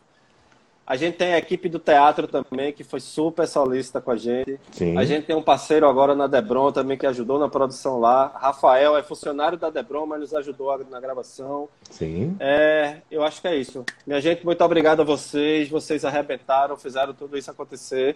[0.89, 4.59] A gente tem a equipe do teatro também, que foi super solícita com a gente.
[4.71, 4.97] Sim.
[4.97, 8.31] A gente tem um parceiro agora na Debron também, que ajudou na produção lá.
[8.33, 11.69] Rafael é funcionário da Debron, mas nos ajudou na gravação.
[11.91, 12.35] Sim.
[12.39, 13.85] É, eu acho que é isso.
[14.07, 15.69] Minha gente, muito obrigado a vocês.
[15.69, 18.15] Vocês arrebentaram, fizeram tudo isso acontecer.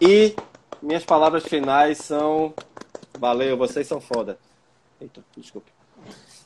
[0.00, 0.36] E
[0.80, 2.54] minhas palavras finais são...
[3.18, 4.38] Valeu, vocês são foda.
[5.00, 5.72] Eita, desculpe.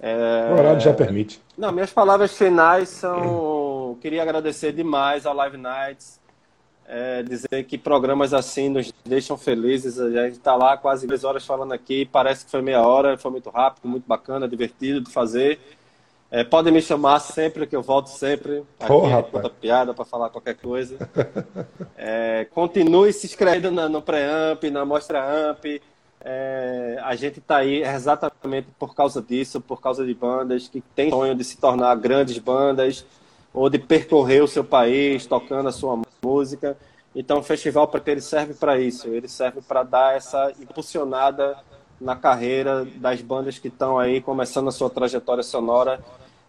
[0.00, 0.48] É...
[0.50, 1.42] O horário já permite.
[1.58, 3.20] Não, minhas palavras finais são.
[3.94, 6.20] Queria agradecer demais ao Live Nights.
[6.86, 9.98] É, dizer que programas assim nos deixam felizes.
[9.98, 12.04] A gente está lá quase duas horas falando aqui.
[12.04, 15.58] Parece que foi meia hora, foi muito rápido, muito bacana, divertido de fazer.
[16.30, 18.64] É, podem me chamar sempre, que eu volto sempre.
[18.80, 19.06] Aqui oh,
[19.38, 20.96] é piada para falar qualquer coisa.
[21.96, 25.64] É, continue se inscrevendo no Pré-Amp, na Mostra Amp.
[26.24, 31.10] É, a gente está aí exatamente por causa disso, por causa de bandas que têm
[31.10, 33.04] sonho de se tornar grandes bandas
[33.52, 36.76] ou de percorrer o seu país tocando a sua música.
[37.14, 39.08] Então, o festival para ele serve para isso.
[39.08, 41.56] Ele serve para dar essa impulsionada
[42.00, 46.00] na carreira das bandas que estão aí começando a sua trajetória sonora.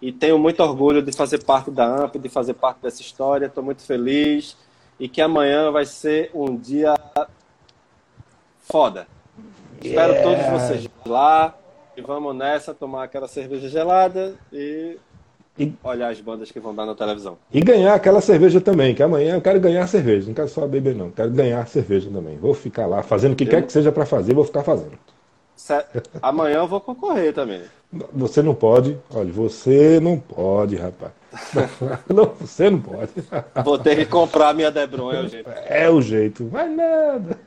[0.01, 3.45] E tenho muito orgulho de fazer parte da AMP, de fazer parte dessa história.
[3.45, 4.57] Estou muito feliz
[4.99, 6.93] e que amanhã vai ser um dia
[8.61, 9.07] foda.
[9.81, 11.53] Espero todos vocês lá.
[11.95, 14.97] E vamos nessa, tomar aquela cerveja gelada e,
[15.57, 17.37] e, olhar as bandas que vão dar na televisão.
[17.51, 20.95] E ganhar aquela cerveja também, que amanhã eu quero ganhar cerveja, não quero só beber,
[20.95, 21.11] não.
[21.11, 22.37] Quero ganhar cerveja também.
[22.37, 23.49] Vou ficar lá fazendo o que eu...
[23.49, 24.97] quer que seja para fazer, vou ficar fazendo.
[26.21, 27.61] Amanhã eu vou concorrer também.
[28.11, 31.11] Você não pode, olha, você não pode, rapaz.
[32.07, 33.11] Não, você não pode.
[33.65, 35.49] Vou ter que comprar minha Debron, é o jeito.
[35.49, 37.39] É o jeito, mas nada.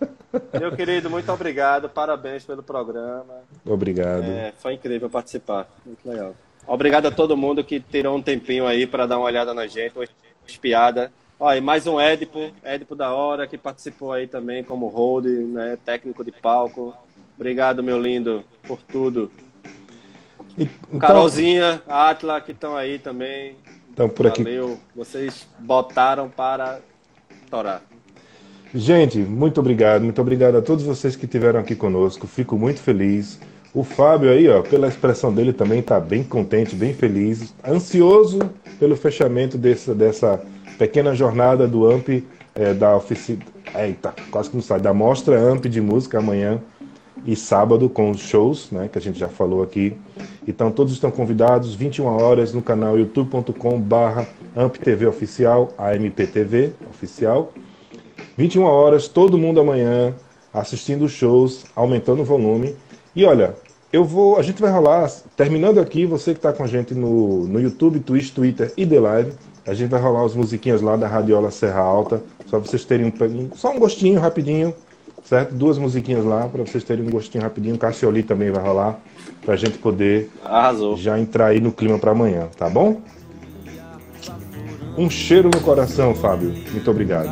[0.59, 3.43] Meu querido, muito obrigado, parabéns pelo programa.
[3.65, 4.25] Obrigado.
[4.25, 6.35] É, foi incrível participar, muito legal.
[6.67, 9.97] Obrigado a todo mundo que tirou um tempinho aí para dar uma olhada na gente,
[9.97, 10.07] uma
[10.47, 11.13] espiada.
[11.39, 15.79] Ó, e mais um Édipo, Édipo da hora, que participou aí também como hold, né,
[15.85, 16.95] técnico de palco.
[17.37, 19.31] Obrigado, meu lindo, por tudo.
[20.57, 20.99] E, então...
[20.99, 23.55] Carolzinha, Atla, que estão aí também
[23.93, 24.43] Então, por aqui.
[24.43, 24.79] Valeu.
[24.95, 26.81] Vocês botaram para
[27.51, 27.83] torar.
[28.75, 30.03] Gente, muito obrigado.
[30.03, 32.27] Muito obrigado a todos vocês que estiveram aqui conosco.
[32.27, 33.39] Fico muito feliz.
[33.77, 38.39] O Fábio aí, ó, pela expressão dele também está bem contente, bem feliz, ansioso
[38.79, 40.43] pelo fechamento dessa, dessa
[40.79, 42.25] pequena jornada do AMP
[42.55, 43.41] é, da oficina.
[43.75, 44.81] Eita, quase que não sai.
[44.81, 46.59] Da mostra AMP de música amanhã
[47.27, 49.95] e sábado com os shows, né, que a gente já falou aqui.
[50.49, 54.27] Então todos estão convidados, 21 horas no canal youtube.com/barra
[54.57, 57.53] AmpTV oficial, AMPTV oficial.
[58.39, 60.15] 21 horas, todo mundo amanhã
[60.51, 62.75] assistindo os shows, aumentando o volume.
[63.15, 63.55] E olha,
[63.93, 67.47] eu vou, a gente vai rolar, terminando aqui, você que está com a gente no,
[67.47, 69.33] no YouTube, Twitch, Twitter e The Live,
[69.67, 73.07] a gente vai rolar as musiquinhas lá da Radiola Serra Alta, só para vocês terem
[73.07, 74.75] um, só um gostinho rapidinho,
[75.25, 75.55] certo?
[75.55, 77.77] Duas musiquinhas lá para vocês terem um gostinho rapidinho.
[77.79, 78.99] Cassioli também vai rolar
[79.45, 80.97] para a gente poder Arrasou.
[80.97, 83.01] já entrar aí no clima para amanhã, tá bom?
[84.97, 86.55] Um cheiro no coração, Fábio.
[86.73, 87.31] Muito obrigado.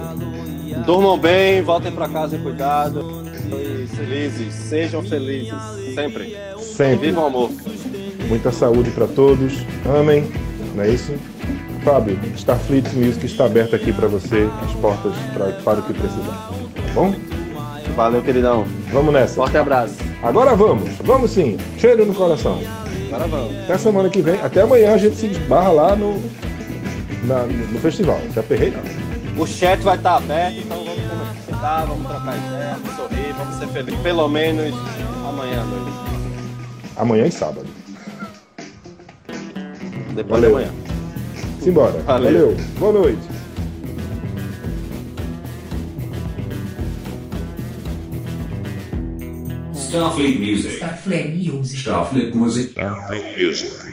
[0.85, 3.24] Durmam bem, voltem para casa em cuidado.
[3.53, 5.55] E felizes, sejam felizes,
[5.95, 6.37] sempre.
[6.59, 7.07] Sempre.
[7.09, 7.51] Viva o amor.
[8.29, 9.53] Muita saúde para todos.
[9.99, 10.25] Amém.
[10.75, 11.13] Não é isso?
[11.85, 16.51] Fábio, Starfleet Music está aberta aqui para você, as portas pra, para o que precisar.
[16.75, 17.15] Tá bom?
[17.95, 18.65] Valeu, queridão.
[18.91, 19.35] Vamos nessa.
[19.35, 19.97] Forte abraço.
[20.23, 20.89] Agora vamos.
[21.05, 21.59] Vamos sim.
[21.79, 22.59] Cheiro no coração.
[23.09, 23.57] Agora vamos.
[23.65, 24.41] Até semana que vem.
[24.41, 26.21] Até amanhã a gente se esbarra lá no,
[27.25, 28.19] na- no festival.
[28.33, 29.43] Se aperrei, não.
[29.43, 30.94] O chat vai estar aberto, então vamos
[31.65, 34.01] conversar, vamos trocar ideia, vamos sorrir, vamos ser felizes.
[34.01, 34.75] Pelo menos
[35.27, 35.97] amanhã à noite.
[36.97, 37.67] Amanhã e sábado.
[40.15, 40.59] Depois Valeu.
[40.59, 40.73] de amanhã.
[41.61, 41.99] Simbora.
[42.03, 42.33] Valeu.
[42.33, 42.57] Valeu.
[42.79, 43.23] Boa noite.
[49.75, 50.77] Starfleet Music.
[50.77, 51.81] Starfleet Music.
[51.81, 52.71] Starfleet Music.
[52.73, 53.84] Starfleet Music.